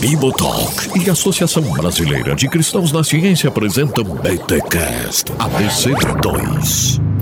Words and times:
Bibotalk 0.00 1.00
e 1.00 1.08
a 1.08 1.12
Associação 1.12 1.62
Brasileira 1.62 2.36
de 2.36 2.48
Cristãos 2.48 2.92
na 2.92 3.02
Ciência 3.02 3.48
apresentam 3.48 4.04
BTCast 4.04 5.32
ABC2. 5.32 7.13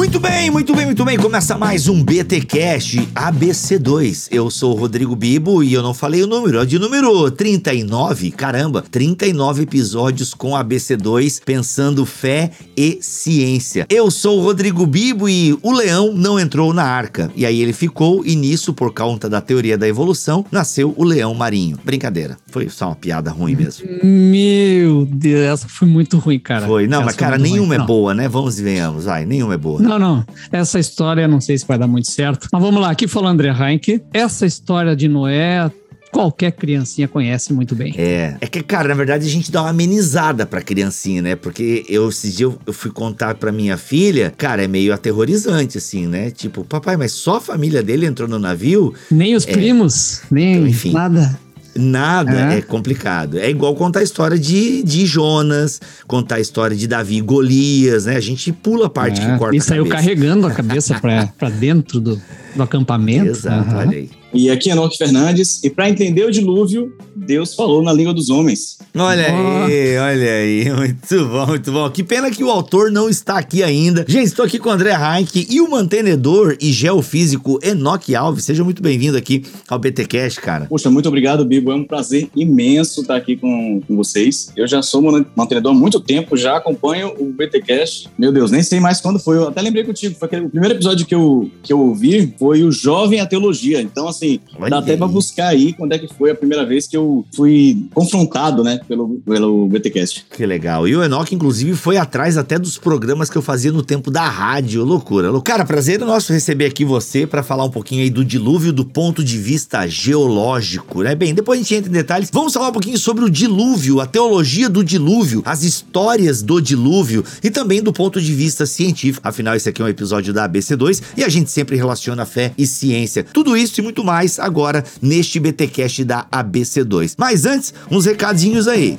Muito 0.00 0.18
bem, 0.18 0.50
muito 0.50 0.74
bem, 0.74 0.86
muito 0.86 1.04
bem. 1.04 1.18
Começa 1.18 1.58
mais 1.58 1.86
um 1.86 2.02
BT 2.02 2.40
Cash 2.46 2.96
ABC2. 3.14 4.28
Eu 4.30 4.50
sou 4.50 4.72
o 4.72 4.80
Rodrigo 4.80 5.14
Bibo 5.14 5.62
e 5.62 5.74
eu 5.74 5.82
não 5.82 5.92
falei 5.92 6.22
o 6.22 6.26
número, 6.26 6.58
é 6.58 6.64
de 6.64 6.78
número 6.78 7.30
39. 7.30 8.30
Caramba, 8.30 8.82
39 8.90 9.64
episódios 9.64 10.32
com 10.32 10.52
ABC2 10.52 11.42
pensando 11.44 12.06
fé 12.06 12.50
e 12.74 12.98
ciência. 13.02 13.84
Eu 13.90 14.10
sou 14.10 14.38
o 14.38 14.42
Rodrigo 14.42 14.86
Bibo 14.86 15.28
e 15.28 15.52
o 15.62 15.70
leão 15.70 16.14
não 16.14 16.40
entrou 16.40 16.72
na 16.72 16.84
arca. 16.84 17.30
E 17.36 17.44
aí 17.44 17.60
ele 17.60 17.74
ficou 17.74 18.24
e 18.24 18.34
nisso, 18.34 18.72
por 18.72 18.94
conta 18.94 19.28
da 19.28 19.42
teoria 19.42 19.76
da 19.76 19.86
evolução, 19.86 20.46
nasceu 20.50 20.94
o 20.96 21.04
leão 21.04 21.34
marinho. 21.34 21.78
Brincadeira. 21.84 22.38
Foi 22.46 22.70
só 22.70 22.86
uma 22.86 22.96
piada 22.96 23.30
ruim 23.30 23.54
mesmo. 23.54 23.86
Meu 24.02 25.04
Deus, 25.04 25.42
essa 25.42 25.68
foi 25.68 25.86
muito 25.86 26.16
ruim, 26.16 26.38
cara. 26.38 26.66
Foi. 26.66 26.86
Não, 26.86 27.00
Essa 27.00 27.04
mas 27.06 27.16
cara, 27.16 27.32
muito 27.32 27.42
ruim. 27.42 27.52
nenhuma 27.52 27.74
é 27.74 27.78
Não. 27.78 27.86
boa, 27.86 28.14
né? 28.14 28.28
Vamos 28.30 28.58
e 28.58 28.62
venhamos. 28.62 29.04
Vai, 29.04 29.26
nenhuma 29.26 29.52
é 29.52 29.58
boa. 29.58 29.89
Não, 29.89 29.89
não. 29.98 30.24
Essa 30.52 30.78
história 30.78 31.26
não 31.28 31.40
sei 31.40 31.56
se 31.58 31.66
vai 31.66 31.78
dar 31.78 31.86
muito 31.86 32.10
certo. 32.10 32.48
Mas 32.52 32.62
vamos 32.62 32.80
lá, 32.80 32.90
aqui 32.90 33.06
falou 33.08 33.28
André 33.28 33.50
Heinck. 33.50 34.00
Essa 34.12 34.46
história 34.46 34.94
de 34.96 35.08
Noé, 35.08 35.70
qualquer 36.12 36.52
criancinha 36.52 37.06
conhece 37.08 37.52
muito 37.52 37.74
bem. 37.74 37.94
É. 37.96 38.36
É 38.40 38.46
que, 38.46 38.62
cara, 38.62 38.88
na 38.88 38.94
verdade 38.94 39.26
a 39.26 39.30
gente 39.30 39.50
dá 39.50 39.62
uma 39.62 39.70
amenizada 39.70 40.44
pra 40.46 40.60
criancinha, 40.60 41.22
né? 41.22 41.36
Porque 41.36 41.84
eu, 41.88 42.08
esses 42.08 42.34
dias 42.36 42.50
eu, 42.50 42.58
eu 42.66 42.72
fui 42.72 42.90
contar 42.90 43.34
pra 43.36 43.52
minha 43.52 43.76
filha, 43.76 44.32
cara, 44.36 44.64
é 44.64 44.68
meio 44.68 44.92
aterrorizante, 44.92 45.78
assim, 45.78 46.06
né? 46.06 46.30
Tipo, 46.30 46.64
papai, 46.64 46.96
mas 46.96 47.12
só 47.12 47.36
a 47.36 47.40
família 47.40 47.82
dele 47.82 48.06
entrou 48.06 48.28
no 48.28 48.38
navio? 48.38 48.94
Nem 49.10 49.34
os 49.34 49.44
primos, 49.46 50.22
nem 50.30 50.54
Então, 50.56 50.66
enfim. 50.68 50.92
nada. 50.92 51.38
Nada, 51.74 52.52
é. 52.54 52.58
É. 52.58 52.62
complicado. 52.62 53.38
É 53.38 53.48
igual 53.48 53.74
contar 53.74 54.00
a 54.00 54.02
história 54.02 54.38
de, 54.38 54.82
de 54.82 55.06
Jonas, 55.06 55.80
contar 56.06 56.36
a 56.36 56.40
história 56.40 56.76
de 56.76 56.86
Davi 56.86 57.16
e 57.18 57.20
Golias, 57.20 58.06
né? 58.06 58.16
A 58.16 58.20
gente 58.20 58.52
pula 58.52 58.86
a 58.86 58.90
parte 58.90 59.20
É, 59.20 59.24
que 59.32 59.38
corta 59.38 59.56
e 59.56 59.60
saiu 59.60 59.84
cabeça. 59.84 60.02
carregando 60.02 60.46
a 60.46 60.50
cabeça 60.50 60.98
pra, 60.98 61.26
pra 61.38 61.48
dentro 61.48 62.00
do, 62.00 62.20
do 62.56 62.62
acampamento. 62.62 63.28
Exato, 63.30 63.70
Aham. 63.70 63.78
olha 63.78 63.98
aí. 63.98 64.10
E 64.32 64.50
aqui 64.50 64.68
é 64.70 64.72
Enoque 64.72 64.96
Fernandes, 64.96 65.62
e 65.64 65.70
para 65.70 65.88
entender 65.90 66.24
o 66.24 66.30
dilúvio, 66.30 66.92
Deus 67.14 67.54
falou 67.54 67.82
na 67.82 67.92
língua 67.92 68.14
dos 68.14 68.30
homens. 68.30 68.78
Olha 68.96 69.26
Ó. 69.32 69.64
aí, 69.66 69.96
olha 69.98 70.32
aí, 70.32 70.70
muito 70.74 71.26
bom, 71.28 71.46
muito 71.46 71.72
bom. 71.72 71.90
Que 71.90 72.02
pena 72.02 72.30
que 72.30 72.42
o 72.44 72.50
autor 72.50 72.90
não 72.90 73.08
está 73.08 73.38
aqui 73.38 73.62
ainda. 73.62 74.04
Gente, 74.08 74.26
estou 74.26 74.44
aqui 74.44 74.58
com 74.58 74.68
o 74.68 74.72
André 74.72 74.92
Heinck 74.92 75.46
e 75.50 75.60
o 75.60 75.70
mantenedor 75.70 76.56
e 76.60 76.70
geofísico 76.72 77.58
Enoque 77.62 78.14
Alves. 78.14 78.44
Seja 78.44 78.62
muito 78.64 78.82
bem-vindo 78.82 79.16
aqui 79.16 79.44
ao 79.68 79.78
BTcast, 79.78 80.40
cara. 80.40 80.66
Poxa, 80.66 80.90
muito 80.90 81.08
obrigado, 81.08 81.44
Bibo. 81.44 81.72
É 81.72 81.74
um 81.74 81.84
prazer 81.84 82.28
imenso 82.36 83.00
estar 83.02 83.16
aqui 83.16 83.36
com, 83.36 83.80
com 83.86 83.96
vocês. 83.96 84.50
Eu 84.56 84.66
já 84.66 84.82
sou 84.82 85.02
man- 85.02 85.26
mantenedor 85.36 85.72
há 85.72 85.74
muito 85.74 86.00
tempo, 86.00 86.36
já 86.36 86.56
acompanho 86.56 87.14
o 87.18 87.32
BTcast. 87.32 88.08
Meu 88.18 88.32
Deus, 88.32 88.50
nem 88.50 88.62
sei 88.62 88.80
mais 88.80 89.00
quando 89.00 89.18
foi. 89.18 89.36
Eu 89.36 89.48
até 89.48 89.60
lembrei 89.60 89.84
contigo. 89.84 90.14
Foi 90.18 90.26
aquele, 90.26 90.46
o 90.46 90.50
primeiro 90.50 90.74
episódio 90.74 91.06
que 91.06 91.14
eu, 91.14 91.50
que 91.62 91.72
eu 91.72 91.80
ouvi 91.80 92.34
foi 92.38 92.62
o 92.62 92.70
Jovem 92.72 93.20
a 93.20 93.26
Teologia. 93.26 93.80
Então, 93.80 94.08
assim, 94.08 94.19
Olha 94.58 94.70
dá 94.70 94.78
até 94.78 94.96
pra 94.96 95.06
buscar 95.06 95.48
aí 95.48 95.72
quando 95.72 95.92
é 95.92 95.98
que 95.98 96.08
foi 96.14 96.30
a 96.30 96.34
primeira 96.34 96.64
vez 96.64 96.86
que 96.86 96.96
eu 96.96 97.24
fui 97.34 97.86
confrontado, 97.94 98.62
né, 98.64 98.80
pelo, 98.88 99.20
pelo 99.26 99.66
BTcast. 99.68 100.26
Que 100.36 100.44
legal. 100.46 100.86
E 100.88 100.94
o 100.96 101.02
Enoque, 101.02 101.34
inclusive, 101.34 101.74
foi 101.74 101.96
atrás 101.96 102.36
até 102.36 102.58
dos 102.58 102.78
programas 102.78 103.28
que 103.30 103.36
eu 103.38 103.42
fazia 103.42 103.72
no 103.72 103.82
tempo 103.82 104.10
da 104.10 104.28
rádio. 104.28 104.84
Loucura. 104.84 105.30
Lou- 105.30 105.42
Cara, 105.42 105.64
prazer 105.64 106.00
é 106.00 106.04
nosso 106.04 106.32
receber 106.32 106.66
aqui 106.66 106.84
você 106.84 107.26
para 107.26 107.42
falar 107.42 107.64
um 107.64 107.70
pouquinho 107.70 108.02
aí 108.02 108.10
do 108.10 108.24
dilúvio 108.24 108.72
do 108.72 108.84
ponto 108.84 109.22
de 109.24 109.36
vista 109.38 109.86
geológico, 110.30 111.02
né? 111.02 111.14
Bem, 111.14 111.34
depois 111.34 111.58
a 111.58 111.62
gente 111.62 111.74
entra 111.74 111.88
em 111.90 111.92
detalhes. 111.92 112.30
Vamos 112.32 112.52
falar 112.52 112.68
um 112.68 112.72
pouquinho 112.72 112.98
sobre 112.98 113.24
o 113.24 113.30
dilúvio, 113.30 114.00
a 114.00 114.06
teologia 114.06 114.68
do 114.68 114.84
dilúvio, 114.84 115.42
as 115.44 115.62
histórias 115.62 116.42
do 116.42 116.60
dilúvio 116.60 117.24
e 117.42 117.50
também 117.50 117.82
do 117.82 117.92
ponto 117.92 118.20
de 118.20 118.32
vista 118.34 118.66
científico. 118.66 119.26
Afinal, 119.26 119.54
esse 119.54 119.68
aqui 119.68 119.80
é 119.82 119.84
um 119.84 119.88
episódio 119.88 120.32
da 120.32 120.48
ABC2 120.48 121.02
e 121.16 121.24
a 121.24 121.28
gente 121.28 121.50
sempre 121.50 121.76
relaciona 121.76 122.24
fé 122.26 122.52
e 122.56 122.66
ciência. 122.66 123.24
Tudo 123.32 123.56
isso 123.56 123.80
e 123.80 123.82
muito 123.82 124.04
mais 124.04 124.09
agora 124.38 124.84
neste 125.00 125.40
BTcast 125.40 126.04
da 126.04 126.26
ABC2. 126.30 127.14
Mas 127.16 127.44
antes, 127.44 127.72
uns 127.90 128.06
recadinhos 128.06 128.68
aí. 128.68 128.98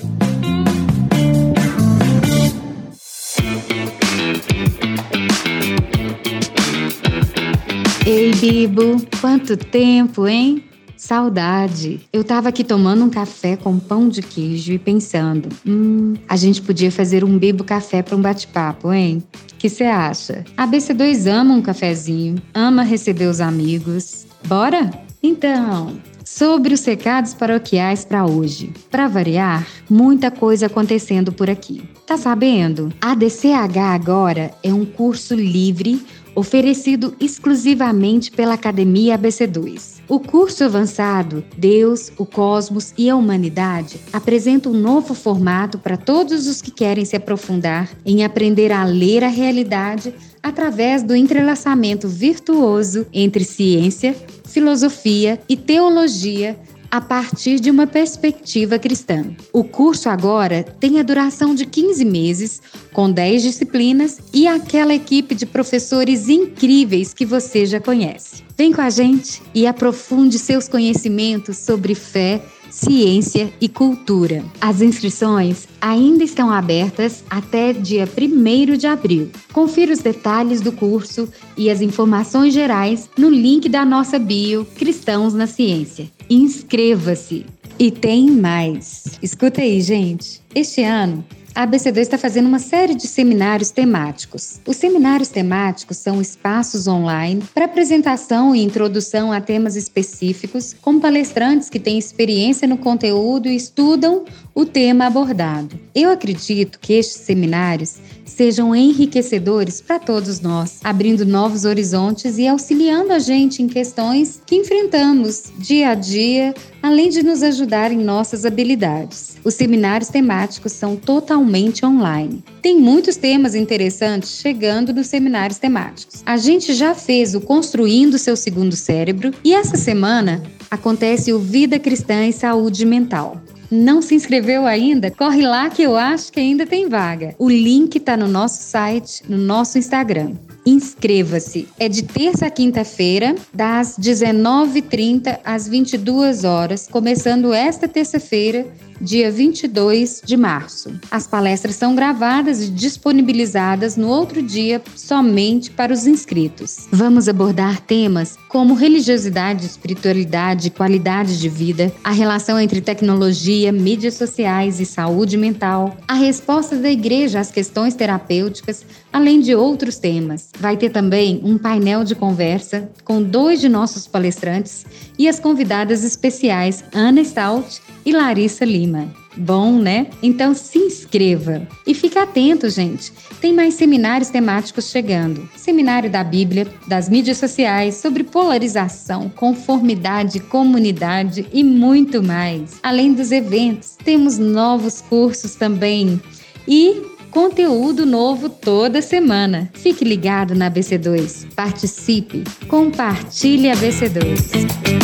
Ei, 8.06 8.34
Bibo, 8.36 9.02
quanto 9.22 9.56
tempo, 9.56 10.28
hein? 10.28 10.64
Saudade. 10.98 12.02
Eu 12.12 12.24
tava 12.24 12.50
aqui 12.50 12.64
tomando 12.64 13.04
um 13.04 13.10
café 13.10 13.56
com 13.56 13.80
pão 13.80 14.08
de 14.10 14.22
queijo 14.22 14.74
e 14.74 14.78
pensando, 14.78 15.50
hum, 15.66 16.14
a 16.28 16.36
gente 16.36 16.62
podia 16.62 16.92
fazer 16.92 17.24
um 17.24 17.40
Bibo 17.40 17.64
café 17.64 18.04
para 18.04 18.16
um 18.16 18.22
bate-papo, 18.22 18.92
hein? 18.92 19.24
Que 19.58 19.70
você 19.70 19.86
acha? 19.86 20.44
A 20.58 20.68
BC2 20.68 21.26
ama 21.26 21.56
um 21.56 21.62
cafezinho, 21.62 22.42
ama 22.54 22.84
receber 22.84 23.28
os 23.28 23.40
amigos. 23.40 24.28
Bora? 24.46 24.90
Então, 25.24 26.02
sobre 26.26 26.74
os 26.74 26.84
recados 26.86 27.34
paroquiais 27.34 28.06
para 28.06 28.26
hoje. 28.26 28.74
Para 28.90 29.08
variar, 29.08 29.68
muita 29.90 30.32
coisa 30.32 30.68
acontecendo 30.68 31.32
por 31.32 31.50
aqui. 31.50 31.84
Tá 32.08 32.18
sabendo? 32.18 32.92
A 33.02 33.14
DCH 33.14 33.78
agora 33.78 34.52
é 34.64 34.74
um 34.74 34.86
curso 34.86 35.36
livre 35.36 36.04
oferecido 36.34 37.14
exclusivamente 37.20 38.32
pela 38.32 38.54
Academia 38.54 39.18
ABC2. 39.18 40.02
O 40.08 40.20
curso 40.20 40.64
avançado 40.64 41.44
Deus, 41.58 42.12
o 42.18 42.26
Cosmos 42.26 42.94
e 42.98 43.10
a 43.10 43.16
Humanidade 43.16 44.00
apresenta 44.14 44.70
um 44.70 44.74
novo 44.74 45.14
formato 45.14 45.78
para 45.78 45.98
todos 45.98 46.48
os 46.48 46.62
que 46.62 46.72
querem 46.72 47.06
se 47.06 47.16
aprofundar 47.16 47.90
em 48.06 48.24
aprender 48.24 48.72
a 48.72 48.84
ler 48.86 49.24
a 49.24 49.30
realidade 49.30 50.14
através 50.42 51.04
do 51.04 51.16
entrelaçamento 51.16 52.08
virtuoso 52.08 53.06
entre 53.14 53.44
ciência, 53.44 54.16
filosofia 54.46 55.40
e 55.48 55.56
teologia 55.56 56.58
a 56.92 57.00
partir 57.00 57.60
de 57.62 57.72
uma 57.72 57.88
perspectiva 57.88 58.78
cristã. 58.78 59.26
O 59.54 59.64
curso 59.64 60.10
agora 60.10 60.62
tem 60.62 61.00
a 61.00 61.04
duração 61.04 61.56
de 61.56 61.66
15 61.66 62.04
meses, 62.04 62.62
com 62.92 63.10
10 63.10 63.44
disciplinas 63.44 64.20
e 64.34 64.46
aquela 64.46 64.94
equipe 64.94 65.34
de 65.34 65.46
professores 65.46 66.28
incríveis 66.28 67.14
que 67.14 67.26
você 67.26 67.66
já 67.66 67.80
conhece. 67.80 68.44
Vem 68.58 68.74
com 68.74 68.82
a 68.82 68.90
gente 68.90 69.42
e 69.56 69.66
aprofunde 69.66 70.38
seus 70.38 70.68
conhecimentos 70.68 71.58
sobre 71.58 71.96
fé, 71.96 72.44
ciência 72.72 73.54
e 73.62 73.70
cultura. 73.70 74.44
As 74.60 74.82
inscrições 74.82 75.68
ainda 75.80 76.24
estão 76.24 76.50
abertas 76.50 77.24
até 77.30 77.74
dia 77.74 78.08
1 78.08 78.78
de 78.78 78.88
abril. 78.88 79.30
Confira 79.54 79.94
os 79.94 80.00
detalhes 80.00 80.62
do 80.62 80.72
curso 80.72 81.30
e 81.58 81.70
as 81.70 81.82
informações 81.82 82.54
gerais 82.54 83.10
no 83.18 83.30
link 83.30 83.70
da 83.70 83.86
nossa 83.86 84.18
bio 84.18 84.66
Cristãos 84.76 85.34
na 85.34 85.46
Ciência. 85.46 86.10
Inscreva-se! 86.30 87.46
E 87.78 87.90
tem 87.90 88.30
mais. 88.30 89.18
Escuta 89.24 89.62
aí, 89.62 89.82
gente. 89.82 90.40
Este 90.54 90.84
ano, 90.84 91.26
a 91.54 91.68
ABC2 91.68 91.98
está 91.98 92.18
fazendo 92.18 92.48
uma 92.48 92.60
série 92.60 92.96
de 92.96 93.08
seminários 93.08 93.72
temáticos. 93.72 94.60
Os 94.66 94.78
seminários 94.78 95.30
temáticos 95.30 95.98
são 95.98 96.22
espaços 96.22 96.88
online 96.88 97.44
para 97.54 97.66
apresentação 97.66 98.56
e 98.56 98.64
introdução 98.64 99.32
a 99.32 99.42
temas 99.42 99.76
específicos, 99.76 100.76
com 100.82 101.00
palestrantes 101.00 101.70
que 101.70 101.80
têm 101.80 101.98
experiência 101.98 102.68
no 102.68 102.78
conteúdo 102.78 103.48
e 103.48 103.56
estudam 103.56 104.26
o 104.54 104.66
tema 104.66 105.06
abordado. 105.08 105.80
Eu 105.94 106.12
acredito 106.12 106.80
que 106.80 106.94
estes 106.94 107.22
seminários 107.22 107.98
sejam 108.32 108.76
enriquecedores 108.76 109.82
para 109.82 110.00
todos 110.00 110.40
nós, 110.40 110.80
abrindo 110.84 111.26
novos 111.26 111.66
horizontes 111.66 112.38
e 112.38 112.48
auxiliando 112.48 113.14
a 113.14 113.20
gente 113.20 113.62
em 113.62 113.68
questões 113.68 114.42
que 114.46 114.56
enfrentamos 114.56 115.52
dia 115.58 115.90
a 115.90 115.96
dia, 115.96 116.54
além 116.82 117.10
de 117.10 117.22
nos 117.22 117.44
ajudar 117.44 117.92
em 117.92 117.98
nossas 117.98 118.46
habilidades. 118.46 119.38
Os 119.44 119.54
seminários 119.54 120.10
temáticos 120.10 120.72
são 120.72 120.96
totalmente 120.96 121.86
online. 121.86 122.44
Tem 122.62 122.80
muitos 122.80 123.16
temas 123.16 123.56
interessantes 123.56 124.40
chegando 124.40 124.94
nos 124.94 125.08
seminários 125.08 125.60
temáticos. 125.60 126.24
A 126.26 126.38
gente 126.38 126.74
já 126.74 126.96
fez 126.96 127.36
o 127.36 127.42
Construindo 127.42 128.18
Seu 128.18 128.36
Segundo 128.36 128.76
Cérebro 128.76 129.32
e 129.44 129.54
essa 129.54 129.78
semana 129.78 130.42
acontece 130.70 131.34
o 131.34 131.40
Vida 131.40 131.78
Cristã 131.78 132.26
e 132.26 132.34
Saúde 132.34 132.86
Mental. 132.86 133.42
Não 133.72 134.02
se 134.02 134.14
inscreveu 134.14 134.68
ainda? 134.68 135.10
Corre 135.10 135.48
lá 135.48 135.70
que 135.70 135.82
eu 135.82 135.96
acho 135.96 136.30
que 136.30 136.42
ainda 136.42 136.66
tem 136.66 136.90
vaga. 136.90 137.34
O 137.40 137.50
link 137.50 137.96
está 137.96 138.18
no 138.18 138.28
nosso 138.28 138.62
site, 138.62 139.24
no 139.30 139.38
nosso 139.38 139.78
Instagram. 139.78 140.34
Inscreva-se. 140.66 141.70
É 141.80 141.88
de 141.88 142.04
terça 142.04 142.48
a 142.48 142.50
quinta-feira, 142.50 143.34
das 143.54 143.98
19h30 143.98 145.40
às 145.46 145.70
22 145.70 146.44
horas, 146.44 146.86
começando 146.92 147.54
esta 147.54 147.88
terça-feira 147.88 148.68
dia 149.02 149.32
22 149.32 150.22
de 150.24 150.38
março. 150.38 150.94
As 151.10 151.26
palestras 151.26 151.76
são 151.76 151.96
gravadas 151.96 152.62
e 152.62 152.70
disponibilizadas 152.70 153.98
no 153.98 154.08
outro 154.08 154.42
dia 154.44 154.82
somente 154.96 155.72
para 155.72 155.92
os 155.92 156.06
inscritos. 156.06 156.88
Vamos 156.92 157.28
abordar 157.28 157.82
temas 157.82 158.38
como 158.48 158.76
religiosidade, 158.76 159.66
espiritualidade, 159.66 160.70
qualidade 160.70 161.40
de 161.40 161.50
vida, 161.50 161.92
a 162.04 162.12
relação 162.12 162.60
entre 162.60 162.80
tecnologia, 162.80 163.72
mídias 163.72 164.14
sociais 164.14 164.80
e 164.80 164.86
saúde 164.86 165.36
mental, 165.36 165.98
a 166.08 166.14
resposta 166.14 166.76
da 166.76 166.90
igreja 166.90 167.40
às 167.40 167.52
questões 167.52 167.96
terapêuticas, 167.96 168.86
além 169.12 169.40
de 169.40 169.56
outros 169.56 169.98
temas. 169.98 170.50
Vai 170.60 170.78
ter 170.78 170.90
também 170.90 171.42
um 171.44 171.58
painel 171.58 172.04
de 172.04 172.16
conversa 172.16 172.90
com 173.04 173.22
dois 173.22 173.60
de 173.60 173.70
nossos 173.70 174.08
palestrantes 174.08 174.86
e 175.18 175.28
as 175.28 175.40
convidadas 175.40 176.04
especiais 176.04 176.84
Ana 176.94 177.24
Stout 177.24 177.82
e 178.06 178.12
Larissa 178.12 178.66
Lima. 178.66 179.22
Bom, 179.36 179.80
né? 179.80 180.08
Então 180.22 180.54
se 180.54 180.78
inscreva 180.78 181.66
e 181.88 181.94
fique 181.94 182.18
atento, 182.18 182.70
gente. 182.70 183.14
Tem 183.40 183.54
mais 183.54 183.76
seminários 183.76 184.30
temáticos 184.30 184.90
chegando. 184.90 185.50
Seminário 185.56 186.10
da 186.10 186.24
Bíblia, 186.24 186.68
das 186.86 187.08
mídias 187.08 187.38
sociais, 187.38 187.96
sobre 187.96 188.24
polarização, 188.24 189.30
conformidade, 189.30 190.40
comunidade 190.42 191.48
e 191.54 191.64
muito 191.64 192.22
mais. 192.22 192.80
Além 192.84 193.14
dos 193.14 193.32
eventos, 193.32 193.96
temos 194.04 194.38
novos 194.38 195.00
cursos 195.02 195.56
também. 195.56 196.22
E 196.68 197.02
conteúdo 197.32 198.06
novo 198.06 198.50
toda 198.50 199.02
semana. 199.02 199.70
Fique 199.74 200.04
ligado 200.04 200.54
na 200.54 200.70
ABC2. 200.70 201.48
Participe, 201.56 202.44
compartilhe 202.68 203.70
a 203.70 203.76
ABC2. 203.76 205.02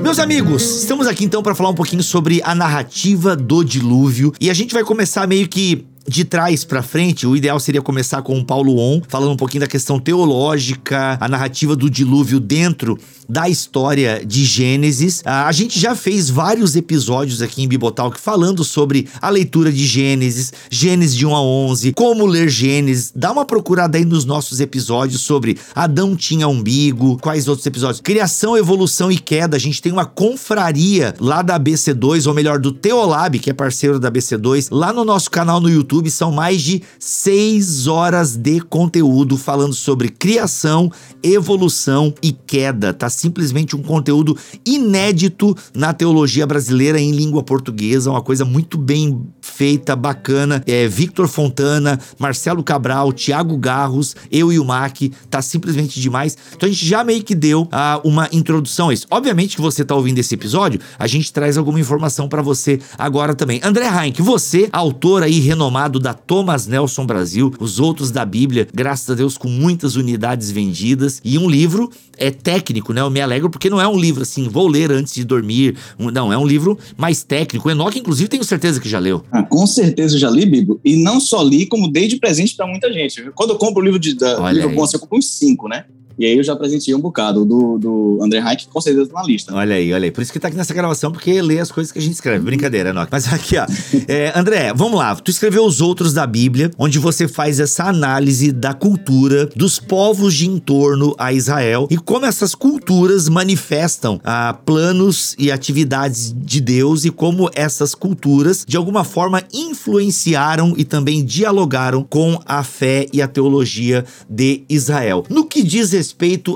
Meus 0.00 0.18
amigos, 0.20 0.82
estamos 0.82 1.08
aqui 1.08 1.24
então 1.24 1.42
para 1.42 1.56
falar 1.56 1.70
um 1.70 1.74
pouquinho 1.74 2.02
sobre 2.02 2.40
a 2.44 2.54
narrativa 2.54 3.34
do 3.34 3.64
dilúvio 3.64 4.32
e 4.40 4.48
a 4.48 4.54
gente 4.54 4.72
vai 4.72 4.84
começar 4.84 5.26
meio 5.26 5.48
que 5.48 5.84
de 6.06 6.24
trás 6.24 6.64
para 6.64 6.82
frente, 6.82 7.26
o 7.26 7.36
ideal 7.36 7.58
seria 7.58 7.80
começar 7.80 8.22
com 8.22 8.38
o 8.38 8.44
Paulo 8.44 8.78
On, 8.78 9.00
falando 9.08 9.32
um 9.32 9.36
pouquinho 9.36 9.62
da 9.62 9.66
questão 9.66 9.98
teológica, 9.98 11.16
a 11.20 11.28
narrativa 11.28 11.74
do 11.74 11.88
dilúvio 11.88 12.38
dentro 12.38 12.98
da 13.26 13.48
história 13.48 14.22
de 14.24 14.44
Gênesis. 14.44 15.22
Ah, 15.24 15.46
a 15.46 15.52
gente 15.52 15.80
já 15.80 15.96
fez 15.96 16.28
vários 16.28 16.76
episódios 16.76 17.40
aqui 17.40 17.62
em 17.62 17.68
Bibotalk 17.68 18.20
falando 18.20 18.62
sobre 18.62 19.08
a 19.20 19.30
leitura 19.30 19.72
de 19.72 19.86
Gênesis, 19.86 20.52
Gênesis 20.70 21.16
de 21.16 21.24
1 21.24 21.34
a 21.34 21.42
11, 21.42 21.92
como 21.94 22.26
ler 22.26 22.50
Gênesis. 22.50 23.10
Dá 23.16 23.32
uma 23.32 23.46
procurada 23.46 23.96
aí 23.96 24.04
nos 24.04 24.26
nossos 24.26 24.60
episódios 24.60 25.22
sobre 25.22 25.56
Adão 25.74 26.14
tinha 26.14 26.46
umbigo, 26.46 27.18
quais 27.18 27.48
outros 27.48 27.66
episódios? 27.66 28.02
Criação, 28.02 28.58
evolução 28.58 29.10
e 29.10 29.16
queda. 29.16 29.56
A 29.56 29.60
gente 29.60 29.80
tem 29.80 29.90
uma 29.90 30.04
confraria 30.04 31.14
lá 31.18 31.40
da 31.40 31.58
BC2, 31.58 32.26
ou 32.26 32.34
melhor, 32.34 32.58
do 32.58 32.72
Teolab, 32.72 33.38
que 33.38 33.48
é 33.48 33.54
parceiro 33.54 33.98
da 33.98 34.10
BC2, 34.10 34.68
lá 34.70 34.92
no 34.92 35.04
nosso 35.04 35.30
canal 35.30 35.60
no 35.60 35.70
YouTube 35.70 35.93
YouTube 35.94 36.10
são 36.10 36.32
mais 36.32 36.60
de 36.60 36.82
seis 36.98 37.86
horas 37.86 38.36
de 38.36 38.60
conteúdo 38.60 39.36
falando 39.36 39.72
sobre 39.72 40.08
criação, 40.08 40.90
evolução 41.22 42.12
e 42.20 42.32
queda. 42.32 42.92
Tá 42.92 43.08
simplesmente 43.08 43.76
um 43.76 43.82
conteúdo 43.82 44.36
inédito 44.66 45.56
na 45.74 45.92
teologia 45.92 46.46
brasileira 46.46 47.00
em 47.00 47.12
língua 47.12 47.42
portuguesa, 47.42 48.10
uma 48.10 48.22
coisa 48.22 48.44
muito 48.44 48.76
bem 48.76 49.24
feita, 49.56 49.94
bacana. 49.94 50.62
É 50.66 50.88
Victor 50.88 51.28
Fontana, 51.28 51.98
Marcelo 52.18 52.62
Cabral, 52.62 53.12
Tiago 53.12 53.56
Garros, 53.56 54.16
eu 54.30 54.52
e 54.52 54.58
o 54.58 54.64
Mac, 54.64 54.96
tá 55.30 55.40
simplesmente 55.40 56.00
demais. 56.00 56.36
Então 56.54 56.68
a 56.68 56.72
gente 56.72 56.84
já 56.84 57.04
meio 57.04 57.22
que 57.22 57.34
deu 57.34 57.62
uh, 57.62 57.68
uma 58.02 58.28
introdução 58.32 58.88
a 58.88 58.94
isso. 58.94 59.06
Obviamente 59.10 59.56
que 59.56 59.62
você 59.62 59.84
tá 59.84 59.94
ouvindo 59.94 60.18
esse 60.18 60.34
episódio, 60.34 60.80
a 60.98 61.06
gente 61.06 61.32
traz 61.32 61.56
alguma 61.56 61.78
informação 61.78 62.28
para 62.28 62.42
você 62.42 62.80
agora 62.98 63.34
também. 63.34 63.60
André 63.62 63.86
Heinck, 63.86 64.20
você, 64.20 64.68
autor 64.72 65.22
aí 65.22 65.38
renomado 65.38 66.00
da 66.00 66.14
Thomas 66.14 66.66
Nelson 66.66 67.06
Brasil, 67.06 67.52
os 67.60 67.78
outros 67.78 68.10
da 68.10 68.24
Bíblia, 68.24 68.66
graças 68.74 69.08
a 69.10 69.14
Deus 69.14 69.38
com 69.38 69.48
muitas 69.48 69.96
unidades 69.96 70.50
vendidas 70.50 71.20
e 71.24 71.38
um 71.38 71.48
livro 71.48 71.90
é 72.18 72.30
técnico, 72.30 72.92
né? 72.92 73.00
Eu 73.00 73.10
me 73.10 73.20
alegro 73.20 73.50
porque 73.50 73.70
não 73.70 73.80
é 73.80 73.86
um 73.86 73.98
livro 73.98 74.22
assim, 74.22 74.48
vou 74.48 74.66
ler 74.66 74.90
antes 74.90 75.14
de 75.14 75.24
dormir. 75.24 75.76
Não, 75.98 76.32
é 76.32 76.38
um 76.38 76.46
livro 76.46 76.78
mais 76.96 77.22
técnico. 77.22 77.68
O 77.68 77.70
Enoque, 77.70 77.98
inclusive, 77.98 78.28
tenho 78.28 78.44
certeza 78.44 78.80
que 78.80 78.88
já 78.88 78.98
leu. 78.98 79.24
Ah, 79.30 79.42
com 79.42 79.66
certeza 79.66 80.18
já 80.18 80.30
li, 80.30 80.46
Bibo. 80.46 80.80
E 80.84 80.96
não 80.96 81.20
só 81.20 81.42
li, 81.42 81.66
como 81.66 81.88
dei 81.88 82.08
de 82.08 82.16
presente 82.16 82.56
para 82.56 82.66
muita 82.66 82.92
gente. 82.92 83.30
Quando 83.34 83.50
eu 83.50 83.56
compro 83.56 83.80
o 83.80 83.84
livro 83.84 83.98
de 83.98 84.14
da, 84.14 84.50
livro 84.52 84.70
bom, 84.70 84.84
assim, 84.84 84.96
eu 84.96 85.00
compro 85.00 85.18
uns 85.18 85.30
cinco, 85.30 85.68
né? 85.68 85.84
E 86.18 86.24
aí 86.24 86.36
eu 86.36 86.44
já 86.44 86.54
presenteei 86.54 86.94
um 86.94 87.00
bocado 87.00 87.44
do, 87.44 87.78
do 87.78 88.18
André 88.22 88.40
Reich, 88.40 88.68
com 88.68 88.80
certeza 88.80 89.08
tá 89.08 89.20
na 89.20 89.26
lista. 89.26 89.54
Olha 89.54 89.74
aí, 89.74 89.92
olha 89.92 90.04
aí. 90.04 90.10
Por 90.10 90.22
isso 90.22 90.32
que 90.32 90.38
tá 90.38 90.48
aqui 90.48 90.56
nessa 90.56 90.74
gravação, 90.74 91.10
porque 91.10 91.40
lê 91.42 91.58
as 91.58 91.72
coisas 91.72 91.92
que 91.92 91.98
a 91.98 92.02
gente 92.02 92.14
escreve. 92.14 92.44
Brincadeira, 92.44 92.90
Enoch. 92.90 93.08
Mas 93.10 93.32
aqui, 93.32 93.56
ó. 93.56 93.66
É, 94.06 94.32
André, 94.38 94.72
vamos 94.74 94.98
lá. 94.98 95.14
Tu 95.16 95.30
escreveu 95.30 95.64
os 95.64 95.80
outros 95.80 96.12
da 96.12 96.26
Bíblia, 96.26 96.70
onde 96.78 96.98
você 96.98 97.26
faz 97.26 97.58
essa 97.58 97.84
análise 97.84 98.52
da 98.52 98.74
cultura 98.74 99.46
dos 99.56 99.78
povos 99.78 100.34
de 100.34 100.46
entorno 100.46 101.14
a 101.18 101.32
Israel 101.32 101.88
e 101.90 101.96
como 101.96 102.26
essas 102.26 102.54
culturas 102.54 103.28
manifestam 103.28 104.20
ah, 104.24 104.56
planos 104.64 105.34
e 105.38 105.50
atividades 105.50 106.34
de 106.36 106.60
Deus 106.60 107.04
e 107.04 107.10
como 107.10 107.50
essas 107.54 107.94
culturas, 107.94 108.64
de 108.66 108.76
alguma 108.76 109.04
forma, 109.04 109.42
influenciaram 109.52 110.74
e 110.76 110.84
também 110.84 111.24
dialogaram 111.24 112.02
com 112.02 112.38
a 112.46 112.62
fé 112.62 113.06
e 113.12 113.20
a 113.20 113.28
teologia 113.28 114.04
de 114.28 114.62
Israel. 114.68 115.24
No 115.28 115.44
que 115.44 115.62
diz 115.62 115.92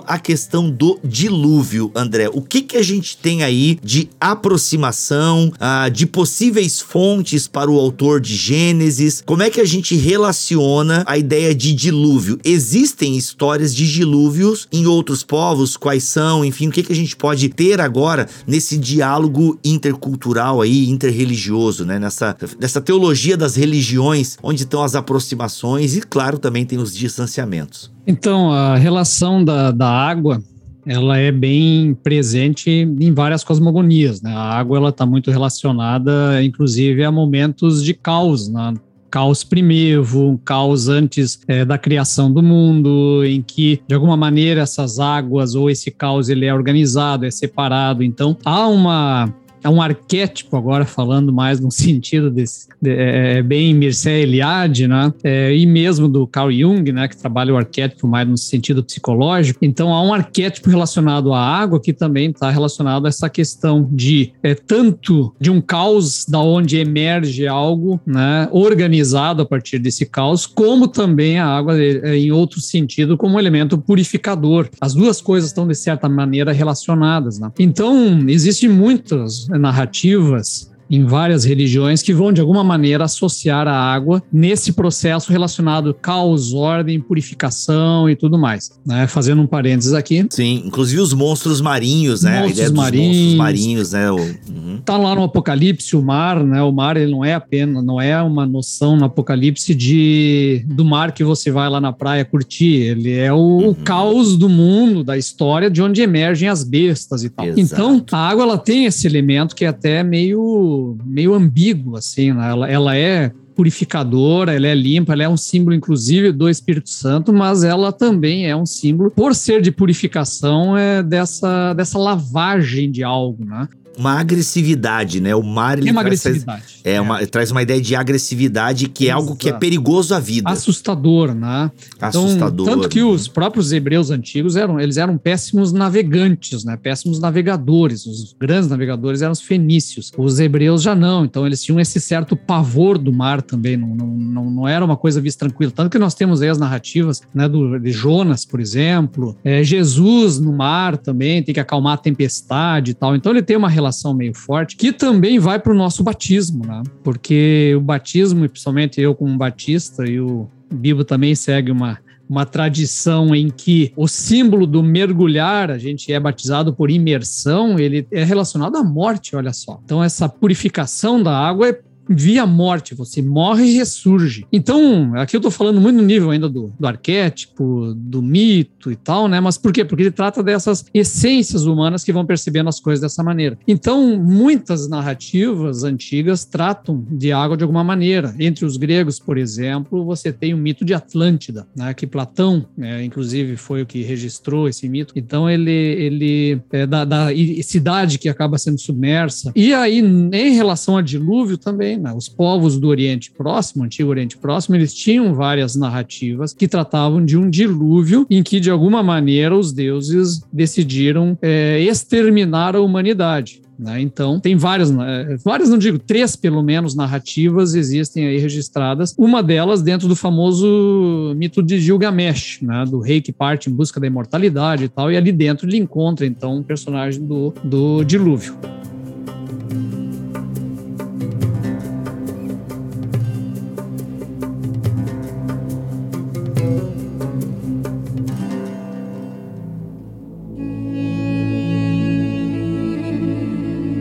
à 0.07 0.19
questão 0.19 0.71
do 0.71 0.99
dilúvio, 1.05 1.91
André, 1.95 2.29
o 2.33 2.43
que, 2.43 2.63
que 2.63 2.77
a 2.77 2.83
gente 2.83 3.17
tem 3.17 3.43
aí 3.43 3.79
de 3.83 4.09
aproximação, 4.21 5.53
ah, 5.61 5.89
de 5.89 6.07
possíveis 6.07 6.81
fontes 6.81 7.47
para 7.47 7.71
o 7.71 7.79
autor 7.79 8.21
de 8.21 8.35
Gênesis? 8.35 9.23
Como 9.25 9.43
é 9.43 9.51
que 9.51 9.61
a 9.61 9.65
gente 9.65 9.95
relaciona 9.95 11.05
a 11.07 11.17
ideia 11.17 11.55
de 11.55 11.73
dilúvio? 11.73 12.39
Existem 12.45 13.17
histórias 13.17 13.75
de 13.75 13.91
dilúvios 13.91 14.67
em 14.73 14.87
outros 14.87 15.23
povos? 15.23 15.77
Quais 15.77 16.05
são? 16.05 16.45
Enfim, 16.45 16.69
o 16.69 16.71
que, 16.71 16.83
que 16.83 16.93
a 16.93 16.97
gente 16.97 17.17
pode 17.17 17.49
ter 17.49 17.81
agora 17.81 18.29
nesse 18.47 18.79
diálogo 18.79 19.59
intercultural 19.65 20.61
aí, 20.61 20.89
interreligioso, 20.89 21.85
né? 21.85 21.99
Nessa, 21.99 22.37
nessa 22.59 22.81
teologia 22.81 23.37
das 23.37 23.57
religiões, 23.57 24.37
onde 24.43 24.63
estão 24.63 24.83
as 24.83 24.95
aproximações 24.95 25.97
e, 25.97 26.01
claro, 26.01 26.39
também 26.39 26.65
tem 26.65 26.79
os 26.79 26.95
distanciamentos. 26.95 27.91
Então, 28.09 28.51
a 28.51 28.75
relação 28.77 29.45
da, 29.45 29.71
da 29.71 29.87
água 29.87 30.43
ela 30.87 31.19
é 31.19 31.31
bem 31.31 31.93
presente 31.93 32.71
em 32.71 33.13
várias 33.13 33.45
cosmogonias. 33.45 34.23
Né? 34.23 34.33
A 34.33 34.59
água 34.59 34.79
ela 34.79 34.89
está 34.89 35.05
muito 35.05 35.31
relacionada, 35.31 36.43
inclusive, 36.43 37.05
a 37.05 37.13
momentos 37.13 37.85
de 37.85 37.93
caos, 37.93 38.49
né? 38.49 38.73
caos 39.11 39.45
primevo, 39.45 40.41
caos 40.43 40.89
antes 40.89 41.39
é, 41.47 41.67
da 41.67 41.77
criação 41.77 42.33
do 42.33 42.43
mundo, 42.43 43.23
em 43.27 43.43
que 43.43 43.83
de 43.87 43.95
alguma 43.95 44.17
maneira 44.17 44.63
essas 44.63 44.99
águas 44.99 45.55
ou 45.55 45.69
esse 45.69 45.91
caos 45.91 46.31
ele 46.31 46.47
é 46.47 46.55
organizado, 46.55 47.27
é 47.27 47.31
separado. 47.31 48.03
Então 48.03 48.37
há 48.43 48.67
uma 48.67 49.35
é 49.63 49.69
um 49.69 49.81
arquétipo 49.81 50.57
agora 50.57 50.85
falando 50.85 51.33
mais 51.33 51.61
no 51.61 51.71
sentido 51.73 52.31
desse 52.31 52.69
de, 52.81 52.91
é, 52.91 53.39
é, 53.39 53.43
bem 53.43 53.75
Mircea 53.75 54.19
Eliade, 54.19 54.87
né? 54.87 55.13
É, 55.25 55.55
e 55.55 55.67
mesmo 55.67 56.09
do 56.09 56.27
Carl 56.27 56.51
Jung, 56.51 56.91
né? 56.93 57.09
Que 57.09 57.17
trabalha 57.17 57.53
o 57.53 57.57
arquétipo 57.57 58.07
mais 58.07 58.29
no 58.29 58.37
sentido 58.37 58.83
psicológico. 58.85 59.59
Então 59.63 59.93
há 59.93 60.03
um 60.03 60.15
arquétipo 60.15 60.71
relacionado 60.71 61.33
à 61.33 61.41
água 61.41 61.81
que 61.81 61.93
também 61.93 62.31
está 62.31 62.51
relacionado 62.51 63.07
a 63.07 63.09
essa 63.09 63.29
questão 63.29 63.89
de 63.91 64.33
é, 64.43 64.55
tanto 64.55 65.35
de 65.41 65.51
um 65.51 65.61
caos 65.61 66.25
da 66.27 66.39
onde 66.39 66.79
emerge 66.79 67.47
algo, 67.47 68.01
né? 68.07 68.49
Organizado 68.53 69.43
a 69.43 69.47
partir 69.47 69.79
desse 69.79 70.07
caos, 70.07 70.47
como 70.47 70.87
também 70.87 71.39
a 71.39 71.47
água 71.47 71.81
é, 71.81 72.17
em 72.17 72.31
outro 72.31 72.61
sentido 72.61 73.17
como 73.17 73.39
elemento 73.39 73.77
purificador. 73.77 74.69
As 74.81 74.95
duas 74.95 75.21
coisas 75.21 75.51
estão 75.51 75.67
de 75.67 75.75
certa 75.75 76.09
maneira 76.09 76.53
relacionadas, 76.53 77.39
né? 77.39 77.51
Então 77.59 78.25
existem 78.29 78.69
muitas 78.69 79.48
narrativas 79.49 80.71
em 80.91 81.05
várias 81.05 81.45
religiões 81.45 82.03
que 82.03 82.13
vão 82.13 82.33
de 82.33 82.41
alguma 82.41 82.65
maneira 82.65 83.05
associar 83.05 83.69
a 83.69 83.75
água 83.75 84.23
nesse 84.33 84.73
processo 84.73 85.31
relacionado 85.31 85.93
caos, 85.95 86.53
ordem, 86.53 87.01
purificação 87.01 88.09
e 88.09 88.17
tudo 88.17 88.39
mais. 88.39 88.71
Né? 88.87 89.07
Fazendo 89.07 89.43
um 89.43 89.47
parênteses 89.47 89.93
aqui. 89.93 90.27
Sim, 90.31 90.63
inclusive 90.67 91.01
os 91.01 91.13
monstros 91.13 91.61
marinhos, 91.61 92.23
né? 92.23 92.43
Monstros 92.43 92.71
marinhos, 92.71 93.17
monstros 93.17 93.35
marinhos, 93.35 93.93
né? 93.93 94.11
O... 94.11 94.17
Uhum. 94.17 94.81
tá 94.85 94.97
lá 94.97 95.15
no 95.15 95.25
Apocalipse 95.25 95.97
o 95.97 96.03
mar, 96.03 96.43
né? 96.43 96.63
O 96.63 96.73
mar 96.73 96.97
ele 96.97 97.11
não 97.11 97.25
é 97.25 97.35
apenas, 97.35 97.85
não 97.85 98.01
é 98.01 98.21
uma 98.23 98.47
noção 98.47 98.97
no 98.97 99.05
Apocalipse 99.05 99.75
de 99.75 100.65
do 100.67 100.85
mar 100.85 101.13
que 101.13 101.25
você 101.25 101.51
vai 101.51 101.69
lá 101.69 101.81
na 101.81 101.93
praia 101.93 102.25
curtir. 102.25 102.83
Ele 102.83 103.13
é 103.13 103.33
o, 103.33 103.37
uhum. 103.37 103.69
o 103.71 103.75
caos 103.75 104.37
do 104.37 104.49
mundo, 104.49 105.05
da 105.05 105.17
história, 105.17 105.71
de 105.71 105.83
onde 105.83 106.03
emergem 106.03 106.49
as 106.49 106.65
bestas 106.65 107.25
e 107.25 107.31
tal. 107.31 107.47
Exato. 107.47 107.61
Então 107.61 108.05
a 108.13 108.29
água 108.29 108.45
ela 108.45 108.59
tem 108.59 108.87
esse 108.87 109.07
elemento 109.07 109.55
que 109.55 109.65
é 109.65 109.69
até 109.69 110.03
meio 110.03 110.78
meio 111.05 111.35
ambíguo 111.35 111.97
assim, 111.97 112.33
né? 112.33 112.51
ela, 112.51 112.71
ela 112.71 112.97
é 112.97 113.33
purificadora, 113.55 114.55
ela 114.55 114.69
é 114.69 114.75
limpa, 114.75 115.13
ela 115.13 115.25
é 115.25 115.29
um 115.29 115.37
símbolo, 115.37 115.75
inclusive, 115.75 116.31
do 116.31 116.49
Espírito 116.49 116.91
Santo, 116.91 117.33
mas 117.33 117.65
ela 117.65 117.91
também 117.91 118.47
é 118.47 118.55
um 118.55 118.65
símbolo, 118.65 119.11
por 119.11 119.35
ser 119.35 119.61
de 119.61 119.73
purificação, 119.73 120.77
é 120.77 121.03
dessa, 121.03 121.75
dessa 121.75 121.99
lavagem 121.99 122.89
de 122.89 123.03
algo, 123.03 123.45
né? 123.45 123.69
Uma 123.99 124.13
agressividade, 124.13 125.21
né? 125.21 125.35
O 125.35 125.43
mar 125.43 125.79
ele 125.79 125.89
é 125.89 125.93
uma 125.93 126.03
traz, 126.03 126.25
agressividade. 126.25 126.65
É, 126.85 126.93
é, 126.95 127.01
Uma, 127.01 127.27
traz 127.27 127.51
uma 127.51 127.61
ideia 127.61 127.81
de 127.81 127.95
agressividade 127.95 128.89
que 128.89 129.05
Exato. 129.05 129.19
é 129.19 129.21
algo 129.21 129.37
que 129.37 129.49
é 129.49 129.53
perigoso 129.53 130.15
à 130.15 130.21
vida. 130.21 130.49
Assustador, 130.49 131.35
né? 131.35 131.71
Então, 131.97 132.09
Assustador. 132.09 132.67
Tanto 132.67 132.89
que 132.89 133.03
os 133.03 133.27
próprios 133.27 133.73
hebreus 133.73 134.11
antigos 134.11 134.57
eram, 134.57 134.79
eles 134.79 134.97
eram 134.97 135.19
péssimos 135.19 135.73
navegantes, 135.73 136.65
né? 136.65 136.77
Péssimos 136.77 137.19
navegadores. 137.19 138.07
Os 138.07 138.35
grandes 138.39 138.71
navegadores 138.71 139.21
eram 139.21 139.33
os 139.33 139.41
fenícios. 139.41 140.13
Os 140.17 140.39
hebreus 140.39 140.83
já 140.83 140.95
não. 140.95 141.25
Então 141.25 141.45
eles 141.45 141.63
tinham 141.63 141.81
esse 141.81 142.01
certo 142.01 142.37
pavor 142.37 142.97
do 142.97 143.13
mar 143.13 143.43
também. 143.43 143.77
Não, 143.77 143.89
não, 143.89 144.07
não, 144.07 144.51
não 144.51 144.69
era 144.69 144.85
uma 144.85 144.97
coisa 144.97 145.21
vista 145.21 145.41
tranquila. 145.41 145.73
Tanto 145.75 145.91
que 145.91 145.99
nós 145.99 146.15
temos 146.15 146.41
aí 146.41 146.49
as 146.49 146.59
narrativas, 146.59 147.21
né? 147.35 147.49
Do, 147.49 147.79
de 147.79 147.91
Jonas, 147.91 148.45
por 148.45 148.61
exemplo. 148.61 149.37
É, 149.45 149.65
Jesus 149.65 150.39
no 150.39 150.53
mar 150.53 150.97
também 150.97 151.43
tem 151.43 151.53
que 151.53 151.61
acalmar 151.61 151.95
a 151.95 151.99
tempestade 151.99 152.93
e 152.93 152.95
tal. 152.95 153.17
Então 153.17 153.33
ele 153.33 153.43
tem 153.43 153.57
uma 153.57 153.69
relação 153.69 153.88
relação 153.89 154.15
meio 154.15 154.35
forte, 154.35 154.77
que 154.77 154.93
também 154.93 155.39
vai 155.39 155.59
para 155.59 155.73
o 155.73 155.77
nosso 155.77 156.03
batismo, 156.03 156.65
né? 156.65 156.83
Porque 157.03 157.75
o 157.77 157.81
batismo, 157.81 158.45
e 158.45 158.49
principalmente 158.49 159.01
eu 159.01 159.15
como 159.15 159.37
batista, 159.37 160.09
e 160.09 160.21
o 160.21 160.49
Bibo 160.73 161.05
também 161.05 161.35
segue 161.35 161.71
uma, 161.71 161.99
uma 162.29 162.45
tradição 162.45 163.35
em 163.35 163.49
que 163.49 163.93
o 163.97 164.07
símbolo 164.07 164.67
do 164.67 164.83
mergulhar, 164.83 165.71
a 165.71 165.79
gente 165.79 166.13
é 166.13 166.21
batizado 166.21 166.73
por 166.73 166.91
imersão, 166.91 167.79
ele 167.79 168.07
é 168.11 168.23
relacionado 168.23 168.77
à 168.77 168.85
morte, 168.85 169.35
olha 169.35 169.53
só. 169.53 169.81
Então 169.85 170.05
essa 170.05 170.29
purificação 170.29 171.23
da 171.23 171.37
água 171.37 171.69
é 171.69 171.81
via 172.09 172.47
morte, 172.47 172.95
você 172.95 173.21
morre 173.21 173.65
e 173.65 173.75
ressurge. 173.75 174.47
Então, 174.53 175.13
aqui 175.17 175.37
eu 175.37 175.41
tô 175.41 175.51
falando 175.51 175.81
muito 175.81 175.97
no 175.97 176.03
nível 176.03 176.31
ainda 176.31 176.49
do, 176.49 176.73
do 176.79 176.87
arquétipo, 176.87 177.93
do 177.97 178.23
mito 178.23 178.91
e 178.91 178.97
tal, 178.97 179.29
né? 179.29 179.41
Mas 179.41 179.59
por 179.59 179.73
quê? 179.73 179.85
Porque 179.85 180.05
ele 180.05 180.11
trata 180.11 180.43
dessas 180.43 180.85
essências 180.93 181.67
humanas 181.67 182.05
que 182.05 182.13
vão 182.13 182.25
percebendo 182.25 182.69
as 182.69 182.81
coisas 182.81 183.01
dessa 183.01 183.23
maneira. 183.23 183.59
Então, 183.67 184.17
muitas 184.17 184.89
narrativas 184.89 185.85
antigas 185.85 186.45
tratam 186.45 187.05
de 187.11 187.33
água 187.33 187.57
de 187.57 187.65
alguma 187.65 187.85
maneira. 187.85 188.35
Entre 188.39 188.65
os 188.65 188.77
gregos, 188.77 189.19
por 189.19 189.37
exemplo, 189.37 190.05
você 190.05 190.33
tem 190.33 190.55
o 190.55 190.59
mito 190.59 190.85
de 190.85 190.95
Atlântida, 190.95 191.67
né? 191.77 191.93
Que 191.95 192.07
Platão, 192.07 192.67
né, 192.77 193.05
inclusive, 193.05 193.57
foi 193.57 193.83
o 193.83 193.87
que 193.87 194.03
registrou 194.03 194.69
esse 194.69 194.89
mito. 194.89 195.13
Então, 195.17 195.49
ele, 195.49 195.71
ele 195.71 196.63
é 196.73 196.87
da, 196.87 197.05
da 197.05 197.29
cidade 197.63 198.19
que 198.19 198.29
acaba 198.29 198.59
sendo 198.59 198.81
submersa. 198.81 199.53
E 199.55 199.75
aí, 199.75 199.99
em 199.99 200.55
relação 200.55 200.97
a 200.97 201.03
dilúvio 201.03 201.59
também, 201.59 201.98
né? 201.99 202.13
Os 202.15 202.29
povos 202.29 202.79
do 202.79 202.89
Oriente 202.89 203.31
Próximo, 203.31 203.85
Antigo 203.85 204.11
Oriente 204.11 204.37
Próximo, 204.37 204.77
eles 204.77 204.95
tinham 204.95 205.35
várias 205.35 205.75
narrativas 205.77 206.53
que 206.53 206.69
tratavam 206.69 207.25
de 207.25 207.37
um 207.37 207.49
dilúvio 207.49 208.27
em 208.31 208.43
que, 208.43 208.61
de 208.61 208.71
alguma 208.71 209.03
maneira, 209.03 209.57
os 209.57 209.73
deuses 209.73 210.43
decidiram 210.53 211.37
é, 211.43 211.81
exterminar 211.81 212.77
a 212.77 212.81
humanidade. 212.81 213.63
Né? 213.79 214.01
Então, 214.01 214.41
tem 214.41 214.57
várias, 214.57 214.91
né? 214.91 215.37
várias, 215.45 215.71
não 215.71 215.79
digo, 215.79 215.99
três 215.99 216.35
pelo 216.35 216.63
menos 216.63 216.97
narrativas 216.97 217.75
existem 217.75 218.27
aí 218.27 218.39
registradas. 218.39 219.15
Uma 219.17 219.41
delas 219.41 219.83
dentro 219.83 220.09
do 220.09 220.17
famoso 220.17 221.33
mito 221.37 221.63
de 221.63 221.79
Gilgamesh, 221.81 222.59
né? 222.61 222.85
do 222.85 222.99
rei 222.99 223.21
que 223.21 223.33
parte 223.33 223.71
em 223.71 223.73
busca 223.73 224.01
da 224.01 224.07
imortalidade 224.07 224.85
e 224.85 224.89
tal, 224.89 225.13
e 225.13 225.17
ali 225.17 225.31
dentro 225.31 225.69
ele 225.69 225.77
encontra 225.77 226.27
então 226.27 226.57
um 226.57 226.63
personagem 226.63 227.25
do, 227.25 227.55
do 227.63 228.03
dilúvio. 228.03 228.57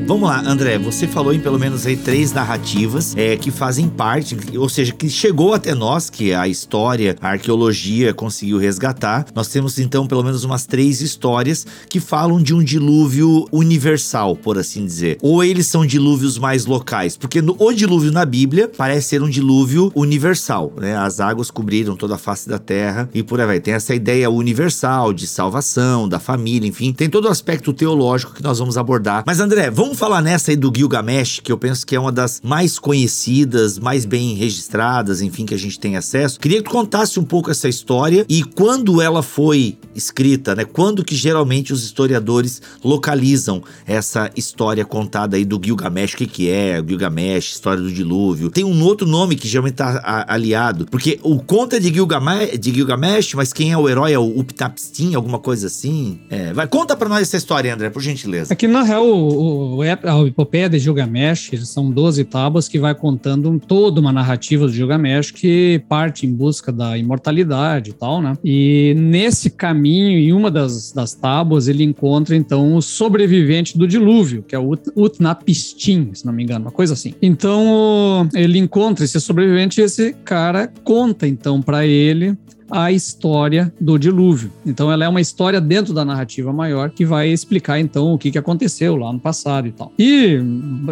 Vamos 0.08 0.30
lá, 0.30 0.42
André, 0.48 0.80
você 0.80 1.06
falou 1.06 1.34
em 1.34 1.40
pelo 1.42 1.60
menos 1.60 1.86
aí 1.86 1.98
três 1.98 2.32
narrativas 2.32 3.14
é, 3.18 3.36
que 3.36 3.52
fazem 3.52 3.90
parte, 3.90 4.38
ou 4.58 4.70
seja, 4.70 4.94
que 4.94 5.10
chegou 5.10 5.54
até 5.54 5.76
nós, 5.76 6.10
que 6.10 6.34
a 6.34 6.48
história, 6.48 7.18
a 7.20 7.32
arqueologia 7.32 8.14
conseguiu 8.14 8.58
resgatar. 8.58 9.26
Nós 9.36 9.50
temos 9.50 9.78
então 9.78 10.08
pelo 10.08 10.24
menos 10.24 10.46
umas 10.46 10.66
três 10.66 11.02
histórias 11.02 11.68
que 11.90 12.00
falam 12.00 12.42
de 12.42 12.54
um 12.54 12.64
dilúvio 12.64 13.50
universal, 13.52 14.34
por 14.38 14.58
assim 14.58 14.86
dizer. 14.86 15.18
Ou 15.22 15.44
eles 15.44 15.68
são 15.68 15.86
dilúvios 15.86 16.38
mais 16.38 16.66
locais, 16.66 17.18
porque 17.18 17.42
no, 17.42 17.58
o 17.60 17.74
dilúvio 17.74 18.10
na 18.10 18.24
Bíblia 18.24 18.72
parece 18.78 19.10
ser 19.10 19.22
um 19.22 19.30
dilúvio 19.30 19.92
universal, 19.94 20.72
né? 20.78 20.96
As 20.96 21.20
águas 21.20 21.52
cobriram 21.52 21.98
toda 21.98 22.16
a 22.16 22.18
face 22.18 22.48
da 22.48 22.58
terra 22.58 23.10
e 23.14 23.22
por 23.22 23.42
aí 23.42 23.46
vai. 23.46 23.60
Tem 23.60 23.74
essa 23.74 23.94
ideia 23.94 24.30
universal 24.30 25.12
de 25.12 25.28
salvação, 25.28 26.08
da 26.08 26.18
família, 26.18 26.70
enfim, 26.70 26.94
tem 26.94 27.10
todo 27.10 27.26
o 27.26 27.30
aspecto 27.30 27.74
teológico 27.74 28.34
que 28.34 28.42
nós 28.42 28.58
vamos 28.58 28.78
abordar. 28.78 29.26
Mas 29.28 29.42
André, 29.42 29.70
vamos 29.70 29.98
falar 29.98 30.07
nessa 30.22 30.52
aí 30.52 30.56
do 30.56 30.72
Gilgamesh, 30.76 31.42
que 31.42 31.52
eu 31.52 31.58
penso 31.58 31.86
que 31.86 31.96
é 31.96 32.00
uma 32.00 32.12
das 32.12 32.40
mais 32.42 32.80
conhecidas, 32.80 33.78
mais 33.78 34.06
bem 34.06 34.34
registradas, 34.34 35.22
enfim, 35.22 35.46
que 35.46 35.54
a 35.54 35.58
gente 35.58 35.78
tem 35.78 35.98
acesso. 35.98 36.40
Queria 36.40 36.60
que 36.60 36.70
tu 36.70 36.72
contasse 36.72 37.20
um 37.20 37.24
pouco 37.24 37.52
essa 37.52 37.68
história 37.68 38.26
e 38.30 38.44
quando 38.44 39.02
ela 39.02 39.22
foi 39.22 39.78
escrita, 39.98 40.56
né? 40.56 40.64
Quando 40.64 41.04
que 41.04 41.16
geralmente 41.16 41.74
os 41.74 41.84
historiadores 41.84 42.62
localizam 42.84 43.64
essa 43.86 44.30
história 44.36 44.86
contada 44.86 45.36
aí 45.36 45.44
do 45.44 45.60
Gilgamesh, 45.64 46.14
o 46.14 46.18
que 46.18 46.28
que 46.28 46.50
é, 46.50 46.82
Gilgamesh, 46.86 47.54
história 47.54 47.82
do 47.82 47.92
dilúvio. 47.92 48.50
Tem 48.50 48.64
um 48.64 48.84
outro 48.84 49.08
nome 49.08 49.36
que 49.36 49.48
geralmente 49.48 49.76
tá 49.76 50.26
aliado, 50.28 50.86
porque 50.90 51.20
o 51.24 51.40
conto 51.40 51.76
é 51.76 51.80
de 51.80 51.94
Gilgamesh, 51.94 52.58
de 52.58 52.74
Gilgamesh, 52.74 53.34
mas 53.34 53.52
quem 53.52 53.72
é 53.72 53.78
o 53.78 53.90
herói 53.90 54.14
é 54.14 54.20
o 54.20 54.40
Upnapstin, 54.40 55.16
alguma 55.16 55.40
coisa 55.40 55.68
assim. 55.68 56.20
É, 56.30 56.54
vai, 56.54 56.68
conta 56.68 56.96
pra 56.96 57.10
nós 57.10 57.22
essa 57.22 57.38
história, 57.38 57.74
André, 57.74 57.90
por 57.90 58.02
gentileza. 58.02 58.54
Aqui, 58.54 58.68
na 58.68 58.84
real, 58.84 59.06
o, 59.06 59.78
o, 59.78 59.82
a 59.82 60.28
epopeia 60.28 60.70
de 60.70 60.80
Gilgamesh 60.80 61.52
são 61.66 61.90
12 61.90 62.24
tábuas 62.26 62.68
que 62.68 62.80
vai 62.80 62.94
contando 62.94 63.60
toda 63.68 64.00
uma 64.00 64.12
narrativa 64.12 64.68
de 64.68 64.76
Gilgamesh 64.76 65.32
que 65.32 65.82
parte 65.90 66.26
em 66.26 66.34
busca 66.34 66.72
da 66.72 66.98
imortalidade 66.98 67.92
e 67.92 67.94
tal, 67.94 68.22
né? 68.22 68.38
E 68.44 68.94
nesse 68.98 69.50
caminho, 69.50 69.87
em 69.96 70.34
uma 70.34 70.50
das, 70.52 70.92
das 70.92 71.14
tábuas, 71.14 71.68
ele 71.68 71.84
encontra 71.84 72.36
então 72.36 72.76
o 72.76 72.82
sobrevivente 72.82 73.78
do 73.78 73.88
dilúvio, 73.88 74.44
que 74.44 74.56
é 74.56 74.60
o 74.60 74.78
Utnapishtim, 74.96 76.12
se 76.14 76.26
não 76.26 76.34
me 76.34 76.44
engano, 76.44 76.66
uma 76.66 76.72
coisa 76.72 76.94
assim. 76.94 77.14
Então 77.22 78.28
ele 78.34 78.58
encontra 78.58 79.06
esse 79.06 79.20
sobrevivente 79.20 79.80
e 79.80 79.84
esse 79.84 80.14
cara 80.24 80.72
conta 80.84 81.28
então 81.28 81.62
para 81.62 81.86
ele 81.86 82.38
a 82.70 82.92
história 82.92 83.72
do 83.80 83.98
dilúvio. 83.98 84.52
Então 84.66 84.92
ela 84.92 85.06
é 85.06 85.08
uma 85.08 85.22
história 85.22 85.60
dentro 85.60 85.94
da 85.94 86.04
narrativa 86.04 86.52
maior 86.52 86.90
que 86.90 87.06
vai 87.06 87.30
explicar 87.30 87.80
então 87.80 88.14
o 88.14 88.18
que, 88.18 88.32
que 88.32 88.38
aconteceu 88.38 88.96
lá 88.96 89.12
no 89.12 89.20
passado 89.20 89.68
e 89.68 89.72
tal. 89.72 89.92
E 89.98 90.40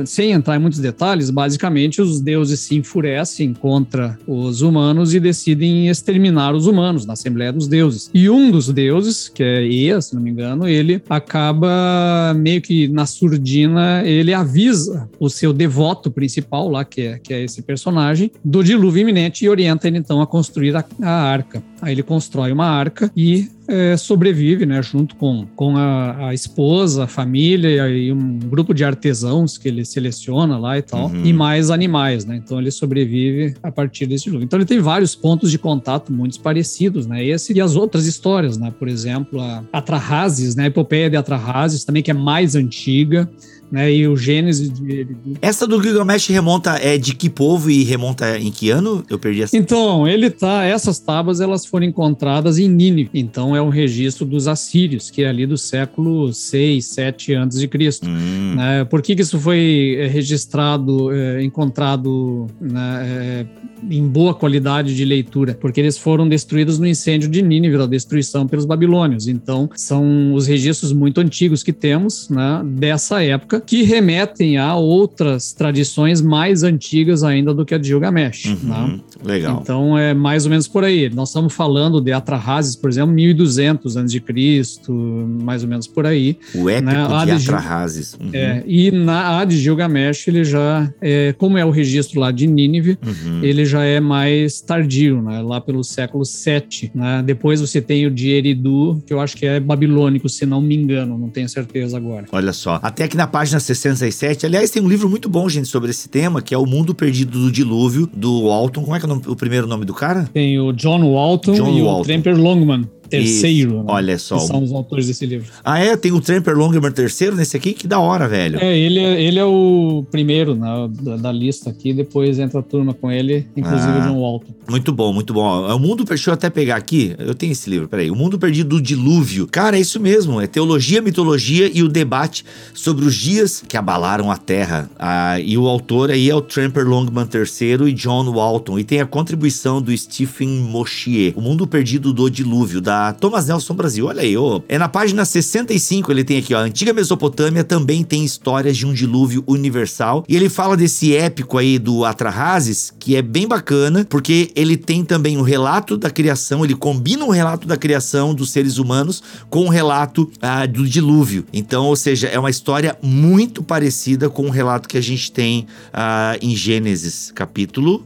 sem 0.06 0.32
entrar 0.32 0.56
em 0.56 0.60
muitos 0.60 0.80
detalhes, 0.80 1.30
basicamente 1.30 2.02
os 2.02 2.20
deuses 2.20 2.60
se 2.62 2.76
enfurecem 2.76 3.54
contra 3.54 4.18
os 4.28 4.62
humanos 4.62 5.14
e 5.14 5.20
decidem 5.20 5.88
exterminar 5.88 6.54
os 6.54 6.68
humanos 6.68 7.06
na 7.06 7.14
Assembleia 7.14 7.52
dos 7.52 7.68
Deuses. 7.68 8.10
E 8.14 8.30
um 8.30 8.52
dos 8.52 8.72
deuses, 8.72 9.30
que 9.30 9.44
é 9.44 9.64
Ea, 9.64 10.02
se 10.02 10.16
não 10.16 10.22
me 10.22 10.32
engano, 10.32 10.68
ele 10.68 11.02
acaba 11.10 12.34
meio 12.36 12.62
que 12.62 12.88
na 12.88 13.06
surdina, 13.06 14.04
ele 14.06 14.34
avisa 14.34 15.10
o 15.20 15.30
seu 15.30 15.52
devoto 15.54 16.12
principal 16.12 16.70
lá, 16.70 16.86
que 16.86 17.02
é, 17.02 17.20
que 17.20 17.34
é 17.34 17.44
esse 17.44 17.62
personagem, 17.62 18.32
do 18.44 18.64
dilúvio 18.64 19.02
iminente 19.02 19.46
e 19.46 19.50
orienta 19.50 19.88
ele 19.88 19.98
então 19.98 20.22
a 20.22 20.28
construir 20.28 20.76
a, 20.76 20.86
a 21.02 21.10
arca. 21.10 21.64
Aí 21.82 21.94
ele 21.94 22.04
constrói 22.04 22.52
uma 22.52 22.66
arca 22.66 23.12
e 23.16 23.50
é, 23.68 23.98
sobrevive, 23.98 24.66
né, 24.66 24.82
junto 24.82 25.16
com, 25.16 25.46
com 25.56 25.76
a, 25.76 26.30
a, 26.30 26.34
esposa, 26.34 27.04
a 27.04 27.08
família 27.08 27.88
e 27.90 28.12
um 28.12 28.40
grupo 28.40 28.74
de 28.74 28.84
artesãos 28.84 29.58
que 29.58 29.68
ele 29.68 29.84
seleciona 29.84 30.58
lá 30.58 30.78
e 30.78 30.82
tal, 30.82 31.08
uhum. 31.08 31.26
e 31.26 31.34
mais 31.34 31.70
animais, 31.70 32.26
né? 32.26 32.38
Então 32.38 32.60
ele 32.60 32.72
sobrevive 32.72 33.56
a 33.62 33.72
partir 33.72 34.06
desse 34.06 34.30
jogo. 34.30 34.44
Então 34.44 34.58
ele 34.58 34.66
tem 34.66 34.80
vários 34.80 35.16
pontos 35.16 35.52
de 35.52 35.60
contato 35.60 36.14
muito 36.14 36.40
parecidos, 36.40 37.06
né? 37.08 37.24
Esse 37.26 37.54
e 37.54 37.60
as 37.60 37.76
outras 37.76 38.06
histórias, 38.06 38.58
né? 38.58 38.74
Por 38.78 38.88
exemplo, 38.88 39.42
a 39.42 39.64
Atrahasis, 39.74 40.56
né? 40.56 40.64
A 40.64 40.68
epopeia 40.68 41.10
de 41.10 41.18
Atrahasis 41.18 41.84
também 41.84 42.02
que 42.02 42.12
é 42.12 42.14
mais 42.14 42.56
antiga, 42.56 43.30
né? 43.72 43.92
E 43.92 44.08
o 44.08 44.16
Gênesis 44.16 44.70
de, 44.70 45.08
Essa 45.42 45.68
do 45.68 45.82
Gilgamesh 45.82 46.28
remonta 46.28 46.78
é 46.78 46.98
de 46.98 47.16
que 47.16 47.30
povo 47.30 47.70
e 47.70 47.84
remonta 47.84 48.38
em 48.38 48.52
que 48.52 48.70
ano? 48.70 49.04
Eu 49.10 49.18
perdi 49.18 49.42
essa. 49.42 49.56
Então, 49.58 50.08
ele 50.08 50.30
tá. 50.30 50.64
Essas 50.64 51.00
tábuas 51.00 51.40
elas 51.40 51.66
foram 51.66 51.86
encontradas 51.86 52.58
em 52.58 52.68
Nínive. 52.68 53.10
Então 53.14 53.56
é 53.56 53.62
um 53.62 53.70
registro 53.70 54.26
dos 54.26 54.48
assírios, 54.48 55.10
que 55.10 55.24
é 55.24 55.28
ali 55.28 55.46
do 55.46 55.58
século 55.58 56.34
6, 56.34 56.86
7 56.86 57.34
antes 57.34 57.60
de 57.60 57.68
Cristo. 57.68 58.08
Hum, 58.08 58.56
Né? 58.56 58.86
Por 58.86 59.02
que, 59.02 59.16
que 59.16 59.22
isso 59.22 59.40
foi 59.40 59.98
eh, 60.00 60.08
registrado, 60.08 61.12
eh, 61.12 61.44
encontrado 61.44 62.48
né, 62.60 63.06
eh, 63.06 63.46
em 63.90 64.08
boa 64.08 64.34
qualidade 64.34 64.96
de 64.96 65.06
leitura? 65.06 65.58
Porque 65.60 65.80
eles 65.80 65.98
foram 65.98 66.28
destruídos 66.28 66.80
no 66.80 66.88
incêndio 66.88 67.30
de 67.30 67.42
Nínive, 67.42 67.78
da 67.78 67.86
destruição 67.86 68.48
pelos 68.48 68.66
babilônios. 68.66 69.28
Então, 69.28 69.70
são 69.76 70.34
os 70.34 70.48
registros 70.48 70.92
muito 70.92 71.20
antigos 71.20 71.64
que 71.64 71.74
temos 71.74 72.30
né, 72.30 72.62
dessa 72.66 73.24
época, 73.24 73.55
que 73.62 73.84
remetem 73.84 74.58
a 74.58 74.76
outras 74.76 75.54
tradições 75.54 76.22
mais 76.22 76.64
antigas 76.64 77.24
ainda 77.24 77.54
do 77.54 77.66
que 77.66 77.74
a 77.74 77.78
de 77.78 77.88
Gilgamesh. 77.88 78.46
né? 78.64 78.76
uhum, 78.76 79.00
legal. 79.24 79.60
Então 79.62 79.98
é 79.98 80.14
mais 80.14 80.46
ou 80.46 80.50
menos 80.50 80.68
por 80.68 80.84
aí. 80.84 81.10
Nós 81.10 81.30
estamos 81.30 81.54
falando 81.54 82.02
de 82.02 82.12
Atrahasis, 82.12 82.76
por 82.76 82.90
exemplo, 82.90 83.14
1200 83.14 83.96
antes 83.98 84.12
de 84.12 84.20
Cristo, 84.20 84.94
mais 85.42 85.64
ou 85.64 85.70
menos 85.70 85.88
por 85.88 86.06
aí. 86.06 86.38
o 86.54 86.70
épico 86.70 86.92
né, 86.92 87.08
a 87.10 87.26
de 87.26 87.32
Atrahasis. 87.32 88.18
Uhum, 88.20 88.30
É, 88.34 88.64
e 88.66 88.92
na 88.92 89.40
a 89.40 89.46
de 89.46 89.58
Gilgamesh 89.58 90.28
ele 90.28 90.44
já, 90.44 90.92
é, 91.02 91.34
como 91.38 91.58
é 91.58 91.66
o 91.66 91.70
registro 91.70 92.20
lá 92.20 92.32
de 92.32 92.48
Nínive, 92.48 92.98
uhum. 93.06 93.44
ele 93.44 93.66
já 93.66 93.84
é 93.84 94.00
mais 94.00 94.62
tardio, 94.62 95.22
né, 95.22 95.42
lá 95.42 95.60
pelo 95.62 95.84
século 95.84 96.26
7. 96.26 96.92
Né? 96.94 97.24
Depois 97.26 97.62
você 97.62 97.82
tem 97.82 98.06
o 98.06 98.12
de 98.12 98.30
Eridu, 98.30 99.02
que 99.06 99.14
eu 99.14 99.20
acho 99.20 99.36
que 99.36 99.46
é 99.46 99.60
babilônico, 99.60 100.28
se 100.30 100.46
não 100.46 100.62
me 100.62 100.76
engano, 100.76 101.18
não 101.18 101.30
tenho 101.30 101.48
certeza 101.50 101.98
agora. 101.98 102.26
Olha 102.32 102.54
só. 102.54 102.80
Até 102.82 103.06
aqui 103.06 103.18
na 103.18 103.28
página 103.28 103.45
67, 103.50 104.46
aliás, 104.46 104.70
tem 104.70 104.82
um 104.82 104.88
livro 104.90 105.10
muito 105.10 105.28
bom, 105.30 105.48
gente, 105.50 105.68
sobre 105.68 105.90
esse 105.92 106.08
tema, 106.10 106.42
que 106.42 106.54
é 106.54 106.58
O 106.58 106.66
Mundo 106.66 106.94
Perdido 106.96 107.40
do 107.40 107.52
Dilúvio, 107.52 108.10
do 108.14 108.44
Walton. 108.48 108.84
Como 108.84 108.96
é 108.96 109.00
que 109.00 109.06
é 109.06 109.08
o, 109.08 109.10
nome- 109.10 109.24
o 109.28 109.36
primeiro 109.36 109.68
nome 109.68 109.86
do 109.86 109.94
cara? 109.94 110.30
Tem 110.34 110.60
o 110.60 110.72
John 110.74 111.12
Walton 111.14 111.54
John 111.54 111.78
e 111.78 111.82
Walton. 111.82 112.02
o 112.02 112.04
Tremper 112.06 112.38
Longman, 112.40 112.88
terceiro. 113.18 113.78
né, 113.78 113.84
Olha 113.88 114.18
só. 114.18 114.38
que 114.38 114.48
são 114.48 114.64
os 114.64 114.72
autores 114.72 115.08
desse 115.08 115.26
livro. 115.26 115.48
Ah, 115.64 115.80
é? 115.80 115.96
Tem 115.96 116.12
o 116.12 116.22
Tramper 116.22 116.56
Longerman 116.58 116.92
terceiro 116.92 117.36
nesse 117.36 117.56
aqui? 117.58 117.74
Que 117.74 117.88
da 117.88 118.00
hora, 118.00 118.28
velho. 118.28 118.60
É, 118.60 118.78
ele 118.78 119.00
é, 119.00 119.22
ele 119.22 119.40
é 119.40 119.46
o 119.46 120.06
primeiro 120.12 120.56
né, 120.56 120.90
da, 121.02 121.18
da 121.18 121.32
lista 121.32 121.70
aqui, 121.70 121.94
depois 121.94 122.40
entra 122.40 122.60
a 122.60 122.64
turma 122.64 122.94
com 122.94 123.12
ele, 123.12 123.46
inclusive 123.56 123.92
Ah. 123.92 124.00
o 124.00 124.14
John 124.14 124.22
Walton. 124.22 124.54
Muito 124.70 124.92
bom, 124.92 125.14
muito 125.14 125.34
bom. 125.34 125.68
O 125.76 125.80
Mundo 125.80 125.98
Perdido, 126.06 126.16
deixa 126.16 126.30
eu 126.30 126.34
até 126.34 126.50
pegar 126.50 126.76
aqui. 126.78 127.14
Eu 127.20 127.36
tenho 127.36 127.52
esse 127.52 127.70
livro, 127.70 127.88
peraí. 127.88 128.10
O 128.10 128.16
Mundo 128.16 128.40
Perdido 128.40 128.70
do 128.70 128.82
Dilúvio. 128.82 129.48
Cara, 129.48 129.78
é 129.78 129.80
isso 129.82 130.00
mesmo. 130.00 130.40
É 130.42 130.48
teologia, 130.48 131.02
mitologia 131.02 131.70
e 131.74 131.84
o 131.84 131.88
debate 131.90 132.44
sobre 132.74 133.06
os 133.06 133.14
dias 133.16 133.64
que 133.68 133.76
abalaram 133.78 134.32
a 134.32 134.38
Terra. 134.38 134.90
Ah, 134.98 135.40
e 135.40 135.58
o 135.58 135.68
autor 135.68 136.10
aí 136.10 136.30
é 136.30 136.36
o 136.36 136.42
Tramper 136.42 136.88
Longman 136.88 137.28
III 137.32 137.90
e 137.90 137.94
John 137.94 138.32
Walton. 138.32 138.80
E 138.80 138.84
tem 138.84 139.02
a 139.02 139.06
contribuição 139.06 139.82
do 139.82 139.96
Stephen 139.96 140.48
Mochier. 140.48 141.34
O 141.36 141.42
Mundo 141.42 141.68
Perdido 141.68 142.12
do 142.14 142.30
Dilúvio, 142.30 142.82
da 142.82 143.05
Thomas 143.14 143.48
Nelson 143.48 143.74
Brasil. 143.74 144.06
Olha 144.08 144.22
aí, 144.22 144.36
ó. 144.38 144.62
É 144.68 144.78
na 144.78 144.88
página 144.88 145.26
65, 145.26 146.12
ele 146.12 146.24
tem 146.24 146.38
aqui, 146.38 146.54
ó. 146.54 146.60
A 146.60 146.62
antiga 146.62 146.94
Mesopotâmia 146.94 147.64
também 147.64 148.04
tem 148.04 148.24
histórias 148.24 148.78
de 148.78 148.86
um 148.86 148.94
dilúvio 148.94 149.44
universal. 149.48 150.24
E 150.28 150.36
ele 150.36 150.50
fala 150.50 150.78
desse 150.78 151.16
épico 151.16 151.58
aí 151.58 151.78
do 151.78 152.06
Atrahasis, 152.06 152.94
que 153.00 153.16
é 153.16 153.22
bem 153.22 153.48
bacana, 153.48 154.06
porque 154.10 154.52
ele 154.56 154.78
tem 154.78 155.04
também 155.04 155.38
um 155.38 155.42
relato 155.42 155.98
da 155.98 156.10
criação, 156.10 156.64
ele 156.64 156.76
combina 156.76 157.26
um 157.26 157.30
relato 157.30 157.68
da 157.68 157.78
criação 157.78 158.34
dos 158.34 158.52
seres 158.52 158.78
humanos 158.78 159.22
com 159.50 159.66
um 159.66 159.70
relato 159.70 160.30
ah, 160.42 160.66
do 160.66 160.88
dilúvio. 160.88 161.46
Então, 161.54 161.86
ou 161.86 161.96
seja, 161.96 162.28
é 162.28 162.40
uma 162.40 162.50
história 162.50 162.98
muito 163.02 163.64
parecida 163.64 164.30
com 164.30 164.48
o 164.48 164.50
relato 164.50 164.88
que 164.88 164.98
a 164.98 165.02
gente 165.02 165.32
tem 165.32 165.68
ah, 165.94 166.38
em 166.42 166.56
Gênesis, 166.56 167.32
capítulo. 167.34 168.06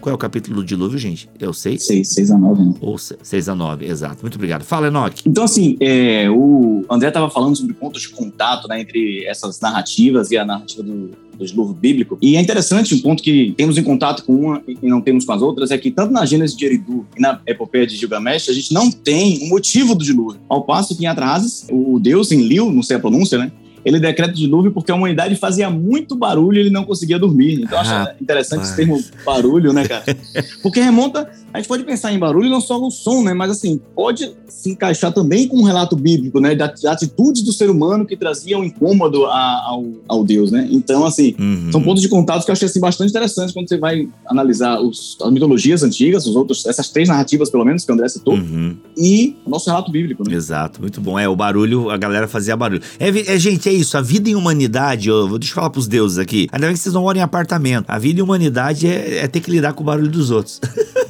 Qual 0.00 0.12
é 0.12 0.14
o 0.14 0.18
capítulo 0.18 0.56
do 0.56 0.64
dilúvio, 0.64 0.98
gente? 0.98 1.28
Eu 1.38 1.52
sei. 1.52 1.78
6, 1.78 2.08
6 2.08 2.30
a 2.30 2.38
9, 2.38 2.62
né? 2.62 2.74
Ou 2.80 2.96
6 2.98 3.48
a 3.48 3.54
9, 3.54 3.84
exato. 3.86 4.18
Muito 4.22 4.36
obrigado. 4.36 4.62
Fala, 4.64 4.86
Enoch. 4.86 5.22
Então, 5.26 5.44
assim, 5.44 5.76
é, 5.80 6.30
o 6.30 6.84
André 6.88 7.08
estava 7.08 7.28
falando 7.30 7.56
sobre 7.56 7.74
pontos 7.74 8.02
de 8.02 8.08
contato 8.10 8.68
né, 8.68 8.80
entre 8.80 9.24
essas 9.24 9.60
narrativas 9.60 10.30
e 10.30 10.36
a 10.36 10.44
narrativa 10.44 10.82
do, 10.82 11.10
do 11.36 11.46
dilúvio 11.46 11.74
bíblico. 11.74 12.18
E 12.22 12.36
é 12.36 12.40
interessante 12.40 12.94
um 12.94 13.00
ponto 13.00 13.22
que 13.22 13.54
temos 13.56 13.76
em 13.76 13.82
contato 13.82 14.24
com 14.24 14.34
uma 14.34 14.62
e 14.66 14.88
não 14.88 15.00
temos 15.00 15.24
com 15.24 15.32
as 15.32 15.42
outras, 15.42 15.70
é 15.70 15.78
que 15.78 15.90
tanto 15.90 16.12
na 16.12 16.24
Gênesis 16.24 16.56
de 16.56 16.64
Eridu 16.64 17.06
e 17.16 17.20
na 17.20 17.40
epopeia 17.46 17.86
de 17.86 17.96
Gilgamesh, 17.96 18.48
a 18.48 18.52
gente 18.52 18.72
não 18.72 18.90
tem 18.90 19.44
um 19.44 19.48
motivo 19.48 19.94
do 19.94 20.04
dilúvio. 20.04 20.40
Ao 20.48 20.62
passo 20.62 20.96
que 20.96 21.04
em 21.04 21.06
Atrahasis, 21.06 21.66
o 21.70 21.98
deus 21.98 22.30
em 22.32 22.42
Liu, 22.42 22.70
não 22.70 22.82
sei 22.82 22.96
a 22.96 23.00
pronúncia, 23.00 23.38
né? 23.38 23.50
Ele 23.88 23.98
decreta 24.00 24.32
o 24.32 24.36
dilúvio 24.36 24.70
porque 24.72 24.92
a 24.92 24.94
humanidade 24.94 25.34
fazia 25.36 25.70
muito 25.70 26.14
barulho 26.14 26.58
e 26.58 26.60
ele 26.60 26.70
não 26.70 26.84
conseguia 26.84 27.18
dormir. 27.18 27.54
Então, 27.62 27.72
eu 27.72 27.78
acho 27.78 28.22
interessante 28.22 28.62
esse 28.64 28.76
termo 28.76 29.02
barulho, 29.24 29.72
né, 29.72 29.86
cara? 29.86 30.04
Porque 30.62 30.80
remonta 30.80 31.28
a 31.52 31.58
gente 31.58 31.66
pode 31.68 31.82
pensar 31.84 32.12
em 32.12 32.18
barulho 32.18 32.50
não 32.50 32.60
só 32.60 32.78
o 32.78 32.90
som, 32.90 33.22
né? 33.22 33.32
Mas 33.32 33.50
assim, 33.50 33.80
pode 33.94 34.30
se 34.48 34.70
encaixar 34.70 35.12
também 35.12 35.48
com 35.48 35.56
um 35.56 35.62
relato 35.62 35.96
bíblico, 35.96 36.38
né? 36.40 36.54
Da, 36.54 36.66
da 36.66 36.92
atitudes 36.92 37.42
do 37.42 37.52
ser 37.52 37.70
humano 37.70 38.04
que 38.04 38.16
traziam 38.16 38.62
incômodo 38.62 39.24
a- 39.24 39.62
ao, 39.66 39.84
ao 40.06 40.24
Deus, 40.24 40.50
né? 40.52 40.68
Então, 40.70 41.06
assim, 41.06 41.34
Uhum. 41.38 41.72
são 41.72 41.82
pontos 41.82 42.02
de 42.02 42.08
contato 42.08 42.44
que 42.44 42.50
eu 42.50 42.52
achei 42.52 42.66
assim, 42.66 42.80
bastante 42.80 43.08
interessantes 43.10 43.54
quando 43.54 43.66
você 43.68 43.78
vai 43.78 44.06
analisar 44.26 44.78
os, 44.80 45.16
as 45.22 45.32
mitologias 45.32 45.82
antigas, 45.82 46.26
os 46.26 46.36
outros, 46.36 46.66
essas 46.66 46.90
três 46.90 47.08
narrativas, 47.08 47.48
pelo 47.50 47.64
menos, 47.64 47.84
que 47.84 47.90
o 47.90 47.94
André 47.94 48.08
citou, 48.10 48.34
Uhum. 48.34 48.76
e 48.96 49.34
o 49.46 49.50
nosso 49.50 49.70
relato 49.70 49.90
bíblico, 49.90 50.28
né? 50.28 50.34
Exato, 50.34 50.80
muito 50.82 51.00
bom. 51.00 51.18
É, 51.18 51.26
o 51.28 51.34
barulho, 51.36 51.88
a 51.90 51.96
galera 51.96 52.28
fazia 52.28 52.56
barulho. 52.56 52.82
É, 53.00 53.08
é, 53.08 53.38
gente, 53.38 53.68
é 53.68 53.72
isso. 53.78 53.96
A 53.96 54.00
vida 54.00 54.28
em 54.28 54.34
humanidade, 54.34 55.08
eu, 55.08 55.38
deixa 55.38 55.52
eu 55.52 55.54
falar 55.56 55.70
pros 55.70 55.86
deuses 55.86 56.18
aqui. 56.18 56.48
Ainda 56.52 56.66
bem 56.66 56.74
que 56.74 56.80
vocês 56.80 56.94
não 56.94 57.02
moram 57.02 57.20
em 57.20 57.22
apartamento. 57.22 57.86
A 57.88 57.98
vida 57.98 58.20
em 58.20 58.22
humanidade 58.22 58.86
é, 58.86 59.18
é 59.18 59.28
ter 59.28 59.40
que 59.40 59.50
lidar 59.50 59.72
com 59.72 59.82
o 59.82 59.86
barulho 59.86 60.08
dos 60.08 60.30
outros. 60.30 60.60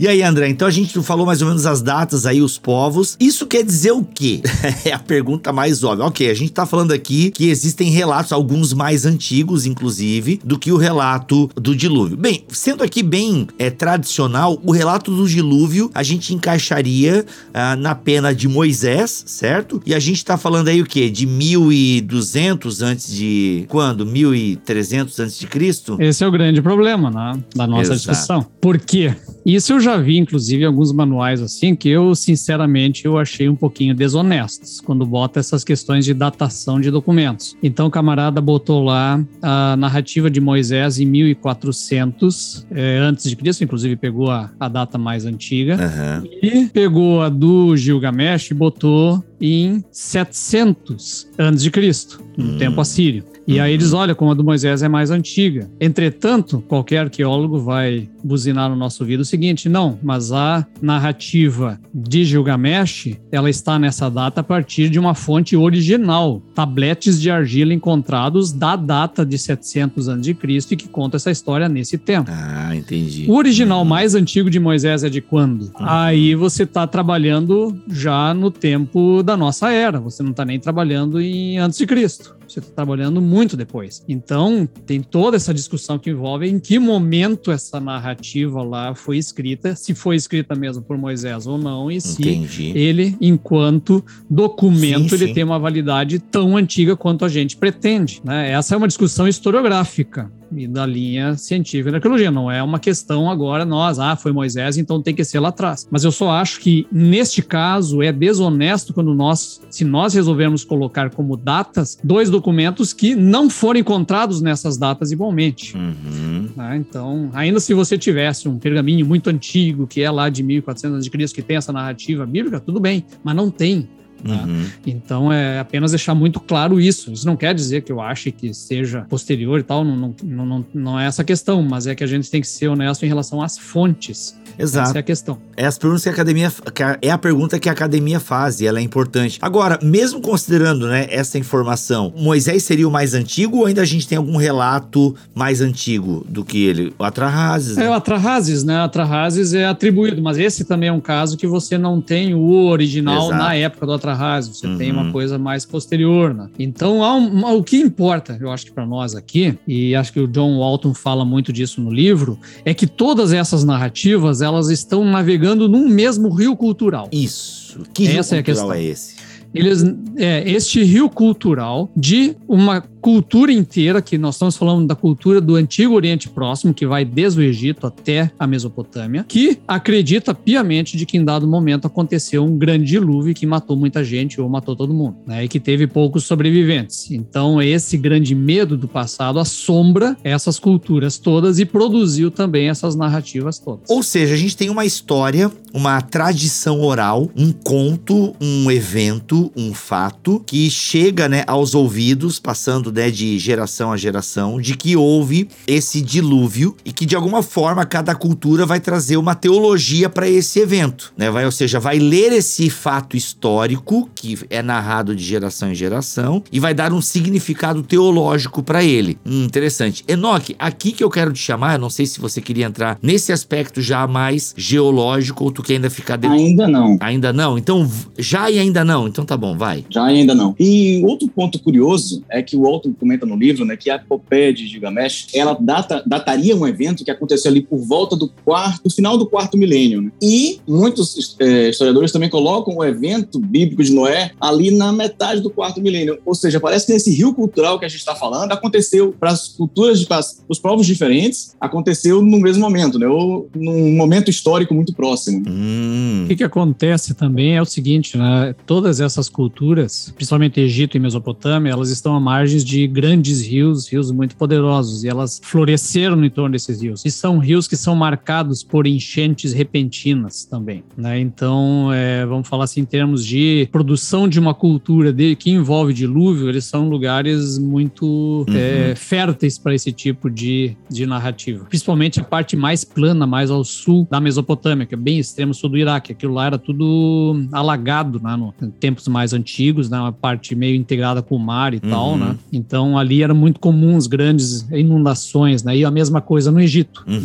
E 0.00 0.08
aí, 0.08 0.22
André, 0.22 0.48
então 0.48 0.66
a 0.66 0.70
gente 0.70 0.98
falou 1.02 1.26
mais 1.26 1.42
ou 1.42 1.48
menos 1.48 1.66
as 1.66 1.82
datas 1.82 2.24
aí, 2.24 2.40
os 2.40 2.56
povos. 2.56 3.18
Isso 3.20 3.46
quer 3.46 3.62
dizer 3.62 3.92
o 3.92 4.02
quê? 4.02 4.40
é 4.82 4.92
a 4.92 4.98
pergunta 4.98 5.52
mais 5.52 5.84
óbvia. 5.84 6.06
Ok, 6.06 6.30
a 6.30 6.32
gente 6.32 6.52
tá 6.52 6.64
falando 6.64 6.92
aqui 6.92 7.30
que 7.30 7.50
existem 7.50 7.90
relatos, 7.90 8.32
alguns 8.32 8.72
mais 8.72 9.04
antigos, 9.04 9.66
inclusive, 9.66 10.40
do 10.42 10.58
que 10.58 10.72
o 10.72 10.78
relato 10.78 11.50
do 11.54 11.76
dilúvio. 11.76 12.16
Bem, 12.16 12.44
sendo 12.48 12.82
aqui 12.82 13.02
bem 13.02 13.46
é, 13.58 13.68
tradicional, 13.68 14.58
o 14.64 14.72
relato 14.72 15.14
do 15.14 15.28
dilúvio 15.28 15.90
a 15.94 16.02
gente 16.02 16.32
encaixaria 16.32 17.26
ah, 17.52 17.76
na 17.76 17.94
pena 17.94 18.34
de 18.34 18.48
Moisés, 18.48 19.22
certo? 19.26 19.82
E 19.84 19.94
a 19.94 19.98
gente 19.98 20.24
tá 20.24 20.38
falando 20.38 20.68
aí 20.68 20.80
o 20.80 20.86
quê? 20.86 21.10
De 21.10 21.26
1200 21.26 22.80
antes 22.80 23.14
de... 23.14 23.66
Quando? 23.68 24.06
1300 24.06 25.20
antes 25.20 25.38
de 25.38 25.46
Cristo? 25.46 25.98
Esse 26.00 26.24
é 26.24 26.26
o 26.26 26.30
grande 26.30 26.62
problema 26.62 27.10
né, 27.10 27.38
da 27.54 27.66
nossa 27.66 27.92
Exato. 27.92 27.98
discussão. 27.98 28.46
Por 28.62 28.78
quê? 28.78 29.14
Isso 29.44 29.74
eu 29.74 29.80
já 29.80 29.89
vi, 29.98 30.18
inclusive, 30.18 30.64
alguns 30.64 30.92
manuais 30.92 31.40
assim, 31.42 31.74
que 31.74 31.88
eu, 31.88 32.14
sinceramente, 32.14 33.04
eu 33.06 33.18
achei 33.18 33.48
um 33.48 33.56
pouquinho 33.56 33.94
desonestos 33.94 34.80
quando 34.80 35.04
bota 35.06 35.40
essas 35.40 35.64
questões 35.64 36.04
de 36.04 36.12
datação 36.14 36.80
de 36.80 36.90
documentos. 36.90 37.56
Então, 37.62 37.86
o 37.86 37.90
camarada 37.90 38.40
botou 38.40 38.82
lá 38.84 39.22
a 39.42 39.76
narrativa 39.76 40.30
de 40.30 40.40
Moisés 40.40 40.98
em 40.98 41.06
1400 41.06 42.66
eh, 42.70 42.98
antes 42.98 43.28
de 43.28 43.36
Cristo, 43.36 43.64
inclusive 43.64 43.96
pegou 43.96 44.30
a, 44.30 44.50
a 44.58 44.68
data 44.68 44.98
mais 44.98 45.24
antiga. 45.24 45.74
Aham. 45.74 46.24
E 46.42 46.66
pegou 46.66 47.22
a 47.22 47.28
do 47.28 47.76
Gilgamesh 47.76 48.50
e 48.50 48.54
botou 48.54 49.22
em 49.40 49.82
700 49.90 51.28
antes 51.38 51.62
de 51.62 51.70
Cristo, 51.70 52.22
no 52.36 52.54
Hum. 52.54 52.58
tempo 52.58 52.80
assírio. 52.80 53.24
E 53.46 53.58
aí 53.58 53.72
eles 53.72 53.92
olham 53.92 54.14
como 54.14 54.30
a 54.30 54.34
do 54.34 54.44
Moisés 54.44 54.82
é 54.82 54.88
mais 54.88 55.10
antiga. 55.10 55.68
Entretanto, 55.80 56.62
qualquer 56.68 56.98
arqueólogo 56.98 57.58
vai 57.58 58.08
buzinar 58.22 58.68
no 58.68 58.76
nosso 58.76 59.02
ouvido 59.02 59.20
o 59.20 59.24
seguinte: 59.24 59.68
não, 59.68 59.98
mas 60.02 60.32
a 60.32 60.66
narrativa 60.80 61.80
de 61.92 62.24
Gilgamesh, 62.24 63.16
ela 63.32 63.50
está 63.50 63.78
nessa 63.78 64.08
data 64.10 64.40
a 64.40 64.44
partir 64.44 64.88
de 64.88 64.98
uma 64.98 65.14
fonte 65.14 65.56
original, 65.56 66.42
tabletes 66.54 67.20
de 67.20 67.30
argila 67.30 67.74
encontrados 67.74 68.52
da 68.52 68.76
data 68.76 69.24
de 69.24 69.38
700 69.38 70.08
a.C. 70.08 70.36
e 70.70 70.76
que 70.76 70.88
conta 70.88 71.16
essa 71.16 71.30
história 71.30 71.68
nesse 71.68 71.98
tempo. 71.98 72.30
Ah, 72.32 72.74
entendi. 72.74 73.26
O 73.28 73.34
original 73.34 73.84
mais 73.84 74.14
antigo 74.14 74.50
de 74.50 74.60
Moisés 74.60 75.02
é 75.02 75.08
de 75.08 75.20
quando? 75.20 75.70
Aí 75.76 76.34
você 76.34 76.62
está 76.64 76.86
trabalhando 76.86 77.76
já 77.88 78.32
no 78.34 78.50
tempo 78.50 79.22
da 79.22 79.36
nossa 79.36 79.70
era. 79.70 79.98
Você 80.00 80.22
não 80.22 80.30
está 80.30 80.44
nem 80.44 80.58
trabalhando 80.58 81.20
em 81.20 81.58
antes 81.58 81.78
de 81.78 81.86
Cristo. 81.86 82.39
Você 82.50 82.58
está 82.58 82.72
trabalhando 82.72 83.20
muito 83.20 83.56
depois. 83.56 84.04
Então, 84.08 84.68
tem 84.84 85.00
toda 85.00 85.36
essa 85.36 85.54
discussão 85.54 85.98
que 85.98 86.10
envolve 86.10 86.48
em 86.48 86.58
que 86.58 86.78
momento 86.78 87.52
essa 87.52 87.78
narrativa 87.78 88.62
lá 88.62 88.92
foi 88.94 89.18
escrita, 89.18 89.76
se 89.76 89.94
foi 89.94 90.16
escrita 90.16 90.54
mesmo 90.56 90.82
por 90.82 90.98
Moisés 90.98 91.46
ou 91.46 91.56
não, 91.56 91.90
e 91.90 92.00
se 92.00 92.20
Entendi. 92.22 92.72
ele, 92.76 93.16
enquanto 93.20 94.04
documento, 94.28 95.10
Sim, 95.10 95.14
ele 95.14 95.26
sim. 95.28 95.34
tem 95.34 95.44
uma 95.44 95.58
validade 95.58 96.18
tão 96.18 96.56
antiga 96.56 96.96
quanto 96.96 97.24
a 97.24 97.28
gente 97.28 97.56
pretende. 97.56 98.20
Né? 98.24 98.50
Essa 98.50 98.74
é 98.74 98.78
uma 98.78 98.88
discussão 98.88 99.28
historiográfica. 99.28 100.30
E 100.54 100.66
da 100.66 100.84
linha 100.86 101.36
científica 101.36 101.90
da 101.90 101.96
arqueologia. 101.98 102.30
Não 102.30 102.50
é 102.50 102.62
uma 102.62 102.78
questão 102.78 103.30
agora, 103.30 103.64
nós, 103.64 103.98
ah, 103.98 104.16
foi 104.16 104.32
Moisés, 104.32 104.76
então 104.76 105.02
tem 105.02 105.14
que 105.14 105.24
ser 105.24 105.40
lá 105.40 105.48
atrás. 105.48 105.86
Mas 105.90 106.04
eu 106.04 106.12
só 106.12 106.30
acho 106.30 106.60
que, 106.60 106.86
neste 106.90 107.42
caso, 107.42 108.02
é 108.02 108.12
desonesto 108.12 108.92
quando 108.92 109.14
nós, 109.14 109.60
se 109.70 109.84
nós 109.84 110.14
resolvermos 110.14 110.64
colocar 110.64 111.10
como 111.10 111.36
datas, 111.36 111.98
dois 112.02 112.30
documentos 112.30 112.92
que 112.92 113.14
não 113.14 113.48
foram 113.48 113.80
encontrados 113.80 114.40
nessas 114.40 114.76
datas 114.76 115.12
igualmente. 115.12 115.76
Uhum. 115.76 116.48
Né? 116.56 116.76
Então, 116.76 117.30
ainda 117.32 117.60
se 117.60 117.74
você 117.74 117.96
tivesse 117.96 118.48
um 118.48 118.58
pergaminho 118.58 119.06
muito 119.06 119.30
antigo, 119.30 119.86
que 119.86 120.02
é 120.02 120.10
lá 120.10 120.28
de 120.28 120.42
1400 120.42 121.06
a.C., 121.06 121.34
que 121.34 121.42
tem 121.42 121.56
essa 121.56 121.72
narrativa 121.72 122.26
bíblica, 122.26 122.60
tudo 122.60 122.80
bem, 122.80 123.04
mas 123.22 123.36
não 123.36 123.50
tem. 123.50 123.88
Tá? 124.22 124.44
Uhum. 124.44 124.66
Então 124.86 125.32
é 125.32 125.58
apenas 125.58 125.92
deixar 125.92 126.14
muito 126.14 126.40
claro 126.40 126.80
isso. 126.80 127.12
Isso 127.12 127.26
não 127.26 127.36
quer 127.36 127.54
dizer 127.54 127.82
que 127.82 127.92
eu 127.92 128.00
ache 128.00 128.30
que 128.30 128.52
seja 128.54 129.02
posterior 129.08 129.60
e 129.60 129.62
tal, 129.62 129.84
não, 129.84 130.14
não, 130.22 130.46
não, 130.46 130.66
não 130.72 131.00
é 131.00 131.06
essa 131.06 131.24
questão, 131.24 131.62
mas 131.62 131.86
é 131.86 131.94
que 131.94 132.04
a 132.04 132.06
gente 132.06 132.30
tem 132.30 132.40
que 132.40 132.48
ser 132.48 132.68
honesto 132.68 133.04
em 133.04 133.08
relação 133.08 133.42
às 133.42 133.58
fontes. 133.58 134.38
Exato. 134.62 134.88
Essa 134.90 134.98
é 134.98 135.00
a 135.00 135.02
questão. 135.02 135.38
É 135.56 135.66
as 135.66 135.78
perguntas 135.78 136.02
que 136.02 136.08
a 136.08 136.12
academia 136.12 136.52
que 136.74 136.82
a- 136.82 136.98
é 137.02 137.10
a 137.10 137.18
pergunta 137.18 137.58
que 137.58 137.68
a 137.68 137.72
academia 137.72 138.20
faz 138.20 138.60
e 138.60 138.66
ela 138.66 138.78
é 138.78 138.82
importante. 138.82 139.38
Agora, 139.42 139.78
mesmo 139.82 140.20
considerando, 140.20 140.86
né, 140.86 141.06
essa 141.10 141.38
informação, 141.38 142.12
Moisés 142.16 142.62
seria 142.64 142.86
o 142.88 142.90
mais 142.90 143.14
antigo 143.14 143.58
ou 143.58 143.66
ainda 143.66 143.82
a 143.82 143.84
gente 143.84 144.06
tem 144.06 144.18
algum 144.18 144.36
relato 144.36 145.14
mais 145.34 145.60
antigo 145.60 146.24
do 146.28 146.44
que 146.44 146.64
ele? 146.64 146.92
O 146.98 147.04
Atrahasis, 147.04 147.76
É 147.76 147.82
né? 147.82 147.90
o 147.90 147.92
Atrahasis, 147.92 148.64
né? 148.64 148.76
Atrahasis 148.78 149.54
é 149.54 149.64
atribuído, 149.66 150.20
mas 150.22 150.38
esse 150.38 150.64
também 150.64 150.88
é 150.88 150.92
um 150.92 151.00
caso 151.00 151.36
que 151.36 151.46
você 151.46 151.78
não 151.78 152.00
tem 152.00 152.34
o 152.34 152.66
original 152.66 153.26
Exato. 153.28 153.38
na 153.42 153.54
época 153.54 153.86
do 153.86 153.92
Atrahasis, 153.92 154.58
você 154.58 154.68
tem 154.76 154.92
Uhum. 154.92 155.00
uma 155.02 155.12
coisa 155.12 155.38
mais 155.38 155.64
posterior, 155.64 156.34
né? 156.34 156.48
Então, 156.58 157.02
há 157.04 157.14
um- 157.16 157.56
o 157.56 157.62
que 157.62 157.76
importa, 157.78 158.36
eu 158.40 158.50
acho 158.50 158.66
que 158.66 158.72
para 158.72 158.86
nós 158.86 159.14
aqui, 159.14 159.58
e 159.66 159.94
acho 159.94 160.12
que 160.12 160.20
o 160.20 160.26
John 160.26 160.58
Walton 160.58 160.94
fala 160.94 161.24
muito 161.24 161.52
disso 161.52 161.80
no 161.80 161.90
livro, 161.92 162.38
é 162.64 162.74
que 162.74 162.86
todas 162.86 163.32
essas 163.32 163.64
narrativas, 163.64 164.40
elas 164.42 164.49
estão 164.70 165.04
navegando 165.04 165.68
num 165.68 165.88
mesmo 165.88 166.28
rio 166.30 166.56
cultural. 166.56 167.08
Isso. 167.12 167.80
Que 167.94 168.06
rio 168.06 168.18
Essa 168.20 168.36
é 168.36 168.38
a 168.40 168.42
cultural 168.42 168.68
questão. 168.70 168.72
é 168.72 168.82
esse? 168.82 169.14
Eles, 169.52 169.84
é, 170.16 170.48
este 170.48 170.82
rio 170.84 171.08
cultural 171.10 171.90
de 171.96 172.36
uma 172.46 172.80
cultura 173.00 173.52
inteira, 173.52 174.02
que 174.02 174.18
nós 174.18 174.34
estamos 174.34 174.56
falando 174.56 174.86
da 174.86 174.94
cultura 174.94 175.40
do 175.40 175.56
Antigo 175.56 175.94
Oriente 175.94 176.28
Próximo, 176.28 176.74
que 176.74 176.86
vai 176.86 177.04
desde 177.04 177.40
o 177.40 177.42
Egito 177.42 177.86
até 177.86 178.30
a 178.38 178.46
Mesopotâmia, 178.46 179.24
que 179.26 179.58
acredita 179.66 180.34
piamente 180.34 180.96
de 180.96 181.06
que 181.06 181.16
em 181.16 181.24
dado 181.24 181.46
momento 181.46 181.86
aconteceu 181.86 182.44
um 182.44 182.56
grande 182.56 182.84
dilúvio 182.84 183.34
que 183.34 183.46
matou 183.46 183.76
muita 183.76 184.04
gente 184.04 184.40
ou 184.40 184.48
matou 184.48 184.76
todo 184.76 184.92
mundo, 184.92 185.16
né? 185.26 185.44
E 185.44 185.48
que 185.48 185.58
teve 185.60 185.86
poucos 185.86 186.24
sobreviventes. 186.24 187.10
Então, 187.10 187.60
esse 187.60 187.96
grande 187.96 188.34
medo 188.34 188.76
do 188.76 188.88
passado 188.88 189.38
assombra 189.38 190.16
essas 190.22 190.58
culturas 190.58 191.18
todas 191.18 191.58
e 191.58 191.64
produziu 191.64 192.30
também 192.30 192.68
essas 192.68 192.94
narrativas 192.94 193.58
todas. 193.58 193.88
Ou 193.88 194.02
seja, 194.02 194.34
a 194.34 194.36
gente 194.36 194.56
tem 194.56 194.68
uma 194.68 194.84
história, 194.84 195.50
uma 195.72 196.00
tradição 196.00 196.80
oral, 196.80 197.30
um 197.36 197.52
conto, 197.52 198.34
um 198.40 198.70
evento, 198.70 199.50
um 199.56 199.72
fato 199.72 200.42
que 200.46 200.70
chega, 200.70 201.28
né, 201.28 201.44
aos 201.46 201.74
ouvidos, 201.74 202.38
passando 202.38 202.89
né, 202.90 203.10
de 203.10 203.38
geração 203.38 203.92
a 203.92 203.96
geração, 203.96 204.60
de 204.60 204.76
que 204.76 204.96
houve 204.96 205.48
esse 205.66 206.00
dilúvio 206.00 206.76
e 206.84 206.92
que 206.92 207.06
de 207.06 207.16
alguma 207.16 207.42
forma 207.42 207.84
cada 207.84 208.14
cultura 208.14 208.66
vai 208.66 208.80
trazer 208.80 209.16
uma 209.16 209.34
teologia 209.34 210.08
para 210.08 210.28
esse 210.28 210.60
evento, 210.60 211.12
né? 211.16 211.30
Vai, 211.30 211.44
ou 211.44 211.52
seja, 211.52 211.80
vai 211.80 211.98
ler 211.98 212.32
esse 212.32 212.70
fato 212.70 213.16
histórico 213.16 214.08
que 214.14 214.38
é 214.48 214.62
narrado 214.62 215.14
de 215.14 215.22
geração 215.22 215.70
em 215.70 215.74
geração 215.74 216.42
e 216.52 216.60
vai 216.60 216.74
dar 216.74 216.92
um 216.92 217.00
significado 217.00 217.82
teológico 217.82 218.62
para 218.62 218.82
ele. 218.82 219.18
Hum, 219.24 219.44
interessante. 219.44 220.04
Enoque, 220.06 220.54
aqui 220.58 220.92
que 220.92 221.02
eu 221.02 221.10
quero 221.10 221.32
te 221.32 221.40
chamar, 221.40 221.74
eu 221.74 221.80
não 221.80 221.90
sei 221.90 222.06
se 222.06 222.20
você 222.20 222.40
queria 222.40 222.66
entrar 222.66 222.98
nesse 223.02 223.32
aspecto 223.32 223.80
já 223.80 224.06
mais 224.06 224.54
geológico 224.56 225.44
ou 225.44 225.50
tu 225.50 225.62
quer 225.62 225.74
ainda 225.74 225.90
ficar 225.90 226.16
dentro. 226.16 226.36
Ainda 226.36 226.68
não. 226.68 226.96
Ainda 227.00 227.32
não? 227.32 227.58
Então, 227.58 227.90
já 228.18 228.50
e 228.50 228.58
ainda 228.58 228.84
não. 228.84 229.08
Então 229.08 229.24
tá 229.24 229.36
bom, 229.36 229.56
vai. 229.56 229.84
Já 229.88 230.04
ainda 230.04 230.34
não. 230.34 230.54
E 230.58 231.02
outro 231.04 231.28
ponto 231.28 231.58
curioso 231.58 232.22
é 232.28 232.42
que 232.42 232.56
o 232.56 232.62
Comenta 232.98 233.26
no 233.26 233.36
livro, 233.36 233.64
né, 233.64 233.76
que 233.76 233.90
a 233.90 233.96
epopeia 233.96 234.52
de 234.52 234.66
Gilgamesh, 234.66 235.28
ela 235.34 235.56
data, 235.60 236.02
dataria 236.06 236.56
um 236.56 236.66
evento 236.66 237.04
que 237.04 237.10
aconteceu 237.10 237.50
ali 237.50 237.60
por 237.60 237.78
volta 237.78 238.16
do 238.16 238.28
quarto, 238.44 238.84
do 238.84 238.90
final 238.90 239.16
do 239.16 239.26
quarto 239.26 239.56
milênio, 239.56 240.02
né? 240.02 240.10
E 240.22 240.60
muitos 240.66 241.36
eh, 241.40 241.70
historiadores 241.70 242.12
também 242.12 242.28
colocam 242.28 242.76
o 242.76 242.84
evento 242.84 243.38
bíblico 243.38 243.82
de 243.82 243.92
Noé 243.92 244.32
ali 244.40 244.70
na 244.70 244.92
metade 244.92 245.40
do 245.40 245.50
quarto 245.50 245.80
milênio. 245.80 246.18
Ou 246.24 246.34
seja, 246.34 246.60
parece 246.60 246.86
que 246.86 246.92
esse 246.92 247.10
rio 247.14 247.34
cultural 247.34 247.78
que 247.78 247.84
a 247.84 247.88
gente 247.88 248.00
está 248.00 248.14
falando 248.14 248.52
aconteceu 248.52 249.14
para 249.18 249.30
as 249.30 249.48
culturas, 249.48 250.00
de, 250.00 250.06
para 250.06 250.20
os 250.48 250.58
povos 250.58 250.86
diferentes, 250.86 251.54
aconteceu 251.60 252.22
no 252.22 252.38
mesmo 252.38 252.62
momento, 252.62 252.98
né? 252.98 253.06
Ou 253.06 253.48
num 253.54 253.96
momento 253.96 254.30
histórico 254.30 254.74
muito 254.74 254.94
próximo. 254.94 255.44
Hum. 255.48 256.22
O 256.24 256.28
que, 256.28 256.36
que 256.36 256.44
acontece 256.44 257.14
também 257.14 257.56
é 257.56 257.62
o 257.62 257.66
seguinte, 257.66 258.16
né? 258.16 258.54
Todas 258.66 259.00
essas 259.00 259.28
culturas, 259.28 260.12
principalmente 260.14 260.60
Egito 260.60 260.96
e 260.96 261.00
Mesopotâmia, 261.00 261.70
elas 261.70 261.90
estão 261.90 262.14
à 262.14 262.20
margens 262.20 262.64
de 262.64 262.69
grandes 262.86 263.46
rios, 263.46 263.88
rios 263.88 264.10
muito 264.10 264.36
poderosos, 264.36 265.04
e 265.04 265.08
elas 265.08 265.40
floresceram 265.42 266.24
em 266.24 266.30
torno 266.30 266.52
desses 266.52 266.80
rios. 266.80 267.04
E 267.04 267.10
são 267.10 267.38
rios 267.38 267.66
que 267.68 267.76
são 267.76 267.94
marcados 267.94 268.62
por 268.62 268.86
enchentes 268.86 269.52
repentinas 269.52 270.44
também, 270.44 270.82
né? 270.96 271.18
Então, 271.20 271.92
é, 271.92 272.24
vamos 272.26 272.48
falar 272.48 272.64
assim, 272.64 272.80
em 272.80 272.84
termos 272.84 273.24
de 273.24 273.68
produção 273.72 274.28
de 274.28 274.38
uma 274.38 274.54
cultura 274.54 275.12
de, 275.12 275.36
que 275.36 275.50
envolve 275.50 275.92
dilúvio, 275.92 276.48
eles 276.48 276.64
são 276.64 276.88
lugares 276.88 277.58
muito 277.58 278.44
é, 278.48 278.94
férteis 278.94 279.58
para 279.58 279.74
esse 279.74 279.92
tipo 279.92 280.28
de, 280.30 280.76
de 280.90 281.06
narrativa. 281.06 281.64
Principalmente 281.64 282.20
a 282.20 282.24
parte 282.24 282.56
mais 282.56 282.84
plana, 282.84 283.26
mais 283.26 283.50
ao 283.50 283.64
sul 283.64 284.06
da 284.10 284.20
Mesopotâmia, 284.20 284.86
que 284.86 284.94
é 284.94 284.98
bem 284.98 285.18
extremo 285.18 285.54
sul 285.54 285.70
do 285.70 285.78
Iraque. 285.78 286.12
Aquilo 286.12 286.34
lá 286.34 286.46
era 286.46 286.58
tudo 286.58 287.46
alagado, 287.52 288.20
né? 288.22 288.36
No, 288.36 288.54
em 288.62 288.70
tempos 288.70 289.06
mais 289.08 289.32
antigos, 289.32 289.88
né? 289.88 289.98
Uma 289.98 290.12
parte 290.12 290.54
meio 290.54 290.74
integrada 290.76 291.22
com 291.22 291.36
o 291.36 291.38
mar 291.38 291.74
e 291.74 291.80
tal, 291.80 292.10
Uhum. 292.12 292.18
né? 292.18 292.36
Então 292.60 292.98
ali 292.98 293.22
era 293.22 293.32
muito 293.32 293.58
comum 293.58 293.96
as 293.96 294.06
grandes 294.06 294.66
inundações, 294.70 295.62
né? 295.62 295.76
E 295.78 295.84
a 295.84 295.90
mesma 295.90 296.20
coisa 296.20 296.52
no 296.52 296.60
Egito. 296.60 297.02
Uhum, 297.08 297.16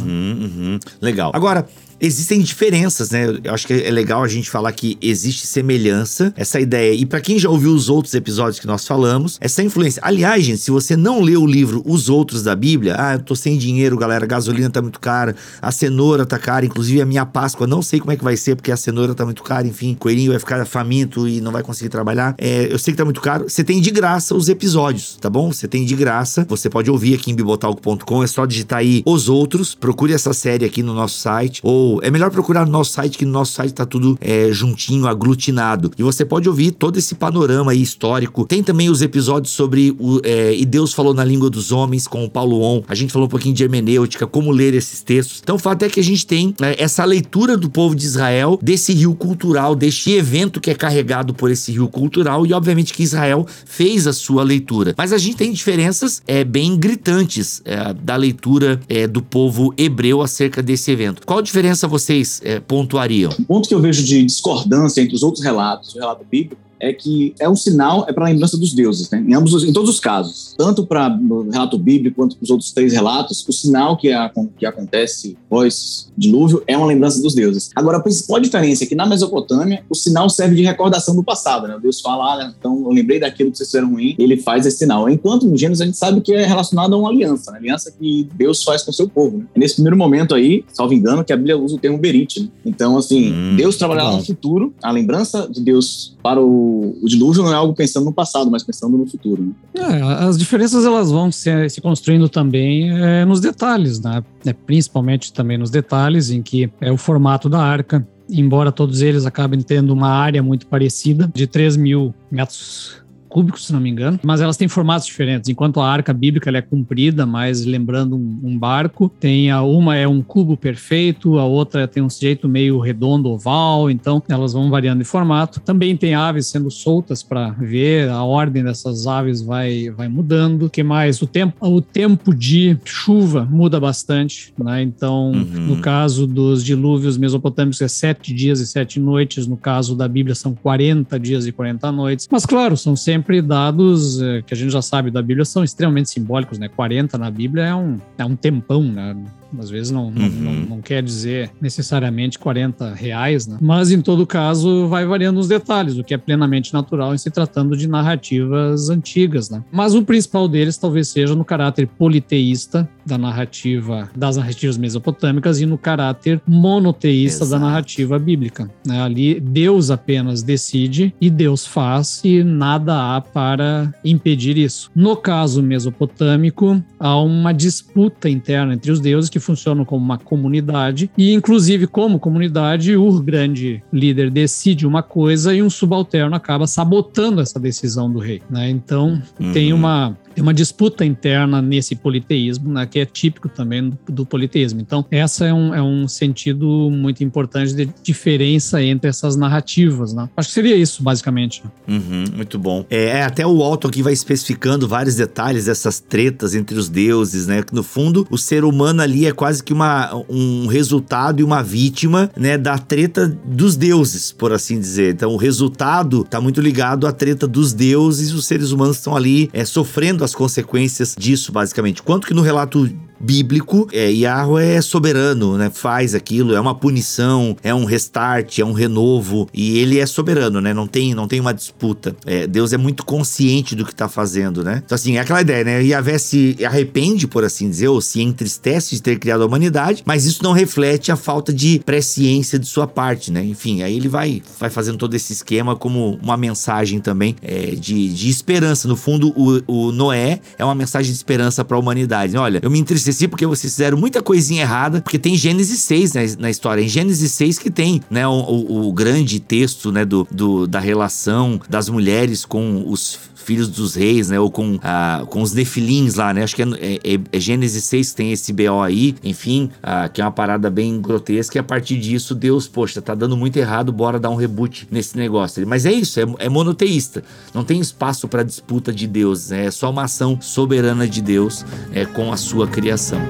uhum. 0.41 0.79
Legal. 1.01 1.31
Agora, 1.33 1.67
existem 1.99 2.41
diferenças, 2.41 3.09
né? 3.09 3.25
Eu 3.43 3.53
acho 3.53 3.67
que 3.67 3.73
é 3.73 3.91
legal 3.91 4.23
a 4.23 4.27
gente 4.27 4.49
falar 4.49 4.71
que 4.71 4.97
existe 5.01 5.47
semelhança, 5.47 6.33
essa 6.35 6.59
ideia. 6.59 6.93
E 6.93 7.05
pra 7.05 7.21
quem 7.21 7.39
já 7.39 7.49
ouviu 7.49 7.71
os 7.71 7.89
outros 7.89 8.13
episódios 8.13 8.59
que 8.59 8.67
nós 8.67 8.85
falamos, 8.85 9.37
essa 9.41 9.63
influência. 9.63 10.01
Aliás, 10.03 10.43
gente, 10.43 10.59
se 10.59 10.71
você 10.71 10.95
não 10.95 11.21
leu 11.21 11.41
o 11.41 11.47
livro 11.47 11.81
Os 11.85 12.09
Outros 12.09 12.43
da 12.43 12.55
Bíblia, 12.55 12.95
ah, 12.97 13.13
eu 13.13 13.19
tô 13.19 13.35
sem 13.35 13.57
dinheiro, 13.57 13.97
galera, 13.97 14.25
a 14.25 14.27
gasolina 14.27 14.69
tá 14.69 14.81
muito 14.81 14.99
cara, 14.99 15.35
a 15.61 15.71
cenoura 15.71 16.25
tá 16.25 16.37
cara, 16.37 16.65
inclusive 16.65 17.01
a 17.01 17.05
minha 17.05 17.25
Páscoa, 17.25 17.67
não 17.67 17.81
sei 17.81 17.99
como 17.99 18.11
é 18.11 18.15
que 18.15 18.23
vai 18.23 18.37
ser, 18.37 18.55
porque 18.55 18.71
a 18.71 18.77
cenoura 18.77 19.13
tá 19.13 19.25
muito 19.25 19.43
cara, 19.43 19.67
enfim, 19.67 19.95
coelhinho 19.95 20.31
vai 20.31 20.39
ficar 20.39 20.65
faminto 20.65 21.27
e 21.27 21.41
não 21.41 21.51
vai 21.51 21.63
conseguir 21.63 21.89
trabalhar. 21.89 22.35
É, 22.37 22.71
eu 22.71 22.77
sei 22.77 22.93
que 22.93 22.97
tá 22.97 23.05
muito 23.05 23.21
caro. 23.21 23.49
Você 23.49 23.63
tem 23.63 23.81
de 23.81 23.91
graça 23.91 24.35
os 24.35 24.49
episódios, 24.49 25.17
tá 25.19 25.29
bom? 25.29 25.51
Você 25.51 25.67
tem 25.67 25.85
de 25.85 25.95
graça. 25.95 26.45
Você 26.49 26.69
pode 26.69 26.89
ouvir 26.89 27.15
aqui 27.15 27.31
em 27.31 27.35
bibotalco.com, 27.35 28.23
é 28.23 28.27
só 28.27 28.45
digitar 28.45 28.79
aí 28.79 29.01
Os 29.05 29.29
Outros, 29.29 29.75
procure 29.75 30.13
essa 30.13 30.33
série 30.33 30.65
aqui 30.65 30.81
no 30.81 30.93
nosso 30.93 31.19
site, 31.19 31.59
ou 31.63 31.84
é 32.01 32.11
melhor 32.11 32.31
procurar 32.31 32.65
no 32.65 32.71
nosso 32.71 32.91
site, 32.91 33.17
que 33.17 33.25
no 33.25 33.31
nosso 33.31 33.53
site 33.53 33.73
tá 33.73 33.85
tudo 33.85 34.17
é, 34.21 34.49
juntinho, 34.51 35.07
aglutinado. 35.07 35.91
E 35.97 36.03
você 36.03 36.25
pode 36.25 36.47
ouvir 36.47 36.71
todo 36.71 36.97
esse 36.97 37.15
panorama 37.15 37.71
aí 37.71 37.81
histórico. 37.81 38.45
Tem 38.45 38.63
também 38.63 38.89
os 38.89 39.01
episódios 39.01 39.53
sobre 39.53 39.95
o 39.99 40.19
é, 40.23 40.55
E 40.55 40.65
Deus 40.65 40.93
falou 40.93 41.13
na 41.13 41.23
língua 41.23 41.49
dos 41.49 41.71
homens 41.71 42.07
com 42.07 42.23
o 42.23 42.29
Paulo 42.29 42.61
On. 42.61 42.83
A 42.87 42.95
gente 42.95 43.11
falou 43.11 43.27
um 43.27 43.29
pouquinho 43.29 43.55
de 43.55 43.63
hermenêutica, 43.63 44.27
como 44.27 44.51
ler 44.51 44.73
esses 44.73 45.01
textos. 45.01 45.39
Então 45.43 45.55
o 45.55 45.59
fato 45.59 45.83
é 45.83 45.89
que 45.89 45.99
a 45.99 46.03
gente 46.03 46.25
tem 46.25 46.53
é, 46.61 46.81
essa 46.81 47.03
leitura 47.05 47.57
do 47.57 47.69
povo 47.69 47.95
de 47.95 48.05
Israel, 48.05 48.59
desse 48.61 48.93
rio 48.93 49.15
cultural, 49.15 49.75
deste 49.75 50.11
evento 50.11 50.59
que 50.59 50.69
é 50.69 50.75
carregado 50.75 51.33
por 51.33 51.51
esse 51.51 51.71
rio 51.71 51.87
cultural, 51.87 52.45
e 52.45 52.53
obviamente 52.53 52.93
que 52.93 53.03
Israel 53.03 53.45
fez 53.65 54.07
a 54.07 54.13
sua 54.13 54.43
leitura. 54.43 54.93
Mas 54.97 55.11
a 55.11 55.17
gente 55.17 55.37
tem 55.37 55.51
diferenças 55.51 56.21
é, 56.27 56.43
bem 56.43 56.77
gritantes 56.77 57.61
é, 57.65 57.93
da 57.93 58.15
leitura 58.15 58.79
é, 58.87 59.07
do 59.07 59.21
povo 59.21 59.73
hebreu 59.77 60.21
acerca 60.21 60.61
desse 60.61 60.91
evento. 60.91 61.21
Qual 61.25 61.41
diferença 61.41 61.74
vocês 61.87 62.41
é, 62.43 62.59
pontuariam? 62.59 63.31
Um 63.39 63.43
ponto 63.43 63.67
que 63.67 63.75
eu 63.75 63.81
vejo 63.81 64.03
de 64.03 64.23
discordância 64.23 65.01
entre 65.01 65.15
os 65.15 65.23
outros 65.23 65.43
relatos, 65.43 65.95
o 65.95 65.99
relato 65.99 66.25
bíblico, 66.29 66.57
é 66.79 66.91
que 66.93 67.33
é 67.39 67.47
um 67.49 67.55
sinal, 67.55 68.05
é 68.07 68.13
para 68.13 68.25
a 68.25 68.29
lembrança 68.29 68.57
dos 68.57 68.73
deuses, 68.73 69.09
né? 69.09 69.23
em, 69.27 69.33
ambos, 69.33 69.53
os- 69.53 69.63
em 69.63 69.71
todos 69.73 69.89
os 69.89 69.99
casos. 69.99 70.53
Tanto 70.57 70.85
para 70.85 71.17
o 71.29 71.49
relato 71.49 71.77
bíblico 71.77 72.15
quanto 72.17 72.35
para 72.35 72.43
os 72.43 72.49
outros 72.49 72.71
três 72.71 72.93
relatos, 72.93 73.45
o 73.47 73.51
sinal 73.53 73.95
que, 73.97 74.11
a- 74.11 74.31
que 74.57 74.65
acontece 74.65 75.37
pós-dilúvio 75.49 76.63
é 76.67 76.77
uma 76.77 76.85
lembrança 76.87 77.21
dos 77.21 77.33
deuses. 77.33 77.69
Agora, 77.75 77.97
a 77.97 77.99
principal 77.99 78.39
diferença 78.39 78.83
é 78.83 78.87
que 78.87 78.95
na 78.95 79.05
Mesopotâmia, 79.05 79.83
o 79.89 79.95
sinal 79.95 80.29
serve 80.29 80.55
de 80.55 80.63
recordação 80.63 81.15
do 81.15 81.23
passado. 81.23 81.67
Né? 81.67 81.77
Deus 81.81 81.99
fala, 82.01 82.35
ah, 82.43 82.53
então 82.57 82.83
eu 82.85 82.89
lembrei 82.91 83.19
daquilo 83.19 83.51
que 83.51 83.57
vocês 83.57 83.69
fizeram 83.69 83.91
ruim, 83.91 84.15
ele 84.17 84.37
faz 84.37 84.65
esse 84.65 84.77
sinal. 84.79 85.09
Enquanto 85.09 85.45
no 85.47 85.57
Gênesis 85.57 85.81
a 85.81 85.85
gente 85.85 85.97
sabe 85.97 86.21
que 86.21 86.33
é 86.33 86.45
relacionado 86.45 86.93
a 86.93 86.97
uma 86.97 87.09
aliança, 87.09 87.51
né? 87.51 87.57
aliança 87.59 87.91
que 87.91 88.27
Deus 88.35 88.63
faz 88.63 88.83
com 88.83 88.91
o 88.91 88.93
seu 88.93 89.07
povo. 89.09 89.37
Né? 89.39 89.45
É 89.55 89.59
nesse 89.59 89.75
primeiro 89.75 89.97
momento 89.97 90.33
aí, 90.35 90.63
salvo 90.73 90.93
engano, 90.93 91.23
que 91.23 91.33
a 91.33 91.37
Bíblia 91.37 91.57
usa 91.57 91.75
o 91.75 91.79
termo 91.79 91.97
berite. 91.97 92.41
Né? 92.41 92.49
Então, 92.65 92.97
assim, 92.97 93.31
Hum, 93.33 93.55
Deus 93.55 93.77
trabalhará 93.77 94.11
bom. 94.11 94.17
no 94.17 94.25
futuro, 94.25 94.73
a 94.81 94.91
lembrança 94.91 95.47
de 95.49 95.61
Deus 95.61 96.13
para 96.21 96.41
o 96.41 96.64
o, 96.65 97.07
dilúvio 97.07 97.43
não 97.43 97.51
é 97.51 97.55
algo 97.55 97.73
pensando 97.73 98.05
no 98.05 98.13
passado, 98.13 98.49
mas 98.49 98.63
pensando 98.63 98.97
no 98.97 99.05
futuro. 99.05 99.43
Né? 99.43 99.53
É, 99.75 100.01
as 100.25 100.37
diferenças 100.37 100.85
elas 100.85 101.11
vão 101.11 101.31
se, 101.31 101.69
se 101.69 101.81
construindo 101.81 102.27
também 102.27 102.91
é, 102.91 103.25
nos 103.25 103.39
detalhes, 103.39 103.99
né? 103.99 104.23
É, 104.45 104.53
principalmente 104.53 105.31
também 105.33 105.57
nos 105.57 105.69
detalhes 105.69 106.29
em 106.29 106.41
que 106.41 106.69
é 106.81 106.91
o 106.91 106.97
formato 106.97 107.49
da 107.49 107.61
arca, 107.61 108.07
embora 108.29 108.71
todos 108.71 109.01
eles 109.01 109.25
acabem 109.25 109.61
tendo 109.61 109.93
uma 109.93 110.09
área 110.09 110.41
muito 110.41 110.67
parecida, 110.67 111.31
de 111.33 111.47
3 111.47 111.77
mil 111.77 112.13
metros 112.31 113.04
cúbicos, 113.35 113.65
se 113.65 113.73
não 113.73 113.81
me 113.81 113.89
engano, 113.89 114.17
mas 114.23 114.39
elas 114.39 114.55
têm 114.55 114.69
formatos 114.69 115.05
diferentes. 115.05 115.49
Enquanto 115.49 115.81
a 115.81 115.91
arca 115.91 116.13
bíblica 116.13 116.49
é 116.55 116.61
comprida, 116.61 117.25
mais 117.25 117.65
lembrando 117.65 118.15
um, 118.15 118.39
um, 118.41 118.57
barco, 118.57 119.11
tem 119.19 119.51
a 119.51 119.61
uma 119.61 119.97
é 119.97 120.07
um 120.07 120.21
cubo 120.21 120.55
perfeito, 120.55 121.37
a 121.37 121.43
outra 121.43 121.85
tem 121.85 122.01
um 122.01 122.09
jeito 122.09 122.47
meio 122.47 122.79
redondo, 122.79 123.29
oval, 123.29 123.91
então 123.91 124.23
elas 124.29 124.53
vão 124.53 124.69
variando 124.69 124.99
de 124.99 125.03
formato. 125.03 125.59
Também 125.59 125.97
tem 125.97 126.15
aves 126.15 126.47
sendo 126.47 126.71
soltas 126.71 127.23
para 127.23 127.49
ver 127.49 128.07
a 128.07 128.23
ordem 128.23 128.63
dessas 128.63 129.05
aves 129.05 129.41
vai 129.41 129.89
vai 129.89 130.07
mudando. 130.07 130.69
Que 130.69 130.81
mais? 130.81 131.21
O 131.21 131.27
tempo 131.27 131.57
o 131.59 131.81
tempo 131.81 132.33
de 132.33 132.77
chuva 132.85 133.43
muda 133.43 133.81
bastante, 133.81 134.53
né? 134.57 134.81
Então, 134.81 135.33
uhum. 135.33 135.75
no 135.75 135.81
caso 135.81 136.25
dos 136.25 136.63
dilúvios 136.63 137.17
mesopotâmicos 137.17 137.81
é 137.81 137.89
sete 137.89 138.33
dias 138.33 138.61
e 138.61 138.67
sete 138.67 138.97
noites, 138.97 139.45
no 139.45 139.57
caso 139.57 139.93
da 139.93 140.07
Bíblia 140.07 140.35
são 140.35 140.55
40 140.55 141.19
dias 141.19 141.45
e 141.45 141.51
40 141.51 141.91
noites. 141.91 142.29
Mas 142.31 142.45
claro, 142.45 142.77
são 142.77 142.95
sempre 142.95 143.24
sempre 143.25 143.41
dados 143.41 144.21
é, 144.21 144.43
que 144.43 144.53
a 144.53 144.57
gente 144.57 144.71
já 144.71 144.83
sabe 144.83 145.09
da 145.09 145.19
Bíblia 145.19 145.43
são 145.43 145.63
extremamente 145.63 146.11
simbólicos, 146.11 146.59
né? 146.59 146.69
40 146.69 147.17
na 147.17 147.31
Bíblia 147.31 147.63
é 147.63 147.75
um, 147.75 147.97
é 148.19 148.23
um 148.23 148.35
tempão, 148.35 148.83
né? 148.83 149.15
Às 149.61 149.69
vezes 149.69 149.91
não, 149.91 150.07
uhum. 150.07 150.13
não, 150.13 150.29
não, 150.29 150.53
não, 150.53 150.81
quer 150.81 151.03
dizer 151.03 151.51
necessariamente 151.61 152.37
40 152.39 152.93
reais, 152.93 153.47
né? 153.47 153.57
Mas 153.61 153.91
em 153.91 154.01
todo 154.01 154.25
caso 154.25 154.87
vai 154.87 155.05
variando 155.05 155.39
os 155.39 155.47
detalhes, 155.47 155.97
o 155.97 156.03
que 156.03 156.13
é 156.13 156.17
plenamente 156.17 156.73
natural 156.73 157.13
em 157.13 157.17
se 157.17 157.29
tratando 157.29 157.75
de 157.75 157.87
narrativas 157.87 158.89
antigas, 158.89 159.49
né? 159.49 159.63
Mas 159.71 159.95
o 159.95 160.03
principal 160.03 160.47
deles 160.47 160.77
talvez 160.77 161.07
seja 161.07 161.35
no 161.35 161.45
caráter 161.45 161.87
politeísta 161.87 162.87
da 163.05 163.17
narrativa, 163.17 164.09
das 164.15 164.37
narrativas 164.37 164.77
mesopotâmicas 164.77 165.61
e 165.61 165.65
no 165.65 165.77
caráter 165.77 166.41
monoteísta 166.47 167.43
Exato. 167.43 167.51
da 167.61 167.67
narrativa 167.67 168.17
bíblica. 168.17 168.69
Né? 168.85 169.01
Ali 169.01 169.39
Deus 169.39 169.91
apenas 169.91 170.41
decide 170.41 171.13
e 171.21 171.29
Deus 171.29 171.65
faz 171.65 172.21
e 172.23 172.43
nada 172.43 173.15
há 173.15 173.21
para 173.21 173.93
impedir 174.03 174.57
isso. 174.57 174.89
No 174.95 175.15
caso 175.15 175.61
mesopotâmico, 175.61 176.81
há 176.99 177.19
uma 177.21 177.53
disputa 177.53 178.29
interna 178.29 178.73
entre 178.73 178.91
os 178.91 178.99
deuses 178.99 179.29
que 179.29 179.39
funcionam 179.45 179.85
como 179.85 180.03
uma 180.03 180.17
comunidade 180.17 181.09
e, 181.17 181.33
inclusive, 181.33 181.87
como 181.87 182.19
comunidade, 182.19 182.95
o 182.95 183.19
grande 183.21 183.83
líder 183.91 184.29
decide 184.29 184.85
uma 184.85 185.03
coisa 185.03 185.53
e 185.53 185.61
um 185.61 185.69
subalterno 185.69 186.35
acaba 186.35 186.67
sabotando 186.67 187.41
essa 187.41 187.59
decisão 187.59 188.11
do 188.11 188.19
rei. 188.19 188.41
Né? 188.49 188.69
Então, 188.69 189.21
uhum. 189.39 189.51
tem 189.51 189.71
uma 189.71 190.17
tem 190.35 190.41
uma 190.41 190.53
disputa 190.53 191.05
interna 191.05 191.61
nesse 191.61 191.95
politeísmo, 191.95 192.73
né, 192.73 192.85
que 192.85 192.99
é 192.99 193.05
típico 193.05 193.47
também 193.47 193.89
do, 193.89 193.97
do 194.09 194.25
politeísmo. 194.25 194.81
Então, 194.81 195.05
essa 195.09 195.45
é 195.45 195.53
um, 195.53 195.73
é 195.73 195.81
um 195.81 196.09
sentido 196.09 196.89
muito 196.91 197.23
importante 197.23 197.73
de 197.73 197.89
diferença 198.03 198.83
entre 198.83 199.09
essas 199.09 199.37
narrativas. 199.37 200.13
Né? 200.13 200.27
Acho 200.35 200.49
que 200.49 200.53
seria 200.53 200.75
isso, 200.75 201.01
basicamente. 201.01 201.63
Uhum, 201.87 202.25
muito 202.35 202.59
bom. 202.59 202.85
É, 202.89 203.05
é, 203.05 203.23
até 203.23 203.47
o 203.47 203.63
Alto 203.63 203.87
aqui 203.87 204.03
vai 204.03 204.11
especificando 204.11 204.87
vários 204.87 205.15
detalhes 205.15 205.65
dessas 205.65 206.01
tretas 206.01 206.53
entre 206.53 206.77
os 206.77 206.89
deuses, 206.89 207.47
né? 207.47 207.63
Que 207.63 207.73
no 207.73 207.83
fundo, 207.83 208.27
o 208.29 208.37
ser 208.37 208.65
humano 208.65 209.01
ali 209.01 209.24
é 209.27 209.31
quase 209.31 209.63
que 209.63 209.73
uma, 209.73 210.11
um 210.29 210.67
resultado 210.67 211.39
e 211.39 211.43
uma 211.43 211.61
vítima, 211.63 212.29
né, 212.35 212.57
da 212.57 212.77
treta 212.77 213.27
dos 213.27 213.75
deuses, 213.75 214.31
por 214.31 214.51
assim 214.51 214.79
dizer. 214.79 215.13
Então, 215.13 215.31
o 215.31 215.37
resultado 215.37 216.21
está 216.21 216.39
muito 216.39 216.61
ligado 216.61 217.07
à 217.07 217.11
treta 217.11 217.47
dos 217.47 217.73
deuses, 217.73 218.33
os 218.33 218.45
seres 218.45 218.71
humanos 218.71 218.97
estão 218.97 219.15
ali 219.15 219.49
é, 219.53 219.65
sofrendo 219.65 220.23
as 220.23 220.33
consequências 220.35 221.15
disso, 221.17 221.51
basicamente. 221.51 222.01
Quanto 222.01 222.27
que 222.27 222.33
no 222.33 222.41
relato 222.41 222.89
bíblico, 223.19 223.87
é, 223.91 224.11
Yahweh 224.11 224.75
é 224.75 224.81
soberano, 224.81 225.57
né? 225.57 225.69
Faz 225.73 226.13
aquilo, 226.15 226.55
é 226.55 226.59
uma 226.59 226.75
punição, 226.75 227.55
é 227.63 227.73
um 227.73 227.85
restart, 227.85 228.59
é 228.59 228.65
um 228.65 228.73
renovo 228.73 229.47
e 229.53 229.79
ele 229.79 229.99
é 229.99 230.05
soberano, 230.05 230.61
né? 230.61 230.73
Não 230.73 230.87
tem, 230.87 231.13
não 231.13 231.27
tem 231.27 231.39
uma 231.39 231.53
disputa. 231.53 232.15
É, 232.25 232.47
Deus 232.47 232.73
é 232.73 232.77
muito 232.77 233.05
consciente 233.05 233.75
do 233.75 233.85
que 233.85 233.95
tá 233.95 234.07
fazendo, 234.07 234.63
né? 234.63 234.81
Então 234.85 234.95
assim, 234.95 235.17
é 235.17 235.19
aquela 235.19 235.41
ideia, 235.41 235.63
né? 235.63 235.83
Yahvé 235.83 236.17
se 236.17 236.57
arrepende, 236.65 237.27
por 237.27 237.43
assim 237.43 237.69
dizer, 237.69 237.87
ou 237.87 238.01
se 238.01 238.21
entristece 238.21 238.95
de 238.95 239.01
ter 239.01 239.17
criado 239.17 239.43
a 239.43 239.45
humanidade, 239.45 240.03
mas 240.05 240.25
isso 240.25 240.43
não 240.43 240.51
reflete 240.51 241.11
a 241.11 241.15
falta 241.15 241.53
de 241.53 241.79
presciência 241.85 242.59
de 242.59 242.65
sua 242.65 242.87
parte, 242.87 243.31
né? 243.31 243.43
Enfim, 243.43 243.81
aí 243.81 243.95
ele 243.95 244.07
vai, 244.07 244.41
vai 244.59 244.69
fazendo 244.69 244.97
todo 244.97 245.13
esse 245.13 245.33
esquema 245.33 245.75
como 245.75 246.19
uma 246.21 246.37
mensagem 246.37 246.99
também 246.99 247.35
é, 247.41 247.75
de, 247.75 248.09
de 248.09 248.29
esperança. 248.29 248.87
No 248.87 248.95
fundo, 248.95 249.33
o, 249.35 249.61
o 249.67 249.91
Noé 249.91 250.39
é 250.57 250.65
uma 250.65 250.75
mensagem 250.75 251.11
de 251.11 251.17
esperança 251.17 251.63
para 251.63 251.77
a 251.77 251.79
humanidade. 251.79 252.35
Olha, 252.37 252.59
eu 252.61 252.69
me 252.69 252.79
entristeci 252.79 253.14
porque 253.27 253.45
vocês 253.45 253.73
fizeram 253.73 253.97
muita 253.97 254.21
coisinha 254.21 254.61
errada, 254.61 255.01
porque 255.01 255.19
tem 255.19 255.35
Gênesis 255.35 255.81
6 255.81 256.37
na, 256.37 256.49
história. 256.49 256.81
Em 256.81 256.87
Gênesis 256.87 257.31
6 257.31 257.59
que 257.59 257.69
tem, 257.69 258.01
né, 258.09 258.27
o, 258.27 258.31
o, 258.31 258.87
o 258.89 258.93
grande 258.93 259.39
texto, 259.39 259.91
né, 259.91 260.05
do, 260.05 260.27
do, 260.31 260.67
da 260.67 260.79
relação 260.79 261.59
das 261.69 261.89
mulheres 261.89 262.45
com 262.45 262.83
os 262.87 263.19
filhos 263.45 263.69
dos 263.69 263.95
reis, 263.95 264.29
né? 264.29 264.39
Ou 264.39 264.49
com, 264.49 264.79
ah, 264.83 265.23
com 265.29 265.41
os 265.41 265.53
nefilins 265.53 266.15
lá, 266.15 266.33
né? 266.33 266.43
Acho 266.43 266.55
que 266.55 266.63
é, 266.63 266.65
é, 266.65 267.19
é 267.31 267.39
Gênesis 267.39 267.83
6 267.85 268.09
que 268.09 268.15
tem 268.15 268.31
esse 268.31 268.51
BO 268.51 268.81
aí, 268.81 269.15
enfim, 269.23 269.69
ah, 269.83 270.09
que 270.09 270.19
é 270.19 270.25
uma 270.25 270.31
parada 270.31 270.69
bem 270.69 270.99
grotesca. 270.99 271.57
E 271.57 271.59
a 271.59 271.63
partir 271.63 271.97
disso, 271.97 272.33
Deus, 272.33 272.67
poxa, 272.67 273.01
tá 273.01 273.13
dando 273.13 273.37
muito 273.37 273.57
errado, 273.57 273.91
bora 273.91 274.19
dar 274.19 274.29
um 274.29 274.35
reboot 274.35 274.87
nesse 274.89 275.17
negócio. 275.17 275.65
Mas 275.67 275.85
é 275.85 275.91
isso, 275.91 276.19
é, 276.19 276.25
é 276.39 276.49
monoteísta. 276.49 277.23
Não 277.53 277.63
tem 277.63 277.79
espaço 277.79 278.27
para 278.27 278.43
disputa 278.43 278.91
de 278.91 279.07
Deus, 279.07 279.49
né? 279.49 279.65
é 279.65 279.71
só 279.71 279.89
uma 279.89 280.03
ação 280.03 280.39
soberana 280.41 281.07
de 281.07 281.21
Deus 281.21 281.65
é, 281.93 282.05
com 282.05 282.33
a 282.33 282.37
sua 282.37 282.67
criação. 282.67 283.21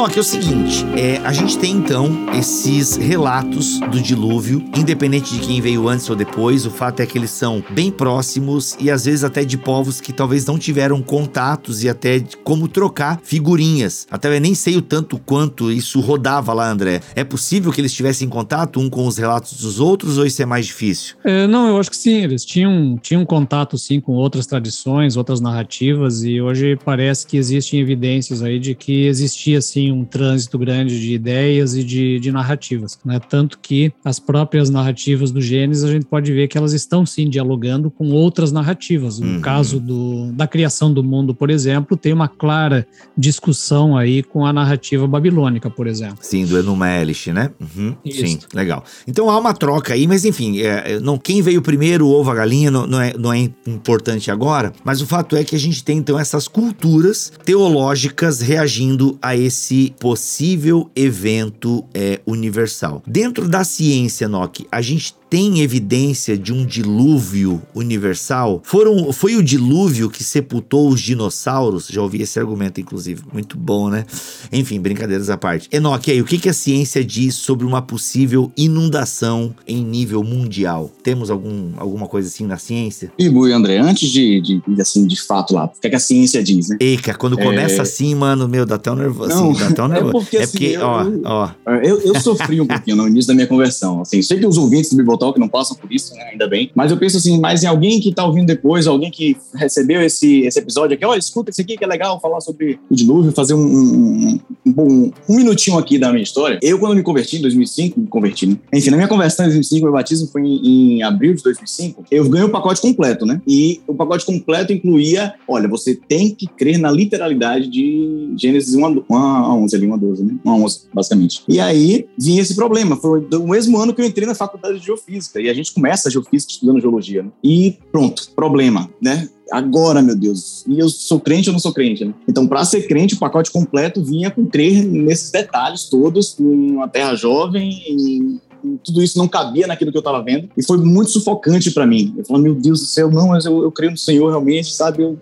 Enoque, 0.00 0.16
é 0.16 0.20
o 0.22 0.24
seguinte, 0.24 0.86
é, 0.96 1.18
a 1.18 1.30
gente 1.30 1.58
tem 1.58 1.72
então 1.72 2.08
esses 2.32 2.96
relatos 2.96 3.78
do 3.80 4.00
dilúvio, 4.00 4.64
independente 4.74 5.34
de 5.34 5.46
quem 5.46 5.60
veio 5.60 5.86
antes 5.88 6.08
ou 6.08 6.16
depois, 6.16 6.64
o 6.64 6.70
fato 6.70 7.00
é 7.00 7.06
que 7.06 7.18
eles 7.18 7.30
são 7.30 7.62
bem 7.68 7.90
próximos 7.90 8.74
e 8.80 8.90
às 8.90 9.04
vezes 9.04 9.24
até 9.24 9.44
de 9.44 9.58
povos 9.58 10.00
que 10.00 10.10
talvez 10.10 10.46
não 10.46 10.58
tiveram 10.58 11.02
contatos 11.02 11.84
e 11.84 11.88
até 11.88 12.24
como 12.42 12.66
trocar 12.66 13.20
figurinhas. 13.22 14.06
Até 14.10 14.34
eu 14.34 14.40
nem 14.40 14.54
sei 14.54 14.74
o 14.78 14.80
tanto 14.80 15.18
quanto 15.18 15.70
isso 15.70 16.00
rodava 16.00 16.54
lá, 16.54 16.70
André. 16.70 17.02
É 17.14 17.22
possível 17.22 17.70
que 17.70 17.82
eles 17.82 17.92
tivessem 17.92 18.26
contato 18.26 18.80
um 18.80 18.88
com 18.88 19.06
os 19.06 19.18
relatos 19.18 19.60
dos 19.60 19.80
outros 19.80 20.16
ou 20.16 20.24
isso 20.24 20.40
é 20.40 20.46
mais 20.46 20.64
difícil? 20.64 21.16
É, 21.22 21.46
não, 21.46 21.68
eu 21.68 21.78
acho 21.78 21.90
que 21.90 21.96
sim, 21.96 22.22
eles 22.22 22.42
tinham, 22.42 22.98
tinham 23.02 23.26
contato 23.26 23.76
sim 23.76 24.00
com 24.00 24.12
outras 24.12 24.46
tradições, 24.46 25.18
outras 25.18 25.42
narrativas 25.42 26.24
e 26.24 26.40
hoje 26.40 26.78
parece 26.82 27.26
que 27.26 27.36
existem 27.36 27.80
evidências 27.80 28.42
aí 28.42 28.58
de 28.58 28.74
que 28.74 29.04
existia 29.04 29.60
sim 29.60 29.89
um 29.90 30.04
trânsito 30.04 30.58
grande 30.58 31.00
de 31.00 31.14
ideias 31.14 31.74
e 31.74 31.84
de, 31.84 32.18
de 32.18 32.32
narrativas, 32.32 32.98
né? 33.04 33.18
Tanto 33.18 33.58
que 33.58 33.92
as 34.04 34.18
próprias 34.18 34.70
narrativas 34.70 35.30
do 35.30 35.40
Gênesis, 35.40 35.84
a 35.84 35.92
gente 35.92 36.06
pode 36.06 36.32
ver 36.32 36.48
que 36.48 36.58
elas 36.58 36.72
estão 36.72 37.04
sim 37.06 37.28
dialogando 37.28 37.90
com 37.90 38.10
outras 38.10 38.52
narrativas. 38.52 39.18
No 39.18 39.34
uhum. 39.34 39.40
caso 39.40 39.80
do, 39.80 40.32
da 40.32 40.46
criação 40.46 40.92
do 40.92 41.02
mundo, 41.02 41.34
por 41.34 41.50
exemplo, 41.50 41.96
tem 41.96 42.12
uma 42.12 42.28
clara 42.28 42.86
discussão 43.16 43.96
aí 43.96 44.22
com 44.22 44.44
a 44.44 44.52
narrativa 44.52 45.06
babilônica, 45.06 45.70
por 45.70 45.86
exemplo. 45.86 46.18
Sim, 46.20 46.44
do 46.44 46.58
Enuma 46.58 46.90
Elish, 46.90 47.28
né? 47.28 47.50
Uhum. 47.60 47.94
Sim, 48.10 48.38
legal. 48.54 48.84
Então 49.06 49.30
há 49.30 49.38
uma 49.38 49.54
troca 49.54 49.94
aí, 49.94 50.06
mas 50.06 50.24
enfim, 50.24 50.60
é, 50.60 50.92
é, 50.92 51.00
não, 51.00 51.18
quem 51.18 51.42
veio 51.42 51.62
primeiro, 51.62 52.06
o 52.06 52.12
ovo, 52.12 52.30
a 52.30 52.34
galinha, 52.34 52.70
não, 52.70 52.86
não, 52.86 53.00
é, 53.00 53.12
não 53.16 53.32
é 53.32 53.50
importante 53.66 54.30
agora, 54.30 54.72
mas 54.84 55.00
o 55.00 55.06
fato 55.06 55.36
é 55.36 55.44
que 55.44 55.54
a 55.54 55.58
gente 55.58 55.82
tem 55.84 55.98
então 55.98 56.18
essas 56.18 56.48
culturas 56.48 57.32
teológicas 57.44 58.40
reagindo 58.40 59.18
a 59.20 59.36
esse 59.36 59.79
esse 59.80 59.90
possível 59.98 60.90
evento 60.94 61.84
é, 61.94 62.20
universal. 62.26 63.02
Dentro 63.06 63.48
da 63.48 63.64
ciência, 63.64 64.28
Nock, 64.28 64.66
a 64.70 64.82
gente 64.82 65.14
tem 65.30 65.60
evidência 65.60 66.36
de 66.36 66.52
um 66.52 66.66
dilúvio 66.66 67.62
universal? 67.72 68.60
Foram, 68.64 69.12
foi 69.12 69.36
o 69.36 69.42
dilúvio 69.42 70.10
que 70.10 70.24
sepultou 70.24 70.88
os 70.88 71.00
dinossauros? 71.00 71.86
Já 71.86 72.02
ouvi 72.02 72.20
esse 72.20 72.40
argumento, 72.40 72.80
inclusive. 72.80 73.22
Muito 73.32 73.56
bom, 73.56 73.88
né? 73.88 74.04
Enfim, 74.52 74.80
brincadeiras 74.80 75.30
à 75.30 75.38
parte. 75.38 75.68
Enoque, 75.70 76.10
aí, 76.10 76.20
o 76.20 76.24
que, 76.24 76.36
que 76.36 76.48
a 76.48 76.52
ciência 76.52 77.04
diz 77.04 77.36
sobre 77.36 77.64
uma 77.64 77.80
possível 77.80 78.50
inundação 78.56 79.54
em 79.68 79.84
nível 79.84 80.24
mundial? 80.24 80.90
Temos 81.02 81.30
algum, 81.30 81.70
alguma 81.76 82.08
coisa 82.08 82.26
assim 82.26 82.44
na 82.44 82.58
ciência? 82.58 83.12
E, 83.16 83.28
Bui, 83.28 83.52
André, 83.52 83.78
antes 83.78 84.08
de, 84.08 84.40
de, 84.40 84.80
assim, 84.80 85.06
de 85.06 85.20
fato 85.20 85.54
lá, 85.54 85.66
o 85.66 85.80
que, 85.80 85.86
é 85.86 85.90
que 85.90 85.96
a 85.96 86.00
ciência 86.00 86.42
diz, 86.42 86.70
né? 86.70 86.76
Eca, 86.80 87.14
quando 87.14 87.38
começa 87.38 87.76
é... 87.76 87.80
assim, 87.82 88.16
mano, 88.16 88.48
meu, 88.48 88.66
dá 88.66 88.74
até 88.74 88.90
um 88.90 88.96
nervoso. 88.96 89.28
Não, 89.28 89.52
assim, 89.52 89.60
dá 89.60 89.66
até 89.68 89.82
um 89.82 89.88
nervoso. 89.88 90.10
É 90.10 90.22
porque, 90.22 90.36
é 90.36 90.42
assim, 90.42 90.52
porque 90.52 90.66
eu, 90.66 90.82
ó, 90.82 91.06
ó. 91.24 91.50
Eu, 91.82 92.00
eu 92.00 92.20
sofri 92.20 92.60
um 92.60 92.66
pouquinho 92.66 92.96
no 92.96 93.06
início 93.06 93.28
da 93.28 93.34
minha 93.34 93.46
conversão. 93.46 94.00
Assim, 94.00 94.20
sei 94.22 94.38
que 94.38 94.46
os 94.46 94.58
ouvintes 94.58 94.90
do 94.90 94.96
Que 95.32 95.38
não 95.38 95.48
passam 95.48 95.76
por 95.76 95.92
isso, 95.92 96.14
né? 96.14 96.30
ainda 96.32 96.48
bem. 96.48 96.70
Mas 96.74 96.90
eu 96.90 96.96
penso 96.96 97.16
assim, 97.16 97.38
mais 97.38 97.62
em 97.62 97.66
alguém 97.66 98.00
que 98.00 98.12
tá 98.14 98.24
ouvindo 98.24 98.46
depois, 98.46 98.86
alguém 98.86 99.10
que 99.10 99.36
recebeu 99.54 100.00
esse, 100.02 100.40
esse 100.40 100.58
episódio 100.58 100.94
aqui, 100.94 101.04
olha, 101.04 101.18
escuta 101.18 101.50
esse 101.50 101.60
aqui 101.60 101.76
que 101.76 101.84
é 101.84 101.86
legal, 101.86 102.20
falar 102.20 102.40
sobre 102.40 102.78
o 102.90 102.94
dilúvio, 102.94 103.32
fazer 103.32 103.54
um, 103.54 103.60
um, 103.60 104.40
um, 104.66 105.12
um 105.28 105.36
minutinho 105.36 105.78
aqui 105.78 105.98
da 105.98 106.10
minha 106.10 106.22
história. 106.22 106.58
Eu, 106.62 106.78
quando 106.78 106.96
me 106.96 107.02
converti 107.02 107.36
em 107.36 107.42
2005, 107.42 108.00
me 108.00 108.06
converti, 108.06 108.46
né? 108.46 108.56
Enfim, 108.72 108.90
na 108.90 108.96
minha 108.96 109.08
conversão 109.08 109.44
em 109.44 109.48
2005, 109.48 109.84
meu 109.84 109.92
batismo 109.92 110.28
foi 110.28 110.42
em, 110.42 110.98
em 110.98 111.02
abril 111.02 111.34
de 111.34 111.42
2005, 111.42 112.04
eu 112.10 112.28
ganhei 112.28 112.46
o 112.46 112.50
pacote 112.50 112.80
completo, 112.80 113.26
né? 113.26 113.40
E 113.46 113.80
o 113.86 113.94
pacote 113.94 114.24
completo 114.24 114.72
incluía, 114.72 115.34
olha, 115.46 115.68
você 115.68 115.94
tem 115.94 116.34
que 116.34 116.46
crer 116.46 116.78
na 116.78 116.90
literalidade 116.90 117.68
de 117.68 118.32
Gênesis 118.36 118.74
1 118.74 119.14
a 119.14 119.54
11, 119.54 119.76
ali, 119.76 119.86
1 119.86 119.94
a 119.94 119.96
12, 119.96 120.24
né? 120.24 120.34
1 120.44 120.50
a 120.50 120.54
11, 120.54 120.80
basicamente. 120.92 121.42
E 121.48 121.60
aí 121.60 122.06
vinha 122.18 122.40
esse 122.40 122.54
problema. 122.54 122.96
Foi 122.96 123.26
o 123.32 123.48
mesmo 123.48 123.78
ano 123.78 123.94
que 123.94 124.00
eu 124.00 124.06
entrei 124.06 124.26
na 124.26 124.34
faculdade 124.34 124.78
de 124.78 124.86
geofísica. 124.86 125.09
E 125.36 125.48
a 125.48 125.54
gente 125.54 125.72
começa 125.72 126.08
a 126.08 126.12
geofísica 126.12 126.52
estudando 126.52 126.80
geologia, 126.80 127.22
né? 127.22 127.30
E 127.42 127.78
pronto, 127.90 128.30
problema, 128.34 128.88
né? 129.00 129.28
agora, 129.50 130.00
meu 130.00 130.16
Deus. 130.16 130.64
E 130.68 130.78
eu 130.78 130.88
sou 130.88 131.18
crente 131.18 131.48
ou 131.48 131.52
não 131.52 131.58
sou 131.58 131.72
crente, 131.72 132.04
né? 132.04 132.14
Então, 132.28 132.46
para 132.46 132.64
ser 132.64 132.86
crente, 132.86 133.14
o 133.14 133.18
pacote 133.18 133.50
completo 133.50 134.00
vinha 134.02 134.30
com 134.30 134.46
crer 134.46 134.84
nesses 134.84 135.30
detalhes 135.30 135.88
todos, 135.88 136.36
uma 136.38 136.86
terra 136.86 137.14
jovem, 137.16 137.70
e 137.88 138.38
tudo 138.84 139.02
isso 139.02 139.18
não 139.18 139.26
cabia 139.26 139.66
naquilo 139.66 139.90
que 139.90 139.96
eu 139.96 140.00
estava 140.00 140.22
vendo 140.22 140.48
e 140.56 140.62
foi 140.62 140.78
muito 140.78 141.10
sufocante 141.10 141.70
para 141.70 141.86
mim. 141.86 142.14
Eu 142.16 142.24
falei, 142.24 142.42
meu 142.42 142.54
Deus 142.54 142.80
do 142.80 142.86
céu, 142.86 143.10
não, 143.10 143.28
mas 143.28 143.44
eu, 143.44 143.62
eu 143.62 143.72
creio 143.72 143.92
no 143.92 143.98
Senhor 143.98 144.28
realmente, 144.28 144.72
sabe? 144.72 145.02
Eu, 145.02 145.18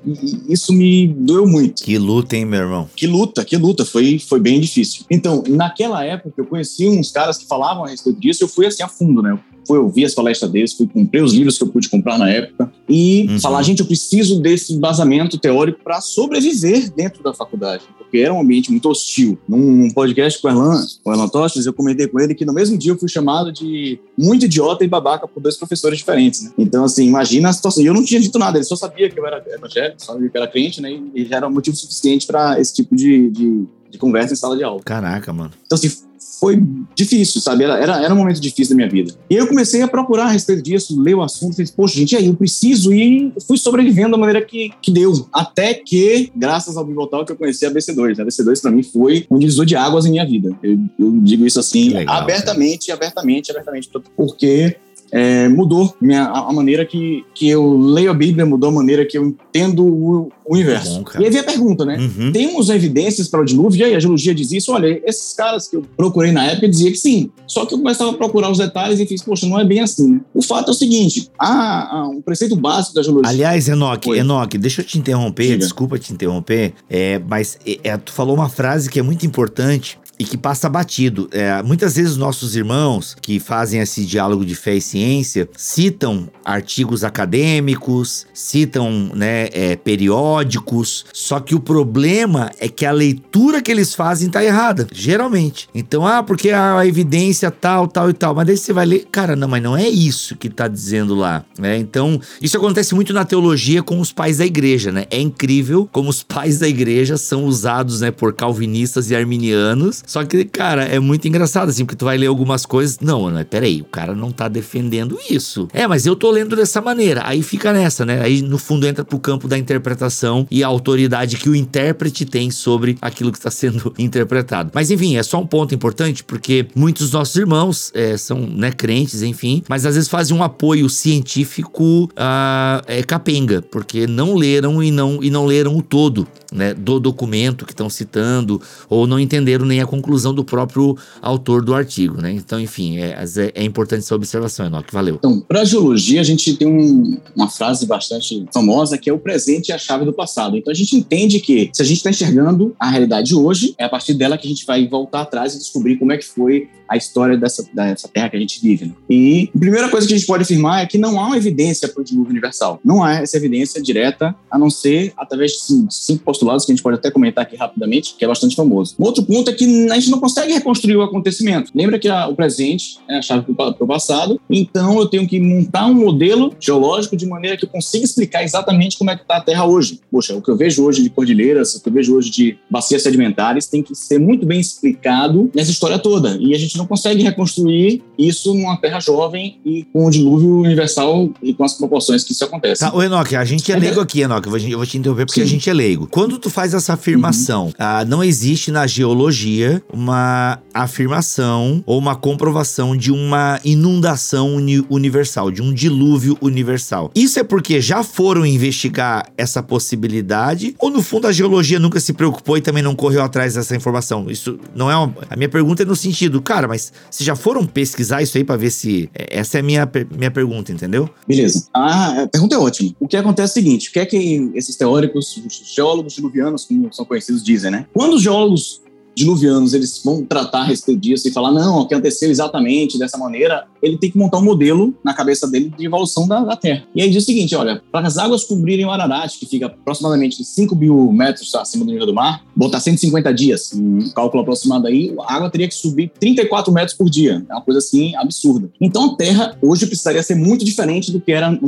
isso 0.49 0.73
me 0.73 1.07
doeu 1.09 1.47
muito. 1.47 1.83
Que 1.83 1.99
luta, 1.99 2.37
hein, 2.37 2.45
meu 2.45 2.61
irmão? 2.61 2.89
Que 2.95 3.07
luta, 3.07 3.45
que 3.45 3.57
luta. 3.57 3.85
Foi, 3.85 4.19
foi 4.19 4.41
bem 4.41 4.61
difícil. 4.61 5.05
Então, 5.11 5.43
naquela 5.49 6.05
época, 6.05 6.35
eu 6.37 6.47
conheci 6.47 6.89
uns 6.89 7.11
caras 7.11 7.39
que 7.39 7.47
falavam 7.47 7.85
a 7.85 7.89
respeito 7.89 8.21
disso, 8.21 8.45
eu 8.45 8.49
fui 8.49 8.67
assim 8.67 8.83
a 8.83 8.89
fundo, 8.89 9.23
né? 9.23 9.39
Fui 9.69 9.79
ouvir 9.79 10.07
as 10.07 10.15
palestras 10.15 10.51
deles, 10.51 10.73
fui 10.73 10.89
comprei 10.89 11.23
os 11.23 11.35
livros 11.35 11.59
que 11.59 11.63
eu 11.63 11.69
pude 11.69 11.91
comprar 11.91 12.19
na 12.19 12.31
época 12.31 12.73
e 12.89 13.27
uhum. 13.29 13.39
falar, 13.39 13.63
gente, 13.63 13.81
eu 13.81 13.87
preciso 13.87 14.41
desse 14.41 14.73
embasamento 14.73 15.37
teórico 15.37 15.81
para 15.85 16.01
sobreviver 16.01 16.91
dentro 16.91 17.23
da 17.23 17.35
faculdade, 17.35 17.85
porque 17.99 18.17
era 18.17 18.33
um 18.33 18.41
ambiente 18.41 18.71
muito 18.71 18.89
hostil. 18.89 19.39
Num 19.47 19.91
podcast 19.91 20.41
com 20.41 20.49
o 20.49 20.51
Erlan, 20.51 20.87
com 21.05 21.11
o 21.11 21.13
Erlan 21.13 21.29
Tostes, 21.29 21.67
eu 21.67 21.73
comentei 21.75 22.09
com 22.09 22.19
ele 22.19 22.35
que 22.35 22.47
no 22.47 22.55
mesmo 22.55 22.79
dia 22.79 22.93
eu 22.93 22.99
fui 22.99 23.09
chamado 23.09 23.53
de 23.53 24.01
muito 24.17 24.47
idiota 24.47 24.83
e 24.83 24.89
babaca 24.89 25.29
por 25.29 25.41
dois 25.41 25.57
professores 25.57 25.99
diferentes, 25.99 26.43
né? 26.43 26.51
Então, 26.57 26.85
assim, 26.85 27.07
imagina 27.07 27.51
a 27.51 27.53
situação. 27.53 27.83
E 27.83 27.87
eu 27.87 27.95
não 27.95 28.05
tinha 28.05 28.21
dito 28.21 28.39
nada, 28.39 28.57
ele 28.57 28.65
só 28.65 28.75
sabia 28.75 29.11
que 29.11 29.21
eu 29.21 29.27
era 29.27 29.45
evangélico, 29.47 30.03
sabia 30.03 30.31
que 30.31 30.37
eu 30.37 30.43
era 30.43 30.51
crente, 30.51 30.81
né? 30.81 30.99
E 31.15 31.25
já 31.27 31.37
era 31.37 31.47
um 31.47 31.53
motivo 31.53 31.77
suficiente 31.77 32.27
para 32.27 32.59
esse 32.59 32.73
tipo 32.73 32.97
de, 32.97 33.31
de, 33.31 33.65
de 33.91 33.99
conversa 33.99 34.33
em 34.33 34.37
sala 34.37 34.57
de 34.57 34.65
aula. 34.65 34.81
Caraca, 34.83 35.31
mano. 35.31 35.51
Então, 35.67 35.77
assim, 35.77 36.08
foi 36.39 36.63
difícil, 36.95 37.41
sabe? 37.41 37.65
Era, 37.65 37.79
era, 37.79 38.05
era 38.05 38.15
um 38.15 38.17
momento 38.17 38.41
difícil 38.41 38.75
da 38.75 38.77
minha 38.77 38.89
vida. 38.89 39.15
E 39.29 39.35
eu 39.35 39.47
comecei 39.47 39.83
a 39.83 39.89
procurar 39.89 40.25
a 40.25 40.31
respeito 40.31 40.63
disso, 40.63 41.01
ler 41.01 41.15
o 41.15 41.23
assunto, 41.23 41.57
falei, 41.57 41.71
poxa, 41.77 41.99
gente, 41.99 42.17
aí 42.17 42.27
eu 42.27 42.35
preciso 42.35 42.93
e 42.93 43.33
fui 43.47 43.59
sobrevivendo 43.59 44.13
da 44.13 44.17
maneira 44.17 44.45
que, 44.45 44.71
que 44.81 44.91
deu. 44.91 45.29
Até 45.33 45.75
que, 45.75 46.31
graças 46.35 46.77
ao 46.77 46.85
Bibotal, 46.85 47.25
que 47.25 47.33
eu 47.33 47.37
conheci 47.37 47.67
a 47.67 47.71
BC2. 47.71 48.21
A 48.21 48.25
BC2 48.25 48.61
para 48.61 48.71
mim 48.71 48.83
foi 48.83 49.27
um 49.31 49.39
divisor 49.39 49.67
de 49.67 49.77
águas 49.77 50.07
em 50.07 50.11
minha 50.11 50.27
vida. 50.27 50.57
Eu, 50.63 50.79
eu 50.99 51.13
digo 51.23 51.47
isso 51.47 51.59
assim, 51.59 51.91
legal, 51.91 52.17
abertamente, 52.17 52.93
abertamente, 52.93 53.51
abertamente, 53.51 53.91
porque 54.17 54.77
é, 55.11 55.49
mudou 55.49 55.95
minha, 56.01 56.25
a, 56.25 56.53
maneira 56.53 56.85
que, 56.85 57.25
que 57.35 57.49
eu 57.49 57.77
leio 57.77 58.11
a 58.11 58.15
Bíblia, 58.15 58.45
mudou 58.45 58.71
a 58.71 58.73
maneira 58.73 59.05
que 59.05 59.17
eu 59.17 59.27
entendo 59.27 59.85
o, 59.85 60.33
o 60.45 60.55
universo. 60.55 61.03
Bom, 61.03 61.21
e 61.21 61.25
aí 61.25 61.31
vem 61.31 61.41
a 61.41 61.45
pergunta, 61.45 61.85
né? 61.85 61.97
Uhum. 61.99 62.33
Temos 62.33 62.69
evidências 62.69 63.29
para 63.29 63.41
o 63.41 63.45
dilúvio? 63.45 63.81
E 63.81 63.85
aí 63.85 63.95
a 63.95 64.01
geologia 64.01 64.35
diz 64.35 64.53
isso? 64.53 64.73
Olha, 64.73 65.01
esses 65.05 65.33
caras 65.33 65.69
que 65.69 65.77
eu 65.77 65.85
procurei 65.97 66.33
na 66.33 66.45
época 66.47 66.69
diziam 66.69 66.91
que 66.91 66.99
sim. 66.99 67.31
Só 67.47 67.65
que 67.65 67.75
eu 67.75 67.79
começava 67.79 68.11
a 68.11 68.15
procurar 68.15 68.51
os 68.51 68.59
detalhes 68.59 69.01
e 69.01 69.07
fiz, 69.07 69.23
poxa, 69.23 69.47
não 69.47 69.59
é 69.59 69.65
bem 69.65 69.81
assim. 69.81 70.15
Né? 70.15 70.21
O 70.35 70.43
fato 70.43 70.69
é 70.69 70.71
o 70.71 70.75
seguinte: 70.75 71.31
há, 71.39 71.97
há 71.97 72.09
um 72.09 72.21
preceito 72.21 72.57
básico 72.57 72.95
da 72.95 73.03
geologia. 73.03 73.31
Aliás, 73.31 73.69
Enoque, 73.69 74.11
Enoque, 74.11 74.59
deixa 74.59 74.81
eu 74.81 74.85
te 74.85 74.99
interromper, 74.99 75.45
Diga. 75.45 75.59
desculpa 75.59 75.99
te 75.99 76.13
interromper, 76.13 76.75
é, 76.89 77.21
mas 77.27 77.59
é, 77.67 77.79
é, 77.85 77.97
tu 77.97 78.13
falou 78.13 78.35
uma 78.35 78.49
frase 78.49 78.91
que 78.91 78.99
é 78.99 79.03
muito 79.03 79.25
importante 79.25 79.99
e 80.19 80.25
que 80.25 80.37
passa 80.37 80.69
batido. 80.69 81.29
É, 81.31 81.63
muitas 81.63 81.97
vezes 81.97 82.17
nossos 82.17 82.57
irmãos 82.57 83.17
que 83.21 83.39
fazem 83.39 83.81
esse 83.81 84.05
diálogo 84.05 84.45
de 84.45 84.55
fé 84.55 84.75
e 84.75 84.81
ciência 84.81 85.49
citam 85.57 86.29
artigos 86.45 87.05
acadêmicos, 87.05 88.27
citam 88.35 89.11
né, 89.15 89.49
é, 89.53 89.77
periódicos, 89.77 91.07
só 91.13 91.39
que 91.39 91.55
o 91.55 91.61
problema 91.61 92.51
é 92.59 92.69
que 92.69 92.85
a 92.85 92.91
leitura 92.91 93.63
que 93.63 93.71
eles 93.71 93.95
fazem 93.95 94.29
tá 94.29 94.45
errada, 94.45 94.89
geralmente. 94.93 95.69
Então, 95.75 96.07
ah, 96.07 96.23
porque 96.23 96.51
a 96.51 96.85
evidência 96.87 97.51
tal, 97.51 97.87
tal 97.87 98.11
e 98.11 98.13
tal, 98.13 98.35
mas 98.35 98.47
daí 98.47 98.57
você 98.57 98.73
vai 98.73 98.87
ler, 98.87 99.07
cara, 99.11 99.37
não, 99.37 99.47
mas 99.47 99.63
não 99.63 99.77
é 99.77 99.89
isso 99.89 100.37
que 100.37 100.49
tá 100.49 100.67
dizendo 100.67 101.15
lá, 101.15 101.45
né? 101.59 101.77
Então, 101.77 102.21
isso 102.41 102.57
acontece 102.57 102.95
muito 102.95 103.13
na 103.13 103.25
teologia 103.25 103.83
com 103.83 104.01
os 104.01 104.13
pais 104.13 104.39
da 104.39 104.47
igreja, 104.47 104.91
né? 104.91 105.07
É 105.11 105.21
incrível 105.21 105.89
como 105.93 106.09
os 106.09 106.23
pais 106.23 106.59
da 106.59 106.69
igreja 106.69 107.17
são 107.17 107.45
usados, 107.45 108.01
né, 108.01 108.11
por 108.11 108.33
calvinistas 108.33 109.11
e 109.11 109.17
arminianos 109.17 110.03
só 110.09 110.25
que, 110.25 110.43
cara, 110.47 110.85
é 110.85 110.99
muito 110.99 111.29
engraçado, 111.29 111.69
assim, 111.69 111.85
porque 111.85 111.95
tu 111.95 112.07
vai 112.07 112.17
ler 112.17 112.29
algumas 112.29 112.65
coisas. 112.65 112.99
Não, 112.99 113.31
não, 113.31 113.45
peraí, 113.45 113.83
o 113.83 113.85
cara 113.85 114.15
não 114.15 114.33
tá 114.33 114.49
defendendo 114.49 115.19
isso. 115.29 115.69
É, 115.71 115.87
mas 115.87 116.07
eu 116.07 116.17
tô 116.17 116.31
lendo 116.31 116.57
dessa 116.57 116.81
maneira. 116.81 117.21
Aí 117.27 117.43
fica 117.43 117.75
nessa, 117.75 118.07
né? 118.07 118.23
Aí 118.23 118.41
no 118.41 118.57
fundo 118.57 118.87
entra 118.87 119.05
pro 119.05 119.19
campo 119.19 119.47
da 119.47 119.59
interpretação 119.59 120.47
e 120.51 120.65
a 120.65 120.67
autoridade 120.67 121.37
que 121.37 121.51
o 121.51 121.55
intérprete 121.55 122.25
tem 122.25 122.51
sobre 122.51 122.97
aquilo 123.03 123.31
que 123.31 123.37
está 123.37 123.51
sendo 123.51 123.93
interpretado. 123.99 124.71
Mas 124.73 124.91
enfim, 124.91 125.19
é 125.19 125.23
só 125.23 125.43
um 125.43 125.47
ponto 125.47 125.75
importante, 125.75 126.25
porque 126.25 126.67
muitos 126.75 127.09
dos 127.09 127.13
nossos 127.13 127.37
irmãos 127.37 127.93
é, 127.95 128.17
são 128.17 128.41
né, 128.41 128.73
crentes, 128.73 129.21
enfim, 129.21 129.63
mas 129.69 129.85
às 129.85 129.95
vezes 129.95 130.09
fazem 130.09 130.35
um 130.35 130.43
apoio 130.43 130.89
científico 130.89 132.05
uh, 132.05 132.83
é, 132.87 133.03
capenga, 133.03 133.61
porque 133.61 134.07
não 134.07 134.35
leram 134.35 134.83
e 134.83 134.91
não, 134.91 135.23
e 135.23 135.29
não 135.29 135.45
leram 135.45 135.77
o 135.77 135.83
todo 135.83 136.27
né, 136.53 136.75
do 136.75 136.99
documento 136.99 137.65
que 137.65 137.73
estão 137.73 137.91
citando, 137.91 138.61
ou 138.89 139.07
não 139.07 139.19
entenderam 139.21 139.67
nem 139.67 139.81
a 139.81 139.87
conclusão 139.87 139.98
do 140.35 140.45
próprio 140.45 140.97
autor 141.21 141.65
do 141.65 141.75
artigo, 141.75 142.21
né? 142.21 142.33
Então, 142.33 142.61
enfim, 142.61 142.99
é, 142.99 143.17
é, 143.37 143.63
é 143.63 143.65
importante 143.65 144.01
essa 144.01 144.15
observação, 144.15 144.67
Enoque. 144.67 144.93
Valeu. 144.93 145.17
Então, 145.17 145.41
para 145.41 145.63
a 145.63 145.65
geologia, 145.65 146.21
a 146.21 146.25
gente 146.25 146.55
tem 146.55 146.67
um, 146.67 147.19
uma 147.35 147.49
frase 147.49 147.87
bastante 147.87 148.47
famosa 148.53 148.99
que 148.99 149.09
é 149.09 149.13
o 149.13 149.19
presente 149.19 149.73
é 149.73 149.75
a 149.75 149.79
chave 149.79 150.05
do 150.05 150.13
passado. 150.13 150.57
Então, 150.57 150.71
a 150.71 150.75
gente 150.75 150.97
entende 150.97 151.41
que 151.41 151.71
se 151.73 151.83
a 151.83 151.85
gente 151.85 151.99
está 151.99 152.11
enxergando 152.11 152.75
a 152.79 152.89
realidade 152.89 153.35
hoje, 153.35 153.75
é 153.79 153.85
a 153.85 153.89
partir 153.89 154.15
dela 154.15 154.37
que 154.37 154.47
a 154.47 154.51
gente 154.51 154.65
vai 154.67 154.87
voltar 154.87 155.23
atrás 155.23 155.55
e 155.55 155.59
descobrir 155.59 155.97
como 155.97 156.13
é 156.13 156.19
que 156.19 156.25
foi 156.25 156.69
a 156.89 156.97
história 156.97 157.37
dessa, 157.37 157.69
dessa 157.73 158.09
terra 158.09 158.31
que 158.31 158.37
a 158.37 158.41
gente 158.41 158.61
vive. 158.61 158.87
Né? 158.87 158.93
E 159.11 159.51
a 159.55 159.59
primeira 159.59 159.89
coisa 159.91 160.07
que 160.07 160.15
a 160.15 160.17
gente 160.17 160.27
pode 160.27 160.43
afirmar 160.45 160.83
é 160.83 160.87
que 160.87 160.97
não 160.97 161.21
há 161.21 161.27
uma 161.27 161.37
evidência 161.37 161.87
para 161.87 162.01
o 162.01 162.05
dilúvio 162.05 162.31
universal. 162.31 162.81
Não 162.83 163.05
há 163.05 163.15
essa 163.15 163.37
evidência 163.37 163.83
direta, 163.83 164.35
a 164.51 164.59
não 164.59 164.71
ser 164.71 165.13
através 165.17 165.53
de 165.53 165.87
cinco 165.91 166.25
postulados 166.25 166.65
que 166.65 166.73
a 166.73 166.75
gente 166.75 166.83
pode 166.83 166.97
até 166.97 167.11
comentar 167.11 167.45
aqui 167.45 167.57
rapidamente, 167.57 168.15
que 168.19 168.25
é 168.25 168.29
bastante 168.29 168.57
famoso. 168.57 168.95
Um 168.99 169.05
outro 169.05 169.23
ponto 169.23 169.51
é 169.51 169.53
que 169.53 169.67
a 169.93 169.99
gente 169.99 170.11
não 170.11 170.21
consegue 170.21 170.53
reconstruir 170.53 170.97
o 170.97 171.03
acontecimento. 171.03 171.71
Lembra 171.75 171.99
que 171.99 172.09
a, 172.09 172.29
o 172.29 172.35
presente 172.35 172.99
é 173.09 173.19
a 173.19 173.23
chave 173.23 173.53
para 173.53 173.75
o 173.79 173.87
passado, 173.87 174.41
então 174.51 174.99
eu 174.99 175.07
tenho 175.07 175.27
que 175.27 175.41
montar 175.41 175.87
um 175.87 175.95
modelo 175.95 176.55
geológico 176.61 177.17
de 177.17 177.27
maneira 177.27 177.57
que 177.57 177.65
eu 177.65 177.69
consiga 177.69 178.05
explicar 178.05 178.43
exatamente 178.43 178.99
como 178.99 179.11
é 179.11 179.17
que 179.17 179.23
está 179.23 179.37
a 179.37 179.41
Terra 179.41 179.65
hoje. 179.65 180.01
Poxa, 180.11 180.35
o 180.35 180.43
que 180.43 180.51
eu 180.51 180.57
vejo 180.57 180.85
hoje 180.85 181.03
de 181.03 181.11
cordilheiras, 181.11 181.75
o 181.75 181.83
que 181.83 181.89
eu 181.89 181.93
vejo 181.93 182.15
hoje 182.15 182.31
de 182.31 182.59
bacias 182.71 183.03
sedimentares 183.03 183.67
tem 183.67 183.83
que 183.83 183.95
ser 183.95 184.19
muito 184.19 184.47
bem 184.47 184.61
explicado 184.61 185.51
nessa 185.55 185.71
história 185.71 185.99
toda. 185.99 186.37
E 186.41 186.55
a 186.55 186.59
gente 186.59 186.77
não 186.77 186.87
consegue 186.87 187.23
reconstruir 187.23 188.03
isso 188.19 188.55
numa 188.55 188.77
terra 188.77 189.01
jovem 189.01 189.59
e 189.65 189.85
com 189.93 190.07
o 190.07 190.11
dilúvio 190.11 190.61
universal 190.61 191.31
e 191.43 191.55
com 191.55 191.65
as 191.65 191.75
proporções 191.75 192.25
que 192.25 192.33
isso 192.33 192.45
acontece. 192.45 192.81
Tá, 192.81 192.95
o 192.95 193.03
Enoque, 193.03 193.37
a 193.37 193.45
gente 193.45 193.71
é, 193.71 193.77
leigo 193.77 194.01
aqui, 194.01 194.21
Enoque, 194.21 194.49
eu 194.49 194.79
vou 194.79 194.87
te 194.87 194.99
interromper 194.99 195.27
porque 195.27 195.41
Sim. 195.41 195.47
a 195.47 195.49
gente 195.49 195.71
é 195.71 195.73
leigo. 195.73 196.07
Quando 196.11 196.39
tu 196.39 196.51
faz 196.51 196.75
essa 196.75 196.95
afirmação, 196.95 197.67
uhum. 197.67 197.73
ah, 197.79 198.05
não 198.05 198.23
existe 198.23 198.71
na 198.71 198.87
geologia 198.87 199.78
uma 199.93 200.61
afirmação 200.73 201.83
ou 201.87 201.99
uma 201.99 202.17
comprovação 202.17 202.97
de 202.97 203.11
uma 203.13 203.61
inundação 203.65 204.55
uni 204.55 204.85
universal, 204.89 205.51
de 205.51 205.63
um 205.63 205.73
dilúvio 205.73 206.37
universal. 206.41 207.11
Isso 207.15 207.39
é 207.39 207.45
porque 207.45 207.81
já 207.81 208.03
foram 208.03 208.45
investigar 208.45 209.31
essa 209.37 209.63
possibilidade 209.63 210.75
ou 210.79 210.91
no 210.91 211.03
fundo 211.03 211.27
a 211.27 211.33
geologia 211.33 211.79
nunca 211.79 212.01
se 212.01 212.13
preocupou 212.13 212.57
e 212.57 212.61
também 212.61 212.83
não 212.83 212.95
correu 212.95 213.23
atrás 213.23 213.55
dessa 213.55 213.75
informação? 213.77 214.31
Isso 214.31 214.59
não 214.75 214.91
é 214.91 214.97
uma... 214.97 215.15
A 215.31 215.37
minha 215.37 215.49
pergunta 215.49 215.83
é 215.83 215.87
no 215.87 215.97
sentido, 215.97 216.41
cara, 216.41 216.69
mas 216.69 216.93
se 217.11 217.25
já 217.25 217.37
foram 217.37 217.67
pesquisar 217.67 218.23
isso 218.23 218.37
aí 218.37 218.45
para 218.45 218.57
ver 218.57 218.71
se. 218.71 219.11
É, 219.15 219.39
essa 219.39 219.59
é 219.59 219.61
a 219.61 219.63
minha, 219.63 219.91
minha 220.17 220.31
pergunta, 220.31 220.73
entendeu? 220.73 221.09
Beleza. 221.27 221.69
Ah, 221.75 222.23
a 222.23 222.27
pergunta 222.27 222.55
é 222.55 222.59
ótima. 222.59 222.95
O 222.99 223.09
que 223.09 223.17
acontece 223.17 223.59
é 223.59 223.61
o 223.61 223.65
seguinte: 223.65 223.89
o 223.89 223.93
que 223.93 224.01
é 224.01 224.07
que 224.07 224.51
esses 224.55 224.77
teóricos, 224.77 225.37
os 225.37 225.75
geólogos 225.75 226.15
diluvianos, 226.15 226.65
como 226.65 226.93
são 226.93 227.05
conhecidos, 227.05 227.43
dizem, 227.43 227.71
né? 227.71 227.87
Quando 227.93 228.15
os 228.15 228.23
geólogos 228.23 228.83
diluvianos 229.19 229.75
eles 229.75 230.01
vão 230.05 230.25
tratar 230.25 230.61
a 230.61 230.65
respeito 230.65 231.01
disso 231.01 231.29
e 231.29 231.33
falar, 231.33 231.53
não, 231.53 231.81
o 231.81 231.89
que 231.89 231.95
aconteceu 231.95 232.31
exatamente 232.31 232.99
dessa 232.99 233.19
maneira, 233.19 233.67
ele 233.83 233.99
tem 233.99 234.11
que 234.11 234.17
montar 234.17 234.39
um 234.39 234.45
modelo 234.45 234.95
na 235.05 235.13
cabeça 235.13 235.47
dele 235.49 235.73
de 235.77 235.87
evolução 235.87 236.27
da, 236.29 236.41
da 236.41 236.57
Terra. 236.57 236.85
E 236.95 237.03
aí 237.03 237.11
diz 237.11 237.25
o 237.25 237.27
seguinte, 237.27 237.55
olha, 237.57 237.83
para 237.91 238.07
as 238.07 238.17
águas 238.17 238.45
cobrirem 238.45 238.87
o 238.87 238.91
Ararat, 238.91 239.37
que 239.39 239.47
fica 239.47 239.67
aproximadamente 239.67 240.45
5 240.45 240.75
mil 240.77 241.13
metros 241.13 241.53
acima 241.57 241.85
do 241.85 241.91
nível 241.91 242.07
do 242.07 242.15
mar, 242.15 242.45
botar 242.55 242.81
150 242.81 243.35
dias, 243.35 243.73
um 243.75 244.11
cálculo 244.11 244.43
aproximado 244.43 244.87
aí, 244.87 245.15
a 245.21 245.35
água 245.35 245.51
teria 245.51 245.67
que 245.67 245.75
subir 245.75 246.13
34 246.21 246.73
metros 246.73 246.97
por 246.97 247.11
dia. 247.11 247.45
É 247.49 247.55
uma 247.55 247.63
coisa 247.63 247.79
assim 247.79 248.15
absurda. 248.15 248.71
Então 248.81 249.13
a 249.13 249.17
Terra 249.17 249.57
hoje 249.61 249.87
precisaria 249.87 250.23
ser 250.23 250.37
muito 250.37 250.65
diferente 250.65 251.11
do 251.11 251.21
que 251.21 251.33
era 251.33 251.59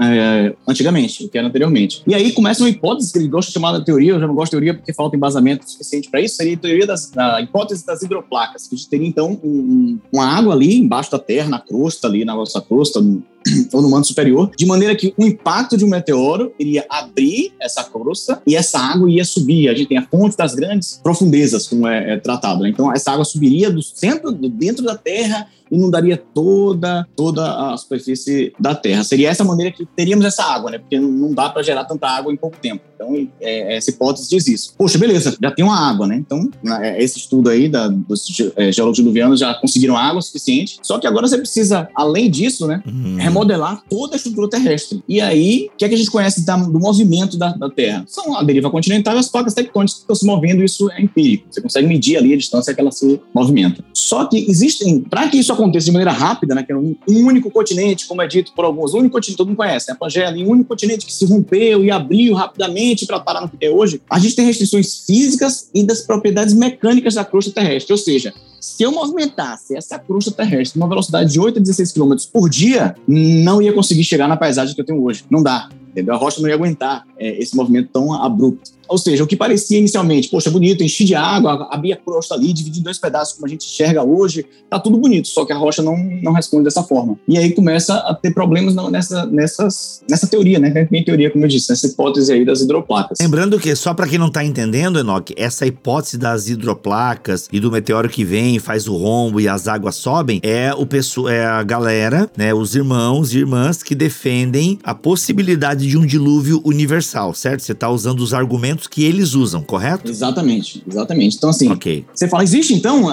é, 0.00 0.54
antigamente, 0.68 1.22
do 1.22 1.30
que 1.30 1.38
era 1.38 1.46
anteriormente. 1.46 2.02
E 2.06 2.14
aí 2.14 2.32
começa 2.32 2.62
uma 2.62 2.68
hipótese 2.68 3.12
que 3.12 3.18
ele 3.18 3.28
gosta 3.28 3.48
de 3.48 3.54
chamar 3.54 3.78
de 3.78 3.84
teoria, 3.84 4.12
eu 4.12 4.20
já 4.20 4.26
não 4.26 4.34
gosto 4.34 4.50
de 4.50 4.58
teoria 4.58 4.74
porque 4.74 4.92
falta 4.92 5.16
embasamento 5.16 5.68
suficiente 5.68 6.10
para 6.10 6.20
isso, 6.20 6.36
seria 6.36 6.54
a 6.54 6.58
teoria 6.58 6.89
das, 6.90 7.10
da 7.10 7.40
hipótese 7.40 7.86
das 7.86 8.02
hidroplacas, 8.02 8.66
que 8.66 8.74
a 8.74 8.78
gente 8.78 8.90
teria 8.90 9.08
então 9.08 9.40
um, 9.42 9.98
uma 10.12 10.26
água 10.26 10.52
ali 10.52 10.76
embaixo 10.76 11.10
da 11.10 11.18
Terra, 11.18 11.48
na 11.48 11.60
crosta 11.60 12.08
ali, 12.08 12.24
na 12.24 12.34
nossa 12.34 12.60
crosta, 12.60 13.00
ou 13.72 13.82
no 13.82 13.90
manto 13.90 14.06
superior, 14.06 14.50
de 14.56 14.66
maneira 14.66 14.94
que 14.94 15.14
o 15.16 15.24
impacto 15.24 15.76
de 15.76 15.84
um 15.84 15.88
meteoro 15.88 16.52
iria 16.58 16.84
abrir 16.88 17.52
essa 17.60 17.84
crosta 17.84 18.42
e 18.46 18.56
essa 18.56 18.78
água 18.78 19.10
ia 19.10 19.24
subir. 19.24 19.68
A 19.68 19.74
gente 19.74 19.88
tem 19.88 19.98
a 19.98 20.06
fonte 20.06 20.36
das 20.36 20.54
grandes 20.54 21.00
profundezas, 21.02 21.66
como 21.66 21.86
é, 21.86 22.14
é 22.14 22.16
tratado. 22.16 22.62
Né? 22.62 22.70
Então, 22.70 22.92
essa 22.92 23.12
água 23.12 23.24
subiria 23.24 23.70
do 23.70 23.82
centro, 23.82 24.32
do 24.32 24.48
dentro 24.48 24.84
da 24.84 24.96
Terra 24.96 25.48
inundaria 25.70 26.16
toda, 26.16 27.06
toda 27.14 27.72
a 27.72 27.76
superfície 27.76 28.52
da 28.58 28.74
Terra. 28.74 29.04
Seria 29.04 29.30
essa 29.30 29.44
maneira 29.44 29.72
que 29.72 29.86
teríamos 29.86 30.24
essa 30.24 30.42
água, 30.42 30.70
né? 30.70 30.78
Porque 30.78 30.98
não 30.98 31.32
dá 31.32 31.48
para 31.48 31.62
gerar 31.62 31.84
tanta 31.84 32.08
água 32.08 32.32
em 32.32 32.36
pouco 32.36 32.56
tempo. 32.58 32.82
Então, 32.94 33.28
é, 33.40 33.76
essa 33.76 33.90
hipótese 33.90 34.28
diz 34.28 34.46
isso. 34.46 34.74
Poxa, 34.76 34.98
beleza, 34.98 35.36
já 35.40 35.50
tem 35.50 35.64
uma 35.64 35.78
água, 35.78 36.06
né? 36.06 36.16
Então, 36.16 36.50
é, 36.82 37.02
esse 37.02 37.18
estudo 37.18 37.48
aí 37.48 37.68
da, 37.68 37.88
dos 37.88 38.26
é, 38.56 38.72
geólogos 38.72 38.96
diluvianos 38.96 39.40
já 39.40 39.54
conseguiram 39.54 39.96
água 39.96 40.20
suficiente. 40.20 40.78
Só 40.82 40.98
que 40.98 41.06
agora 41.06 41.28
você 41.28 41.38
precisa, 41.38 41.88
além 41.94 42.30
disso, 42.30 42.66
né, 42.66 42.82
uhum. 42.86 43.16
Remodelar 43.30 43.82
toda 43.88 44.14
a 44.14 44.16
estrutura 44.16 44.48
terrestre. 44.48 45.02
E 45.08 45.20
aí, 45.20 45.70
o 45.72 45.76
que 45.76 45.84
é 45.84 45.88
que 45.88 45.94
a 45.94 45.98
gente 45.98 46.10
conhece 46.10 46.44
da, 46.44 46.56
do 46.56 46.78
movimento 46.78 47.36
da, 47.36 47.52
da, 47.52 47.70
Terra? 47.70 48.04
São 48.06 48.36
a 48.36 48.42
deriva 48.42 48.70
continental 48.70 49.14
e 49.14 49.18
as 49.18 49.28
placas 49.28 49.54
tectônicas 49.54 49.94
que 49.94 50.00
estão 50.00 50.16
se 50.16 50.26
movendo. 50.26 50.62
Isso 50.62 50.90
é 50.90 51.00
empírico. 51.00 51.46
Você 51.50 51.60
consegue 51.60 51.86
medir 51.86 52.16
ali 52.16 52.34
a 52.34 52.36
distância 52.36 52.74
que 52.74 52.80
ela 52.80 52.90
se 52.90 53.20
movimenta. 53.34 53.84
Só 53.94 54.24
que 54.24 54.50
existem, 54.50 55.00
para 55.00 55.28
que 55.28 55.38
isso 55.38 55.52
aconteça 55.52 55.86
de 55.86 55.92
maneira 55.92 56.12
rápida, 56.12 56.54
né, 56.54 56.62
que 56.62 56.72
é 56.72 56.76
um, 56.76 56.96
único 57.08 57.50
continente, 57.50 58.06
como 58.06 58.22
é 58.22 58.26
dito 58.26 58.52
por 58.54 58.64
alguns, 58.64 58.92
o 58.92 58.98
único 58.98 59.14
continente, 59.14 59.36
todo 59.36 59.48
mundo 59.48 59.56
conhece, 59.56 59.88
né, 59.88 59.94
a 59.94 59.96
Pangeia, 59.96 60.30
um 60.30 60.48
único 60.48 60.68
continente 60.68 61.06
que 61.06 61.12
se 61.12 61.24
rompeu 61.24 61.84
e 61.84 61.90
abriu 61.90 62.34
rapidamente 62.34 63.06
para 63.06 63.20
parar 63.20 63.42
no 63.42 63.48
que 63.48 63.64
é 63.64 63.70
hoje, 63.70 64.00
a 64.10 64.18
gente 64.18 64.34
tem 64.34 64.44
restrições 64.44 65.04
físicas 65.06 65.68
e 65.74 65.84
das 65.84 66.00
propriedades 66.00 66.54
mecânicas 66.54 67.14
da 67.14 67.24
crosta 67.24 67.50
terrestre, 67.52 67.92
ou 67.92 67.98
seja, 67.98 68.32
se 68.60 68.82
eu 68.82 68.92
movimentasse 68.92 69.74
essa 69.74 69.98
crosta 69.98 70.30
terrestre 70.30 70.78
numa 70.78 70.88
velocidade 70.88 71.32
de 71.32 71.40
8 71.40 71.58
a 71.58 71.62
16 71.62 71.92
km 71.92 72.14
por 72.32 72.50
dia, 72.50 72.94
não 73.08 73.62
ia 73.62 73.72
conseguir 73.72 74.04
chegar 74.04 74.28
na 74.28 74.36
paisagem 74.36 74.74
que 74.74 74.80
eu 74.80 74.84
tenho 74.84 75.02
hoje. 75.02 75.24
Não 75.30 75.42
dá. 75.42 75.70
Entendeu? 75.90 76.14
A 76.14 76.16
rocha 76.16 76.40
não 76.40 76.48
ia 76.48 76.54
aguentar 76.54 77.04
é, 77.18 77.40
esse 77.40 77.56
movimento 77.56 77.88
tão 77.92 78.12
abrupto. 78.12 78.70
Ou 78.90 78.98
seja, 78.98 79.22
o 79.22 79.26
que 79.26 79.36
parecia 79.36 79.78
inicialmente, 79.78 80.28
poxa, 80.28 80.50
bonito, 80.50 80.82
enchi 80.82 81.04
de 81.04 81.14
água, 81.14 81.68
abria 81.70 81.94
a 81.94 81.96
crosta 81.96 82.34
ali, 82.34 82.52
dividi 82.52 82.80
em 82.80 82.82
dois 82.82 82.98
pedaços, 82.98 83.34
como 83.34 83.46
a 83.46 83.48
gente 83.48 83.64
enxerga 83.64 84.02
hoje, 84.02 84.44
tá 84.68 84.80
tudo 84.80 84.98
bonito, 84.98 85.28
só 85.28 85.44
que 85.44 85.52
a 85.52 85.56
rocha 85.56 85.80
não, 85.80 85.96
não 86.22 86.32
responde 86.32 86.64
dessa 86.64 86.82
forma. 86.82 87.16
E 87.28 87.38
aí 87.38 87.52
começa 87.52 87.94
a 87.94 88.14
ter 88.14 88.34
problemas 88.34 88.74
nessa, 88.90 89.26
nessas, 89.26 90.02
nessa 90.10 90.26
teoria, 90.26 90.58
né? 90.58 90.88
Minha 90.90 91.04
teoria, 91.04 91.30
como 91.30 91.44
eu 91.44 91.48
disse, 91.48 91.70
nessa 91.70 91.86
hipótese 91.86 92.32
aí 92.32 92.44
das 92.44 92.60
hidroplacas. 92.60 93.18
Lembrando 93.20 93.60
que, 93.60 93.74
só 93.76 93.94
para 93.94 94.08
quem 94.08 94.18
não 94.18 94.30
tá 94.30 94.44
entendendo, 94.44 94.98
Enoque, 94.98 95.34
essa 95.36 95.64
hipótese 95.64 96.18
das 96.18 96.48
hidroplacas 96.48 97.48
e 97.52 97.60
do 97.60 97.70
meteoro 97.70 98.08
que 98.08 98.24
vem, 98.24 98.58
faz 98.58 98.88
o 98.88 98.96
rombo 98.96 99.40
e 99.40 99.46
as 99.46 99.68
águas 99.68 99.94
sobem, 99.94 100.40
é, 100.42 100.74
o 100.74 100.84
pessoal, 100.84 101.28
é 101.28 101.44
a 101.44 101.62
galera, 101.62 102.28
né? 102.36 102.52
Os 102.52 102.74
irmãos 102.74 103.32
e 103.32 103.38
irmãs 103.38 103.84
que 103.84 103.94
defendem 103.94 104.78
a 104.82 104.94
possibilidade 104.94 105.86
de 105.86 105.96
um 105.96 106.04
dilúvio 106.04 106.60
universal, 106.64 107.32
certo? 107.34 107.62
Você 107.62 107.74
tá 107.74 107.88
usando 107.88 108.20
os 108.20 108.34
argumentos 108.34 108.79
argumentos 108.80 108.86
que 108.86 109.04
eles 109.04 109.34
usam, 109.34 109.62
correto? 109.62 110.10
Exatamente, 110.10 110.82
exatamente. 110.88 111.36
Então, 111.36 111.50
assim, 111.50 111.70
okay. 111.70 112.04
você 112.14 112.28
fala, 112.28 112.42
existe 112.42 112.74
então 112.74 113.06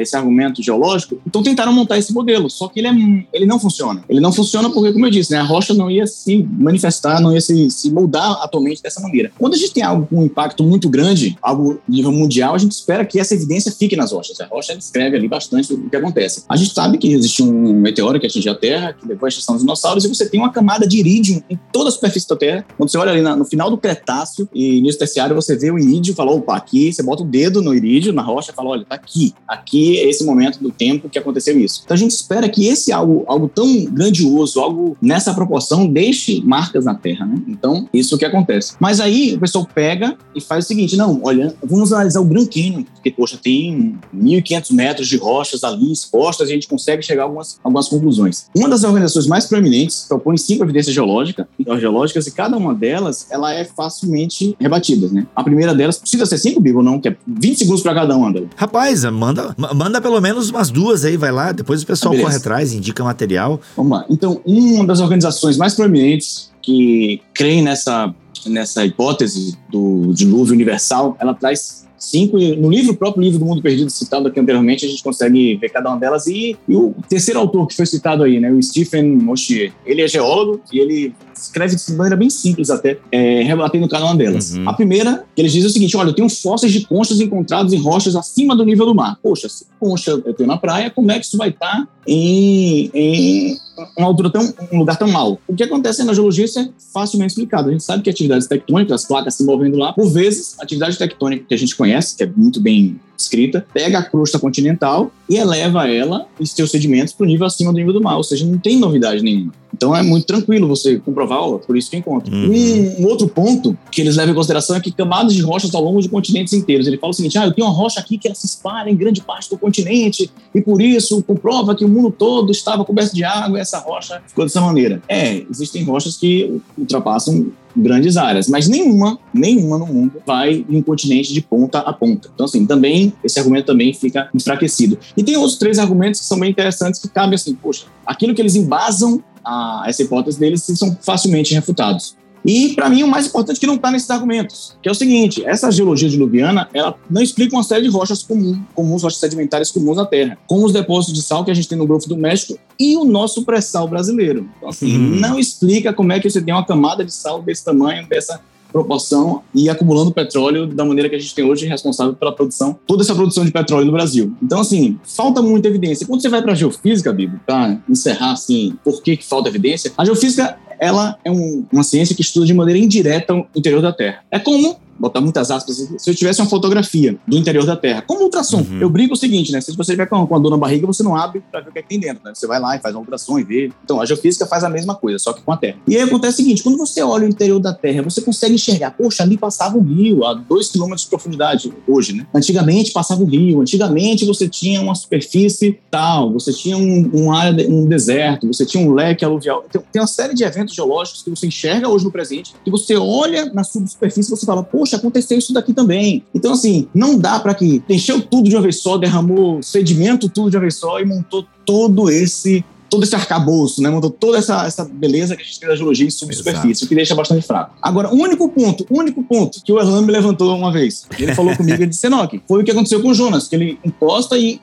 esse 0.00 0.16
argumento 0.16 0.62
geológico? 0.62 1.20
Então 1.26 1.42
tentaram 1.42 1.72
montar 1.72 1.98
esse 1.98 2.12
modelo, 2.12 2.50
só 2.50 2.68
que 2.68 2.80
ele, 2.80 2.88
é, 2.88 3.26
ele 3.32 3.46
não 3.46 3.58
funciona. 3.58 4.04
Ele 4.08 4.20
não 4.20 4.32
funciona 4.32 4.70
porque, 4.70 4.92
como 4.92 5.06
eu 5.06 5.10
disse, 5.10 5.32
né, 5.32 5.38
a 5.38 5.42
rocha 5.42 5.72
não 5.72 5.90
ia 5.90 6.06
se 6.06 6.42
manifestar, 6.42 7.20
não 7.20 7.32
ia 7.32 7.40
se, 7.40 7.70
se 7.70 7.90
moldar 7.90 8.32
atualmente 8.42 8.82
dessa 8.82 9.00
maneira. 9.00 9.32
Quando 9.38 9.54
a 9.54 9.56
gente 9.56 9.72
tem 9.72 9.82
algo 9.82 10.06
com 10.06 10.20
um 10.20 10.24
impacto 10.24 10.62
muito 10.64 10.88
grande, 10.88 11.36
algo 11.40 11.80
nível 11.88 12.12
mundial, 12.12 12.54
a 12.54 12.58
gente 12.58 12.72
espera 12.72 13.04
que 13.04 13.18
essa 13.18 13.34
evidência 13.34 13.72
fique 13.72 13.96
nas 13.96 14.12
rochas. 14.12 14.40
A 14.40 14.46
rocha 14.46 14.76
descreve 14.76 15.16
ali 15.16 15.28
bastante 15.28 15.72
o 15.72 15.88
que 15.88 15.96
acontece. 15.96 16.44
A 16.48 16.56
gente 16.56 16.74
sabe 16.74 16.98
que 16.98 17.12
existe 17.12 17.42
um 17.42 17.72
meteoro 17.72 18.18
que 18.18 18.26
atingiu 18.26 18.52
a 18.52 18.54
Terra, 18.54 18.92
que 18.92 19.06
levou 19.06 19.26
a 19.26 19.28
extinção 19.28 19.54
dos 19.54 19.62
dinossauros, 19.62 20.04
e 20.04 20.08
você 20.08 20.28
tem 20.28 20.40
uma 20.40 20.50
camada 20.50 20.86
de 20.86 20.98
irídio 20.98 21.42
em 21.48 21.58
toda 21.72 21.88
a 21.88 21.92
superfície 21.92 22.28
da 22.28 22.36
Terra. 22.36 22.66
Quando 22.76 22.90
você 22.90 22.98
olha 22.98 23.12
ali 23.12 23.22
na, 23.22 23.36
no 23.36 23.44
final 23.44 23.70
do 23.70 23.76
Cretáceo 23.76 24.48
e 24.54 24.80
início 24.90 24.98
terciário, 24.98 25.34
você 25.34 25.56
vê 25.56 25.70
o 25.70 25.78
irídio 25.78 26.14
fala, 26.14 26.32
opa, 26.32 26.56
aqui, 26.56 26.92
você 26.92 27.02
bota 27.02 27.22
o 27.22 27.26
dedo 27.26 27.62
no 27.62 27.74
irídio, 27.74 28.12
na 28.12 28.22
rocha, 28.22 28.52
fala, 28.52 28.70
olha, 28.70 28.84
tá 28.84 28.94
aqui. 28.94 29.34
Aqui 29.46 29.98
é 29.98 30.08
esse 30.08 30.24
momento 30.24 30.58
do 30.60 30.70
tempo 30.70 31.08
que 31.08 31.18
aconteceu 31.18 31.58
isso. 31.58 31.82
Então 31.84 31.94
a 31.94 31.98
gente 31.98 32.12
espera 32.12 32.48
que 32.48 32.66
esse 32.66 32.92
algo, 32.92 33.24
algo 33.26 33.48
tão 33.48 33.84
grandioso, 33.86 34.60
algo 34.60 34.96
nessa 35.00 35.32
proporção, 35.34 35.86
deixe 35.86 36.40
marcas 36.42 36.84
na 36.84 36.94
Terra, 36.94 37.26
né? 37.26 37.42
Então, 37.48 37.88
isso 37.92 38.14
é 38.14 38.18
que 38.18 38.24
acontece. 38.24 38.74
Mas 38.78 39.00
aí 39.00 39.34
o 39.34 39.40
pessoal 39.40 39.66
pega 39.72 40.16
e 40.34 40.40
faz 40.40 40.64
o 40.64 40.68
seguinte, 40.68 40.96
não, 40.96 41.20
olha, 41.22 41.54
vamos 41.62 41.92
analisar 41.92 42.20
o 42.20 42.24
Grand 42.24 42.46
Canyon, 42.46 42.84
porque, 42.94 43.10
poxa, 43.10 43.38
tem 43.42 43.98
1.500 44.14 44.72
metros 44.72 45.08
de 45.08 45.16
rochas 45.16 45.64
ali 45.64 45.92
expostas 45.92 46.48
e 46.48 46.52
a 46.52 46.54
gente 46.54 46.68
consegue 46.68 47.02
chegar 47.02 47.22
a 47.22 47.24
algumas, 47.26 47.58
algumas 47.62 47.88
conclusões. 47.88 48.46
Uma 48.54 48.68
das 48.68 48.84
organizações 48.84 49.26
mais 49.26 49.46
proeminentes 49.46 50.06
propõe 50.08 50.36
cinco 50.36 50.64
evidências 50.64 50.94
geológicas, 50.94 51.46
geológicas 51.78 52.26
e 52.26 52.30
cada 52.30 52.56
uma 52.56 52.74
delas, 52.74 53.26
ela 53.30 53.52
é 53.52 53.64
facilmente 53.64 54.56
rebatida, 54.70 55.08
né? 55.08 55.26
A 55.34 55.42
primeira 55.42 55.74
delas 55.74 55.98
precisa 55.98 56.24
ser 56.24 56.38
cinco, 56.38 56.60
Bibo, 56.60 56.82
não? 56.82 57.00
Que 57.00 57.08
é 57.08 57.16
20 57.26 57.58
segundos 57.58 57.82
para 57.82 57.94
cada 57.94 58.16
um, 58.16 58.24
André. 58.24 58.44
Rapaz, 58.56 59.04
manda, 59.04 59.54
manda 59.74 60.00
pelo 60.00 60.20
menos 60.20 60.50
umas 60.50 60.70
duas 60.70 61.04
aí, 61.04 61.16
vai 61.16 61.32
lá. 61.32 61.50
Depois 61.52 61.82
o 61.82 61.86
pessoal 61.86 62.14
ah, 62.14 62.20
corre 62.20 62.36
atrás, 62.36 62.72
indica 62.72 63.02
material. 63.02 63.60
Vamos 63.76 63.98
lá. 63.98 64.06
Então, 64.08 64.40
uma 64.46 64.86
das 64.86 65.00
organizações 65.00 65.56
mais 65.56 65.74
proeminentes 65.74 66.50
que 66.62 67.20
creem 67.34 67.62
nessa, 67.62 68.14
nessa 68.46 68.84
hipótese 68.84 69.58
do 69.70 70.12
dilúvio 70.14 70.54
universal, 70.54 71.16
ela 71.18 71.34
traz 71.34 71.86
cinco. 72.00 72.38
No 72.38 72.70
livro, 72.70 72.92
o 72.92 72.96
próprio 72.96 73.22
livro 73.22 73.38
do 73.38 73.44
Mundo 73.44 73.62
Perdido, 73.62 73.90
citado 73.90 74.28
aqui 74.28 74.40
anteriormente, 74.40 74.86
a 74.86 74.88
gente 74.88 75.02
consegue 75.02 75.56
ver 75.56 75.68
cada 75.68 75.90
uma 75.90 75.98
delas. 75.98 76.26
E, 76.26 76.56
e 76.68 76.74
o 76.74 76.94
terceiro 77.08 77.38
autor 77.38 77.66
que 77.66 77.76
foi 77.76 77.86
citado 77.86 78.22
aí, 78.22 78.40
né, 78.40 78.50
o 78.50 78.62
Stephen 78.62 79.04
Mochier, 79.04 79.72
ele 79.84 80.02
é 80.02 80.08
geólogo 80.08 80.60
e 80.72 80.78
ele 80.78 81.14
escreve 81.34 81.74
de 81.74 81.92
maneira 81.92 82.16
bem 82.16 82.28
simples 82.28 82.70
até, 82.70 82.98
é, 83.10 83.42
rebatendo 83.42 83.88
cada 83.88 84.04
uma 84.04 84.16
delas. 84.16 84.54
Uhum. 84.54 84.68
A 84.68 84.72
primeira, 84.72 85.24
que 85.34 85.40
eles 85.40 85.52
dizem 85.52 85.68
o 85.68 85.72
seguinte, 85.72 85.96
olha, 85.96 86.10
eu 86.10 86.14
tenho 86.14 86.28
fósseis 86.28 86.72
de 86.72 86.86
conchas 86.86 87.20
encontrados 87.20 87.72
em 87.72 87.78
rochas 87.78 88.14
acima 88.16 88.54
do 88.54 88.64
nível 88.64 88.86
do 88.86 88.94
mar. 88.94 89.18
Poxa, 89.22 89.48
se 89.48 89.66
concha 89.78 90.10
eu 90.10 90.34
tenho 90.34 90.46
na 90.46 90.56
praia, 90.56 90.90
como 90.90 91.10
é 91.10 91.18
que 91.18 91.26
isso 91.26 91.36
vai 91.36 91.48
estar 91.48 91.88
em, 92.06 92.90
em 92.92 93.58
uma 93.96 94.06
altura 94.06 94.30
tão, 94.30 94.54
um 94.72 94.78
lugar 94.78 94.96
tão 94.96 95.08
mal? 95.08 95.40
O 95.46 95.54
que 95.54 95.62
acontece 95.62 96.02
na 96.04 96.14
geologia 96.14 96.44
isso 96.44 96.58
é 96.58 96.68
facilmente 96.92 97.32
explicado. 97.32 97.68
A 97.68 97.72
gente 97.72 97.84
sabe 97.84 98.02
que 98.02 98.10
atividades 98.10 98.46
tectônicas, 98.46 99.02
as 99.02 99.06
placas 99.06 99.34
se 99.34 99.44
movendo 99.44 99.76
lá, 99.76 99.92
por 99.92 100.10
vezes, 100.10 100.56
atividade 100.58 100.98
tectônica 100.98 101.44
que 101.48 101.54
a 101.54 101.58
gente 101.58 101.76
conhece, 101.76 102.16
que 102.16 102.22
é 102.22 102.26
muito 102.26 102.60
bem 102.60 102.98
escrita, 103.22 103.64
pega 103.72 103.98
a 103.98 104.02
crosta 104.02 104.38
continental 104.38 105.10
e 105.28 105.36
eleva 105.36 105.88
ela 105.88 106.26
e 106.38 106.46
seus 106.46 106.70
sedimentos 106.70 107.12
para 107.12 107.24
o 107.24 107.26
nível 107.26 107.46
acima 107.46 107.72
do 107.72 107.78
nível 107.78 107.92
do 107.92 108.02
mar, 108.02 108.16
ou 108.16 108.24
seja, 108.24 108.44
não 108.46 108.58
tem 108.58 108.78
novidade 108.78 109.22
nenhuma. 109.22 109.52
Então 109.72 109.96
é 109.96 110.02
muito 110.02 110.26
tranquilo 110.26 110.68
você 110.68 110.98
comprovar, 110.98 111.38
ó, 111.38 111.58
por 111.58 111.76
isso 111.76 111.90
que 111.90 111.96
encontra. 111.96 112.34
Uhum. 112.34 112.50
Um, 112.50 113.02
um, 113.02 113.06
outro 113.06 113.28
ponto 113.28 113.76
que 113.90 114.00
eles 114.00 114.16
levam 114.16 114.32
em 114.32 114.34
consideração 114.34 114.76
é 114.76 114.80
que 114.80 114.90
camadas 114.90 115.32
de 115.32 115.40
rochas 115.40 115.74
ao 115.74 115.82
longo 115.82 116.02
de 116.02 116.08
continentes 116.08 116.52
inteiros. 116.52 116.86
Ele 116.86 116.98
fala 116.98 117.12
o 117.12 117.14
seguinte: 117.14 117.38
ah, 117.38 117.46
eu 117.46 117.52
tenho 117.52 117.66
uma 117.66 117.74
rocha 117.74 118.00
aqui 118.00 118.18
que 118.18 118.28
ela 118.28 118.34
se 118.34 118.46
espalha 118.46 118.90
em 118.90 118.96
grande 118.96 119.22
parte 119.22 119.48
do 119.48 119.56
continente 119.56 120.30
e 120.54 120.60
por 120.60 120.82
isso 120.82 121.22
comprova 121.22 121.74
que 121.74 121.84
o 121.84 121.88
mundo 121.88 122.10
todo 122.10 122.50
estava 122.50 122.84
coberto 122.84 123.14
de 123.14 123.24
água 123.24 123.58
e 123.58 123.60
essa 123.60 123.78
rocha 123.78 124.20
ficou 124.26 124.44
dessa 124.44 124.60
maneira. 124.60 125.00
É, 125.08 125.44
existem 125.50 125.84
rochas 125.84 126.16
que 126.16 126.60
ultrapassam 126.76 127.50
grandes 127.76 128.16
áreas, 128.16 128.48
mas 128.48 128.68
nenhuma, 128.68 129.18
nenhuma 129.32 129.78
no 129.78 129.86
mundo 129.86 130.14
vai 130.26 130.64
em 130.68 130.76
um 130.76 130.82
continente 130.82 131.32
de 131.32 131.40
ponta 131.40 131.78
a 131.80 131.92
ponta. 131.92 132.30
Então, 132.34 132.44
assim, 132.44 132.66
também, 132.66 133.12
esse 133.22 133.38
argumento 133.38 133.66
também 133.66 133.92
fica 133.94 134.28
enfraquecido. 134.34 134.98
E 135.16 135.22
tem 135.22 135.36
outros 135.36 135.58
três 135.58 135.78
argumentos 135.78 136.20
que 136.20 136.26
são 136.26 136.38
bem 136.38 136.50
interessantes 136.50 137.00
que 137.00 137.08
cabem 137.08 137.34
assim, 137.34 137.54
poxa, 137.54 137.86
aquilo 138.04 138.34
que 138.34 138.42
eles 138.42 138.54
embasam 138.54 139.22
a, 139.44 139.84
essa 139.86 140.02
hipótese 140.02 140.38
deles 140.38 140.62
são 140.62 140.96
facilmente 141.00 141.54
refutados. 141.54 142.16
E, 142.44 142.74
para 142.74 142.88
mim, 142.88 143.02
o 143.02 143.08
mais 143.08 143.26
importante 143.26 143.56
é 143.56 143.60
que 143.60 143.66
não 143.66 143.74
está 143.74 143.90
nesses 143.90 144.10
argumentos, 144.10 144.76
que 144.82 144.88
é 144.88 144.92
o 144.92 144.94
seguinte, 144.94 145.44
essa 145.44 145.70
geologia 145.70 146.08
diluviana, 146.08 146.68
ela 146.72 146.94
não 147.08 147.22
explica 147.22 147.54
uma 147.54 147.62
série 147.62 147.82
de 147.82 147.88
rochas 147.88 148.22
comuns, 148.22 148.58
comuns, 148.74 149.02
rochas 149.02 149.18
sedimentares 149.18 149.70
comuns 149.70 149.96
na 149.96 150.06
Terra, 150.06 150.38
como 150.46 150.64
os 150.64 150.72
depósitos 150.72 151.14
de 151.14 151.22
sal 151.22 151.44
que 151.44 151.50
a 151.50 151.54
gente 151.54 151.68
tem 151.68 151.76
no 151.76 151.86
Golfo 151.86 152.08
do 152.08 152.16
México 152.16 152.58
e 152.78 152.96
o 152.96 153.04
nosso 153.04 153.44
pré-sal 153.44 153.86
brasileiro. 153.88 154.48
Então, 154.56 154.68
assim, 154.68 154.96
hum. 154.96 155.16
não 155.20 155.38
explica 155.38 155.92
como 155.92 156.12
é 156.12 156.20
que 156.20 156.28
você 156.28 156.40
tem 156.40 156.54
uma 156.54 156.64
camada 156.64 157.04
de 157.04 157.12
sal 157.12 157.42
desse 157.42 157.64
tamanho, 157.64 158.06
dessa 158.06 158.40
proporção 158.70 159.42
e 159.54 159.68
acumulando 159.68 160.12
petróleo 160.12 160.66
da 160.66 160.84
maneira 160.84 161.08
que 161.08 161.16
a 161.16 161.18
gente 161.18 161.34
tem 161.34 161.44
hoje, 161.44 161.66
responsável 161.66 162.14
pela 162.14 162.32
produção, 162.32 162.78
toda 162.86 163.02
essa 163.02 163.14
produção 163.14 163.44
de 163.44 163.50
petróleo 163.50 163.86
no 163.86 163.92
Brasil. 163.92 164.32
Então, 164.42 164.60
assim, 164.60 164.98
falta 165.04 165.42
muita 165.42 165.68
evidência. 165.68 166.06
Quando 166.06 166.22
você 166.22 166.28
vai 166.28 166.40
para 166.40 166.52
a 166.52 166.54
geofísica, 166.54 167.12
Bibo, 167.12 167.38
para 167.44 167.78
encerrar, 167.88 168.32
assim, 168.32 168.76
por 168.84 169.02
que, 169.02 169.16
que 169.16 169.26
falta 169.26 169.48
evidência, 169.48 169.92
a 169.96 170.04
geofísica 170.04 170.56
ela 170.80 171.18
é 171.24 171.30
um, 171.30 171.64
uma 171.70 171.82
ciência 171.82 172.16
que 172.16 172.22
estuda 172.22 172.46
de 172.46 172.54
maneira 172.54 172.80
indireta 172.80 173.34
o 173.34 173.46
interior 173.54 173.82
da 173.82 173.92
Terra. 173.92 174.24
É 174.30 174.38
como 174.38 174.76
botar 175.00 175.20
muitas 175.20 175.50
aspas, 175.50 175.76
se 175.96 176.10
eu 176.10 176.14
tivesse 176.14 176.40
uma 176.40 176.48
fotografia 176.48 177.16
do 177.26 177.36
interior 177.36 177.64
da 177.64 177.74
Terra, 177.74 178.02
como 178.02 178.24
ultrassom, 178.24 178.58
uhum. 178.58 178.80
eu 178.80 178.90
brinco 178.90 179.14
o 179.14 179.16
seguinte, 179.16 179.50
né? 179.50 179.60
Se 179.60 179.74
você 179.74 179.92
tiver 179.92 180.06
com, 180.06 180.26
com 180.26 180.36
a 180.36 180.38
dor 180.38 180.50
na 180.50 180.58
barriga, 180.58 180.86
você 180.86 181.02
não 181.02 181.16
abre 181.16 181.42
para 181.50 181.60
ver 181.60 181.70
o 181.70 181.72
que, 181.72 181.78
é 181.78 181.82
que 181.82 181.88
tem 181.88 181.98
dentro, 181.98 182.22
né? 182.24 182.32
Você 182.34 182.46
vai 182.46 182.60
lá 182.60 182.76
e 182.76 182.80
faz 182.80 182.94
uma 182.94 183.00
ultrassom 183.00 183.38
e 183.38 183.44
vê. 183.44 183.72
Então, 183.82 184.00
a 184.00 184.04
geofísica 184.04 184.46
faz 184.46 184.62
a 184.62 184.68
mesma 184.68 184.94
coisa, 184.94 185.18
só 185.18 185.32
que 185.32 185.42
com 185.42 185.52
a 185.52 185.56
Terra. 185.56 185.78
E 185.88 185.96
aí 185.96 186.02
acontece 186.02 186.34
o 186.34 186.36
seguinte, 186.36 186.62
quando 186.62 186.76
você 186.76 187.02
olha 187.02 187.24
o 187.24 187.28
interior 187.28 187.58
da 187.58 187.72
Terra, 187.72 188.02
você 188.02 188.20
consegue 188.20 188.54
enxergar, 188.54 188.90
poxa, 188.90 189.22
ali 189.22 189.38
passava 189.38 189.78
um 189.78 189.82
rio 189.82 190.24
a 190.24 190.34
dois 190.34 190.68
quilômetros 190.68 191.04
de 191.04 191.08
profundidade, 191.08 191.72
hoje, 191.88 192.12
né? 192.12 192.26
Antigamente 192.34 192.92
passava 192.92 193.22
um 193.22 193.26
rio, 193.26 193.60
antigamente 193.60 194.26
você 194.26 194.48
tinha 194.48 194.80
uma 194.80 194.94
superfície 194.94 195.78
tal, 195.90 196.32
você 196.32 196.52
tinha 196.52 196.76
um, 196.76 197.10
um 197.14 197.32
área, 197.32 197.68
um 197.68 197.86
deserto, 197.86 198.46
você 198.46 198.66
tinha 198.66 198.86
um 198.86 198.92
leque 198.92 199.24
aluvial. 199.24 199.64
Então, 199.68 199.82
tem 199.90 200.00
uma 200.00 200.08
série 200.08 200.34
de 200.34 200.44
eventos 200.44 200.74
geológicos 200.74 201.22
que 201.22 201.30
você 201.30 201.46
enxerga 201.46 201.88
hoje 201.88 202.04
no 202.04 202.12
presente, 202.12 202.54
que 202.64 202.70
você 202.70 202.96
olha 202.96 203.46
na 203.46 203.64
subsuperfície 203.64 204.32
e 204.32 204.36
você 204.36 204.44
fala, 204.44 204.62
poxa, 204.62 204.89
aconteceu 204.94 205.38
isso 205.38 205.52
daqui 205.52 205.70
aqui 205.70 205.72
também. 205.72 206.22
Então, 206.34 206.52
assim, 206.52 206.88
não 206.94 207.18
dá 207.18 207.38
para 207.38 207.54
que 207.54 207.82
encheu 207.88 208.20
tudo 208.20 208.48
de 208.48 208.56
uma 208.56 208.62
vez 208.62 208.80
só, 208.80 208.98
derramou 208.98 209.62
sedimento 209.62 210.28
tudo 210.28 210.50
de 210.50 210.56
uma 210.56 210.62
vez 210.62 210.74
só 210.74 211.00
e 211.00 211.04
montou 211.04 211.46
todo 211.64 212.10
esse 212.10 212.64
todo 212.90 213.04
esse 213.04 213.14
arcabouço, 213.14 213.80
né? 213.80 213.88
Montou 213.88 214.10
toda 214.10 214.38
essa, 214.38 214.66
essa 214.66 214.84
beleza 214.84 215.36
que 215.36 215.42
a 215.42 215.44
gente 215.44 215.60
tem 215.60 215.68
da 215.68 215.76
geologia 215.76 216.06
em 216.06 216.10
subsuperfície, 216.10 216.84
o 216.84 216.88
que 216.88 216.94
deixa 216.94 217.14
bastante 217.14 217.46
fraco. 217.46 217.74
Agora, 217.80 218.12
o 218.12 218.16
único 218.16 218.48
ponto, 218.48 218.86
o 218.90 218.98
único 218.98 219.22
ponto 219.22 219.62
que 219.62 219.72
o 219.72 219.78
Erlan 219.78 220.02
me 220.02 220.12
levantou 220.12 220.54
uma 220.56 220.72
vez, 220.72 221.06
ele 221.18 221.34
falou 221.34 221.56
comigo, 221.56 221.76
ele 221.76 221.86
disse, 221.86 222.08
foi 222.46 222.62
o 222.62 222.64
que 222.64 222.70
aconteceu 222.70 223.00
com 223.00 223.08
o 223.08 223.14
Jonas, 223.14 223.46
que 223.46 223.54
ele 223.54 223.78
encosta 223.84 224.36
e 224.36 224.58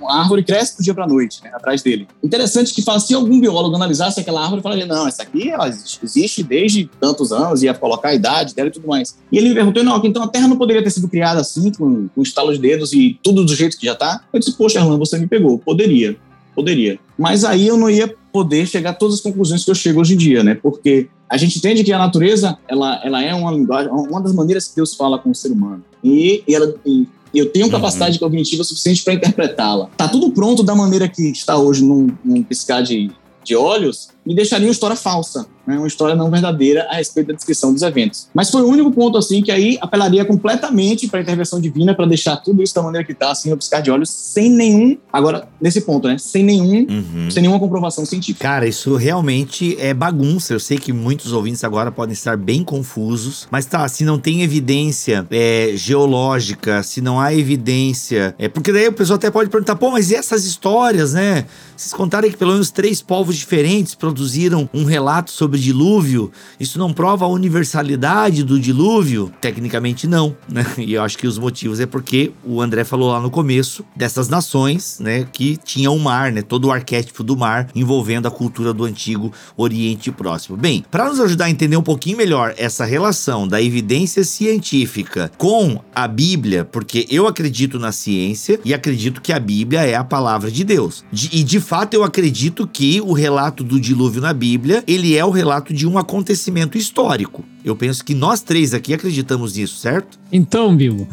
uma 0.00 0.20
árvore 0.20 0.42
cresce 0.42 0.76
do 0.76 0.82
dia 0.82 0.92
para 0.92 1.06
noite, 1.06 1.40
né? 1.42 1.50
Atrás 1.54 1.82
dele. 1.82 2.08
Interessante 2.22 2.74
que 2.74 2.82
fala, 2.82 2.98
se 2.98 3.14
algum 3.14 3.38
biólogo 3.38 3.76
analisasse 3.76 4.20
aquela 4.20 4.42
árvore, 4.42 4.62
falaria, 4.62 4.86
não, 4.86 5.06
essa 5.06 5.22
aqui 5.22 5.48
ela 5.48 5.68
existe 5.68 6.42
desde 6.42 6.90
tantos 7.00 7.30
anos, 7.32 7.62
ia 7.62 7.72
colocar 7.72 8.08
a 8.08 8.14
idade 8.14 8.54
dela 8.54 8.68
e 8.68 8.72
tudo 8.72 8.88
mais. 8.88 9.16
E 9.30 9.38
ele 9.38 9.50
me 9.50 9.54
perguntou, 9.54 9.82
Enoque, 9.82 10.08
então 10.08 10.22
a 10.22 10.28
Terra 10.28 10.48
não 10.48 10.56
poderia 10.56 10.82
ter 10.82 10.90
sido 10.90 11.08
criada 11.08 11.40
assim, 11.40 11.70
com, 11.72 12.08
com 12.08 12.22
estalo 12.22 12.52
de 12.52 12.58
dedos 12.58 12.92
e 12.92 13.18
tudo 13.22 13.44
do 13.44 13.54
jeito 13.54 13.78
que 13.78 13.86
já 13.86 13.94
tá? 13.94 14.22
Eu 14.32 14.40
disse, 14.40 14.52
poxa, 14.52 14.78
Erlan, 14.80 14.98
você 14.98 15.18
me 15.18 15.26
pegou. 15.26 15.58
Poderia. 15.58 16.16
Poderia. 16.54 16.98
Mas 17.18 17.44
aí 17.44 17.66
eu 17.66 17.76
não 17.76 17.88
ia 17.88 18.14
poder 18.32 18.66
chegar 18.66 18.90
a 18.90 18.94
todas 18.94 19.16
as 19.16 19.20
conclusões 19.20 19.64
que 19.64 19.70
eu 19.70 19.74
chego 19.74 20.00
hoje 20.00 20.14
em 20.14 20.16
dia, 20.16 20.42
né? 20.42 20.54
Porque 20.54 21.08
a 21.28 21.36
gente 21.36 21.58
entende 21.58 21.82
que 21.82 21.92
a 21.92 21.98
natureza, 21.98 22.58
ela, 22.68 23.00
ela 23.04 23.22
é 23.22 23.34
uma 23.34 23.50
linguagem, 23.50 23.90
uma 23.90 24.20
das 24.20 24.34
maneiras 24.34 24.68
que 24.68 24.76
Deus 24.76 24.94
fala 24.94 25.18
com 25.18 25.30
o 25.30 25.34
ser 25.34 25.50
humano. 25.50 25.82
E, 26.02 26.42
e 26.46 26.54
ela, 26.54 26.74
e 26.84 27.06
eu 27.34 27.50
tenho 27.50 27.66
uhum. 27.66 27.70
capacidade 27.70 28.14
uhum. 28.14 28.20
cognitiva 28.20 28.62
suficiente 28.64 29.02
para 29.02 29.14
interpretá-la. 29.14 29.88
Tá 29.96 30.08
tudo 30.08 30.30
pronto 30.30 30.62
da 30.62 30.74
maneira 30.74 31.08
que 31.08 31.30
está 31.30 31.56
hoje 31.56 31.84
num, 31.84 32.08
num 32.24 32.42
piscar 32.42 32.82
de, 32.82 33.10
de 33.42 33.56
olhos, 33.56 34.08
me 34.24 34.34
deixaria 34.34 34.66
uma 34.66 34.72
história 34.72 34.96
falsa 34.96 35.46
né, 35.66 35.76
uma 35.76 35.86
história 35.86 36.14
não 36.14 36.30
verdadeira 36.30 36.86
a 36.90 36.96
respeito 36.96 37.28
da 37.28 37.34
descrição 37.34 37.72
dos 37.72 37.82
eventos. 37.82 38.28
Mas 38.34 38.50
foi 38.50 38.62
o 38.62 38.66
único 38.66 38.90
ponto 38.90 39.18
assim 39.18 39.42
que 39.42 39.50
aí 39.50 39.78
apelaria 39.80 40.24
completamente 40.24 41.08
para 41.08 41.20
a 41.20 41.22
intervenção 41.22 41.60
divina 41.60 41.94
para 41.94 42.06
deixar 42.06 42.36
tudo 42.36 42.62
isso 42.62 42.74
da 42.74 42.82
maneira 42.82 43.04
que 43.06 43.12
está, 43.12 43.30
assim, 43.30 43.54
piscar 43.56 43.80
de 43.80 43.90
olhos, 43.90 44.10
sem 44.10 44.50
nenhum, 44.50 44.96
agora 45.12 45.48
nesse 45.60 45.80
ponto, 45.82 46.08
né, 46.08 46.16
sem 46.18 46.42
nenhum, 46.42 46.86
uhum. 46.88 47.30
sem 47.30 47.42
nenhuma 47.42 47.58
comprovação 47.58 48.04
científica. 48.04 48.42
Cara, 48.48 48.66
isso 48.66 48.96
realmente 48.96 49.76
é 49.78 49.94
bagunça. 49.94 50.52
Eu 50.52 50.60
sei 50.60 50.78
que 50.78 50.92
muitos 50.92 51.32
ouvintes 51.32 51.62
agora 51.64 51.90
podem 51.90 52.12
estar 52.12 52.36
bem 52.36 52.64
confusos, 52.64 53.46
mas 53.50 53.66
tá, 53.66 53.86
se 53.88 54.04
não 54.04 54.18
tem 54.18 54.42
evidência 54.42 55.26
é, 55.30 55.72
geológica, 55.74 56.82
se 56.82 57.00
não 57.00 57.20
há 57.20 57.34
evidência, 57.34 58.34
é 58.38 58.48
porque 58.48 58.72
daí 58.72 58.88
o 58.88 58.92
pessoal 58.92 59.16
até 59.16 59.30
pode 59.30 59.50
perguntar, 59.50 59.76
pô, 59.76 59.90
mas 59.90 60.10
e 60.10 60.14
essas 60.14 60.44
histórias, 60.44 61.12
né? 61.12 61.44
Vocês 61.76 61.92
contaram 61.92 62.28
que 62.28 62.36
pelo 62.36 62.52
menos 62.52 62.70
três 62.70 63.02
povos 63.02 63.36
diferentes 63.36 63.94
produziram 63.94 64.68
um 64.72 64.84
relato 64.84 65.30
sobre 65.30 65.51
sobre 65.52 65.58
dilúvio, 65.58 66.32
isso 66.58 66.78
não 66.78 66.92
prova 66.92 67.24
a 67.24 67.28
universalidade 67.28 68.42
do 68.42 68.58
dilúvio? 68.58 69.32
Tecnicamente 69.40 70.06
não, 70.06 70.36
né? 70.48 70.64
E 70.82 70.94
eu 70.94 71.02
acho 71.02 71.16
que 71.16 71.26
os 71.26 71.38
motivos 71.38 71.80
é 71.80 71.86
porque 71.86 72.32
o 72.44 72.60
André 72.60 72.84
falou 72.84 73.10
lá 73.10 73.20
no 73.20 73.30
começo 73.30 73.84
dessas 73.94 74.28
nações, 74.28 74.98
né, 74.98 75.26
que 75.32 75.56
tinham 75.56 75.94
o 75.94 76.00
mar, 76.00 76.32
né, 76.32 76.42
todo 76.42 76.66
o 76.66 76.72
arquétipo 76.72 77.22
do 77.22 77.36
mar 77.36 77.68
envolvendo 77.74 78.26
a 78.26 78.30
cultura 78.30 78.72
do 78.72 78.84
antigo 78.84 79.32
Oriente 79.56 80.10
Próximo. 80.10 80.56
Bem, 80.56 80.84
para 80.90 81.08
nos 81.08 81.20
ajudar 81.20 81.46
a 81.46 81.50
entender 81.50 81.76
um 81.76 81.82
pouquinho 81.82 82.16
melhor 82.16 82.54
essa 82.56 82.84
relação 82.84 83.46
da 83.46 83.62
evidência 83.62 84.24
científica 84.24 85.30
com 85.38 85.80
a 85.94 86.08
Bíblia, 86.08 86.64
porque 86.64 87.06
eu 87.10 87.26
acredito 87.28 87.78
na 87.78 87.92
ciência 87.92 88.58
e 88.64 88.74
acredito 88.74 89.20
que 89.20 89.32
a 89.32 89.38
Bíblia 89.38 89.82
é 89.82 89.94
a 89.94 90.04
palavra 90.04 90.50
de 90.50 90.64
Deus. 90.64 91.04
De, 91.12 91.28
e 91.32 91.44
de 91.44 91.60
fato 91.60 91.94
eu 91.94 92.02
acredito 92.02 92.66
que 92.66 93.00
o 93.00 93.12
relato 93.12 93.62
do 93.62 93.80
dilúvio 93.80 94.20
na 94.20 94.32
Bíblia, 94.32 94.82
ele 94.86 95.16
é 95.16 95.24
o 95.24 95.30
relato 95.42 95.74
de 95.74 95.86
um 95.86 95.98
acontecimento 95.98 96.78
histórico. 96.78 97.44
Eu 97.64 97.74
penso 97.76 98.04
que 98.04 98.14
nós 98.14 98.40
três 98.40 98.74
aqui 98.74 98.94
acreditamos 98.94 99.56
nisso, 99.56 99.76
certo? 99.76 100.18
Então, 100.32 100.74
Bill. 100.76 101.06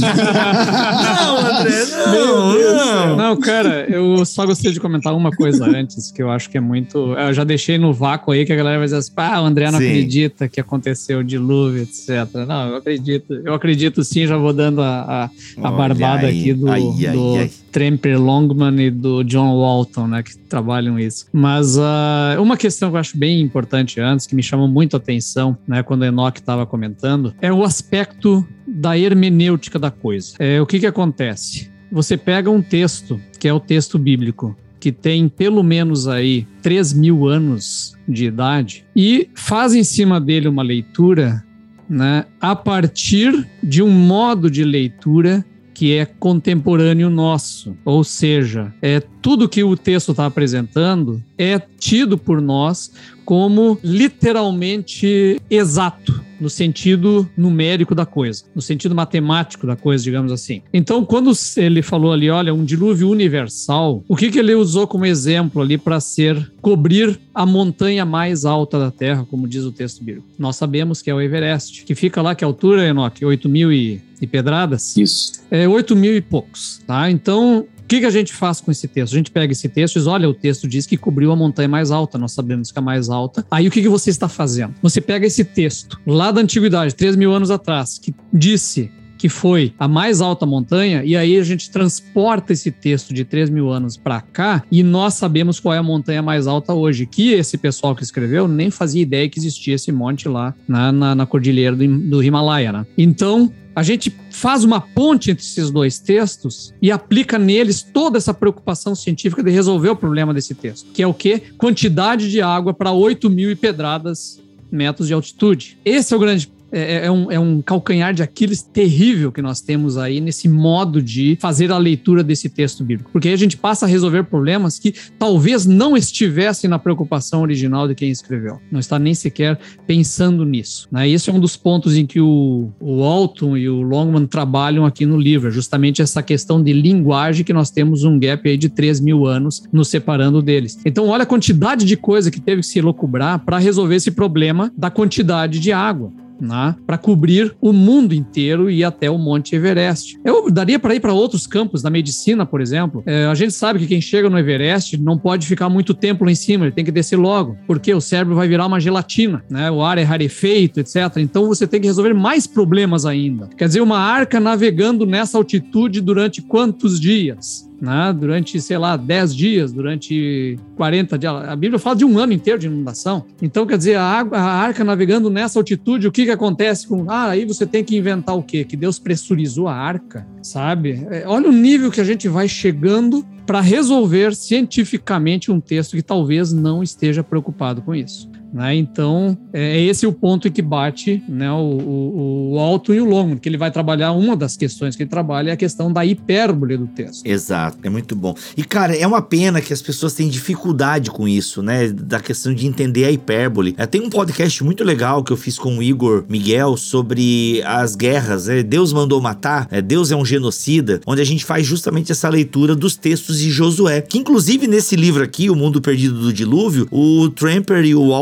não, 0.00 1.36
André, 1.38 1.84
não, 2.06 2.54
não. 2.54 3.16
Não, 3.16 3.36
cara, 3.40 3.86
eu 3.88 4.24
só 4.24 4.46
gostaria 4.46 4.72
de 4.72 4.80
comentar 4.80 5.14
uma 5.14 5.30
coisa 5.30 5.66
antes, 5.66 6.10
que 6.10 6.22
eu 6.22 6.30
acho 6.30 6.48
que 6.48 6.56
é 6.56 6.60
muito. 6.60 7.14
Eu 7.14 7.34
já 7.34 7.44
deixei 7.44 7.76
no 7.76 7.92
vácuo 7.92 8.32
aí 8.32 8.46
que 8.46 8.52
a 8.52 8.56
galera 8.56 8.78
vai 8.78 8.86
dizer 8.86 8.96
assim: 8.96 9.12
ah, 9.16 9.42
o 9.42 9.44
André 9.44 9.70
não 9.70 9.78
sim. 9.78 9.86
acredita 9.86 10.48
que 10.48 10.60
aconteceu 10.60 11.22
dilúvio, 11.22 11.82
etc. 11.82 12.46
Não, 12.46 12.68
eu 12.68 12.76
acredito. 12.76 13.34
Eu 13.44 13.54
acredito 13.54 14.04
sim, 14.04 14.26
já 14.26 14.36
vou 14.36 14.52
dando 14.52 14.80
a, 14.80 15.30
a, 15.58 15.68
a 15.68 15.70
barbada 15.70 16.28
aí, 16.28 16.40
aqui 16.40 16.54
do, 16.54 16.70
ai, 16.70 16.82
ai, 16.82 17.12
do 17.12 17.34
ai. 17.34 17.50
Tremper 17.70 18.20
Longman 18.20 18.80
e 18.80 18.90
do 18.90 19.22
John 19.22 19.58
Walton, 19.58 20.06
né, 20.08 20.22
que 20.22 20.36
trabalham 20.36 20.98
isso. 20.98 21.26
Mas 21.32 21.76
uh, 21.76 22.40
uma 22.40 22.56
questão 22.56 22.90
que 22.90 22.96
eu 22.96 23.00
acho 23.00 23.16
bem 23.16 23.40
importante 23.40 24.00
antes, 24.00 24.26
que 24.26 24.34
me 24.34 24.42
chamou 24.42 24.68
muito 24.68 24.94
a 24.94 24.98
atenção, 24.98 25.56
né, 25.66 25.82
quando 25.82 26.02
o 26.02 26.04
Enoch 26.04 26.38
estava 26.38 26.66
comentando, 26.66 27.34
é 27.40 27.52
o 27.52 27.62
aspecto 27.62 28.46
da 28.66 28.98
hermenêutica 28.98 29.78
da 29.78 29.90
coisa. 29.90 30.34
É, 30.38 30.60
o 30.60 30.66
que, 30.66 30.80
que 30.80 30.86
acontece? 30.86 31.70
Você 31.90 32.16
pega 32.16 32.50
um 32.50 32.60
texto, 32.60 33.20
que 33.38 33.48
é 33.48 33.52
o 33.52 33.60
texto 33.60 33.98
bíblico, 33.98 34.56
que 34.78 34.92
tem 34.92 35.28
pelo 35.28 35.62
menos 35.62 36.06
aí 36.06 36.46
3 36.62 36.92
mil 36.92 37.26
anos 37.26 37.96
de 38.06 38.26
idade, 38.26 38.84
e 38.94 39.28
faz 39.34 39.74
em 39.74 39.82
cima 39.82 40.20
dele 40.20 40.48
uma 40.48 40.62
leitura 40.62 41.44
né, 41.88 42.26
a 42.40 42.54
partir 42.54 43.48
de 43.62 43.82
um 43.82 43.90
modo 43.90 44.50
de 44.50 44.62
leitura 44.62 45.44
que 45.78 45.96
é 45.96 46.04
contemporâneo 46.04 47.08
nosso, 47.08 47.76
ou 47.84 48.02
seja, 48.02 48.74
é 48.82 48.98
tudo 48.98 49.48
que 49.48 49.62
o 49.62 49.76
texto 49.76 50.10
está 50.10 50.26
apresentando 50.26 51.22
é 51.38 51.56
tido 51.78 52.18
por 52.18 52.40
nós 52.40 52.90
como 53.24 53.78
literalmente 53.84 55.40
exato 55.48 56.20
no 56.40 56.50
sentido 56.50 57.28
numérico 57.36 57.94
da 57.94 58.04
coisa, 58.04 58.44
no 58.54 58.62
sentido 58.62 58.94
matemático 58.94 59.68
da 59.68 59.76
coisa, 59.76 60.02
digamos 60.02 60.32
assim. 60.32 60.62
Então, 60.72 61.04
quando 61.04 61.30
ele 61.56 61.82
falou 61.82 62.12
ali, 62.12 62.28
olha, 62.28 62.54
um 62.54 62.64
dilúvio 62.64 63.08
universal, 63.08 64.02
o 64.08 64.16
que, 64.16 64.30
que 64.30 64.38
ele 64.38 64.54
usou 64.54 64.86
como 64.86 65.06
exemplo 65.06 65.62
ali 65.62 65.78
para 65.78 66.00
ser 66.00 66.50
cobrir 66.60 67.20
a 67.32 67.46
montanha 67.46 68.04
mais 68.04 68.44
alta 68.44 68.78
da 68.78 68.90
Terra, 68.90 69.26
como 69.30 69.46
diz 69.46 69.62
o 69.64 69.72
texto 69.72 70.02
bíblico? 70.02 70.26
Nós 70.38 70.56
sabemos 70.56 71.02
que 71.02 71.10
é 71.10 71.14
o 71.14 71.20
Everest, 71.20 71.84
que 71.84 71.94
fica 71.94 72.20
lá, 72.20 72.34
que 72.34 72.44
altura, 72.44 72.86
Enoque? 72.86 73.24
8 73.24 73.48
mil 73.48 73.72
e, 73.72 74.00
e 74.20 74.26
pedradas? 74.26 74.96
Isso. 74.96 75.32
É 75.50 75.68
8 75.68 75.94
mil 75.96 76.16
e 76.16 76.20
poucos, 76.20 76.80
tá? 76.86 77.10
Então, 77.10 77.66
que, 77.88 78.00
que 78.00 78.06
a 78.06 78.10
gente 78.10 78.34
faz 78.34 78.60
com 78.60 78.70
esse 78.70 78.86
texto? 78.86 79.14
A 79.14 79.16
gente 79.16 79.30
pega 79.30 79.50
esse 79.50 79.66
texto 79.66 79.96
e 79.96 79.98
diz: 79.98 80.06
olha, 80.06 80.28
o 80.28 80.34
texto 80.34 80.68
diz 80.68 80.86
que 80.86 80.96
cobriu 80.96 81.32
a 81.32 81.36
montanha 81.36 81.68
mais 81.68 81.90
alta, 81.90 82.18
nós 82.18 82.32
sabemos 82.32 82.70
que 82.70 82.78
é 82.78 82.82
mais 82.82 83.08
alta. 83.08 83.44
Aí 83.50 83.66
o 83.66 83.70
que, 83.70 83.80
que 83.80 83.88
você 83.88 84.10
está 84.10 84.28
fazendo? 84.28 84.74
Você 84.82 85.00
pega 85.00 85.26
esse 85.26 85.42
texto 85.42 85.98
lá 86.06 86.30
da 86.30 86.42
antiguidade, 86.42 86.94
3 86.94 87.16
mil 87.16 87.32
anos 87.32 87.50
atrás, 87.50 87.98
que 87.98 88.14
disse 88.30 88.92
que 89.18 89.28
foi 89.28 89.74
a 89.78 89.88
mais 89.88 90.20
alta 90.20 90.46
montanha, 90.46 91.02
e 91.04 91.16
aí 91.16 91.36
a 91.36 91.42
gente 91.42 91.70
transporta 91.70 92.52
esse 92.52 92.70
texto 92.70 93.12
de 93.12 93.24
3 93.24 93.50
mil 93.50 93.68
anos 93.70 93.96
para 93.96 94.20
cá 94.20 94.62
e 94.70 94.82
nós 94.82 95.14
sabemos 95.14 95.58
qual 95.58 95.74
é 95.74 95.78
a 95.78 95.82
montanha 95.82 96.22
mais 96.22 96.46
alta 96.46 96.72
hoje. 96.72 97.04
Que 97.04 97.32
esse 97.32 97.58
pessoal 97.58 97.94
que 97.94 98.02
escreveu 98.02 98.46
nem 98.46 98.70
fazia 98.70 99.02
ideia 99.02 99.28
que 99.28 99.38
existia 99.38 99.74
esse 99.74 99.90
monte 99.90 100.28
lá 100.28 100.54
na, 100.66 100.92
na, 100.92 101.14
na 101.14 101.26
cordilheira 101.26 101.74
do, 101.74 101.86
do 101.86 102.22
Himalaia, 102.22 102.72
né? 102.72 102.86
Então, 102.96 103.52
a 103.74 103.82
gente 103.82 104.12
faz 104.30 104.64
uma 104.64 104.80
ponte 104.80 105.30
entre 105.30 105.44
esses 105.44 105.70
dois 105.70 105.98
textos 105.98 106.74
e 106.82 106.90
aplica 106.90 107.38
neles 107.38 107.82
toda 107.82 108.18
essa 108.18 108.34
preocupação 108.34 108.94
científica 108.94 109.42
de 109.42 109.50
resolver 109.50 109.90
o 109.90 109.96
problema 109.96 110.34
desse 110.34 110.54
texto, 110.54 110.90
que 110.92 111.02
é 111.02 111.06
o 111.06 111.14
quê? 111.14 111.42
Quantidade 111.56 112.30
de 112.30 112.40
água 112.40 112.74
para 112.74 112.90
8 112.90 113.30
mil 113.30 113.50
e 113.50 113.54
pedradas 113.54 114.40
metros 114.70 115.08
de 115.08 115.14
altitude. 115.14 115.78
Esse 115.84 116.12
é 116.12 116.16
o 116.16 116.20
grande 116.20 116.50
é, 116.70 116.80
é, 116.80 117.06
é, 117.06 117.10
um, 117.10 117.30
é 117.32 117.38
um 117.38 117.62
calcanhar 117.62 118.12
de 118.12 118.22
Aquiles 118.22 118.62
terrível 118.62 119.32
que 119.32 119.40
nós 119.40 119.60
temos 119.60 119.96
aí 119.96 120.20
nesse 120.20 120.48
modo 120.48 121.02
de 121.02 121.36
fazer 121.40 121.72
a 121.72 121.78
leitura 121.78 122.22
desse 122.22 122.48
texto 122.48 122.84
bíblico. 122.84 123.10
Porque 123.10 123.28
aí 123.28 123.34
a 123.34 123.38
gente 123.38 123.56
passa 123.56 123.86
a 123.86 123.88
resolver 123.88 124.24
problemas 124.24 124.78
que 124.78 124.94
talvez 125.18 125.66
não 125.66 125.96
estivessem 125.96 126.68
na 126.68 126.78
preocupação 126.78 127.42
original 127.42 127.88
de 127.88 127.94
quem 127.94 128.10
escreveu. 128.10 128.60
Não 128.70 128.80
está 128.80 128.98
nem 128.98 129.14
sequer 129.14 129.58
pensando 129.86 130.44
nisso. 130.44 130.88
Né? 130.90 131.08
Esse 131.08 131.30
é 131.30 131.32
um 131.32 131.40
dos 131.40 131.56
pontos 131.56 131.96
em 131.96 132.06
que 132.06 132.20
o, 132.20 132.70
o 132.80 133.02
Alton 133.02 133.56
e 133.56 133.68
o 133.68 133.82
Longman 133.82 134.26
trabalham 134.26 134.84
aqui 134.84 135.06
no 135.06 135.18
livro, 135.18 135.48
é 135.48 135.50
justamente 135.50 136.02
essa 136.02 136.22
questão 136.22 136.62
de 136.62 136.72
linguagem 136.72 137.44
que 137.44 137.52
nós 137.52 137.70
temos 137.70 138.04
um 138.04 138.18
gap 138.18 138.48
aí 138.48 138.56
de 138.56 138.68
3 138.68 139.00
mil 139.00 139.26
anos 139.26 139.62
nos 139.72 139.88
separando 139.88 140.42
deles. 140.42 140.78
Então, 140.84 141.08
olha 141.08 141.22
a 141.22 141.26
quantidade 141.26 141.84
de 141.84 141.96
coisa 141.96 142.30
que 142.30 142.40
teve 142.40 142.60
que 142.60 142.66
se 142.66 142.80
locubrar 142.80 143.38
para 143.40 143.58
resolver 143.58 143.96
esse 143.96 144.10
problema 144.10 144.72
da 144.76 144.90
quantidade 144.90 145.58
de 145.60 145.72
água 145.72 146.12
né, 146.40 146.74
para 146.86 146.98
cobrir 146.98 147.54
o 147.60 147.72
mundo 147.72 148.14
inteiro 148.14 148.70
e 148.70 148.84
até 148.84 149.10
o 149.10 149.18
Monte 149.18 149.54
Everest. 149.54 150.18
Eu 150.24 150.50
daria 150.50 150.78
para 150.78 150.94
ir 150.94 151.00
para 151.00 151.12
outros 151.12 151.46
campos 151.46 151.82
da 151.82 151.90
medicina, 151.90 152.46
por 152.46 152.60
exemplo. 152.60 153.02
É, 153.06 153.26
a 153.26 153.34
gente 153.34 153.52
sabe 153.52 153.78
que 153.78 153.86
quem 153.86 154.00
chega 154.00 154.30
no 154.30 154.38
Everest 154.38 154.96
não 154.98 155.18
pode 155.18 155.46
ficar 155.46 155.68
muito 155.68 155.94
tempo 155.94 156.24
lá 156.24 156.30
em 156.30 156.34
cima, 156.34 156.64
ele 156.64 156.72
tem 156.72 156.84
que 156.84 156.92
descer 156.92 157.16
logo, 157.16 157.56
porque 157.66 157.92
o 157.92 158.00
cérebro 158.00 158.34
vai 158.34 158.48
virar 158.48 158.66
uma 158.66 158.80
gelatina, 158.80 159.44
né? 159.50 159.70
O 159.70 159.82
ar 159.82 159.98
é 159.98 160.02
rarefeito, 160.02 160.80
etc. 160.80 161.16
Então 161.18 161.46
você 161.46 161.66
tem 161.66 161.80
que 161.80 161.86
resolver 161.86 162.14
mais 162.14 162.46
problemas 162.46 163.04
ainda. 163.04 163.48
Quer 163.56 163.66
dizer, 163.66 163.80
uma 163.80 163.98
arca 163.98 164.40
navegando 164.40 165.06
nessa 165.06 165.38
altitude 165.38 166.00
durante 166.00 166.42
quantos 166.42 167.00
dias? 167.00 167.67
Né, 167.80 168.14
durante, 168.18 168.60
sei 168.60 168.78
lá, 168.78 168.96
10 168.96 169.34
dias, 169.34 169.72
durante 169.72 170.58
40 170.76 171.18
dias. 171.18 171.32
A 171.32 171.56
Bíblia 171.56 171.78
fala 171.78 171.96
de 171.96 172.04
um 172.04 172.18
ano 172.18 172.32
inteiro 172.32 172.58
de 172.58 172.66
inundação. 172.66 173.24
Então, 173.40 173.66
quer 173.66 173.78
dizer, 173.78 173.96
a, 173.96 174.02
água, 174.02 174.38
a 174.38 174.42
arca 174.42 174.84
navegando 174.84 175.30
nessa 175.30 175.58
altitude, 175.58 176.06
o 176.06 176.12
que, 176.12 176.24
que 176.24 176.30
acontece 176.30 176.86
com. 176.86 177.06
Ah, 177.08 177.28
aí 177.28 177.44
você 177.44 177.66
tem 177.66 177.84
que 177.84 177.96
inventar 177.96 178.36
o 178.36 178.42
quê? 178.42 178.64
Que 178.64 178.76
Deus 178.76 178.98
pressurizou 178.98 179.68
a 179.68 179.74
arca, 179.74 180.26
sabe? 180.42 181.06
É, 181.10 181.24
olha 181.26 181.48
o 181.48 181.52
nível 181.52 181.90
que 181.90 182.00
a 182.00 182.04
gente 182.04 182.28
vai 182.28 182.48
chegando 182.48 183.24
para 183.46 183.60
resolver 183.60 184.34
cientificamente 184.34 185.50
um 185.50 185.58
texto 185.58 185.96
que 185.96 186.02
talvez 186.02 186.52
não 186.52 186.82
esteja 186.82 187.24
preocupado 187.24 187.80
com 187.80 187.94
isso. 187.94 188.30
Né? 188.52 188.76
Então, 188.76 189.36
é, 189.52 189.78
é 189.78 189.82
esse 189.82 190.06
o 190.06 190.12
ponto 190.12 190.48
em 190.48 190.50
que 190.50 190.62
bate 190.62 191.22
né, 191.28 191.50
o, 191.50 191.56
o, 191.56 192.52
o, 192.52 192.58
alto 192.58 192.94
e 192.94 193.00
o 193.00 193.04
longo, 193.04 193.38
que 193.38 193.48
ele 193.48 193.58
vai 193.58 193.70
trabalhar, 193.70 194.12
uma 194.12 194.36
das 194.36 194.56
questões 194.56 194.96
que 194.96 195.02
ele 195.02 195.10
trabalha 195.10 195.50
é 195.50 195.52
a 195.52 195.56
questão 195.56 195.92
da 195.92 196.04
hipérbole 196.04 196.76
do 196.76 196.86
texto. 196.86 197.26
Exato, 197.26 197.78
é 197.82 197.90
muito 197.90 198.16
bom. 198.16 198.34
E, 198.56 198.64
cara, 198.64 198.96
é 198.96 199.06
uma 199.06 199.20
pena 199.20 199.60
que 199.60 199.72
as 199.72 199.82
pessoas 199.82 200.14
têm 200.14 200.28
dificuldade 200.28 201.10
com 201.10 201.28
isso, 201.28 201.62
né? 201.62 201.88
Da 201.88 202.20
questão 202.20 202.54
de 202.54 202.66
entender 202.66 203.04
a 203.04 203.10
hipérbole. 203.10 203.74
É, 203.76 203.86
tem 203.86 204.00
um 204.00 204.10
podcast 204.10 204.64
muito 204.64 204.82
legal 204.82 205.22
que 205.22 205.32
eu 205.32 205.36
fiz 205.36 205.58
com 205.58 205.78
o 205.78 205.82
Igor 205.82 206.24
Miguel 206.28 206.76
sobre 206.76 207.62
as 207.64 207.94
guerras, 207.94 208.46
né? 208.46 208.62
Deus 208.62 208.92
mandou 208.92 209.20
matar, 209.20 209.68
é, 209.70 209.82
Deus 209.82 210.10
é 210.10 210.16
um 210.16 210.24
genocida, 210.24 211.00
onde 211.06 211.20
a 211.20 211.24
gente 211.24 211.44
faz 211.44 211.66
justamente 211.66 212.12
essa 212.12 212.28
leitura 212.28 212.74
dos 212.74 212.96
textos 212.96 213.38
de 213.38 213.50
Josué. 213.50 214.00
Que, 214.00 214.18
inclusive, 214.18 214.66
nesse 214.66 214.96
livro 214.96 215.22
aqui, 215.22 215.50
O 215.50 215.54
Mundo 215.54 215.80
Perdido 215.80 216.18
do 216.20 216.32
Dilúvio, 216.32 216.88
o 216.90 217.28
Tramper 217.28 217.84
e 217.84 217.94
o 217.94 218.12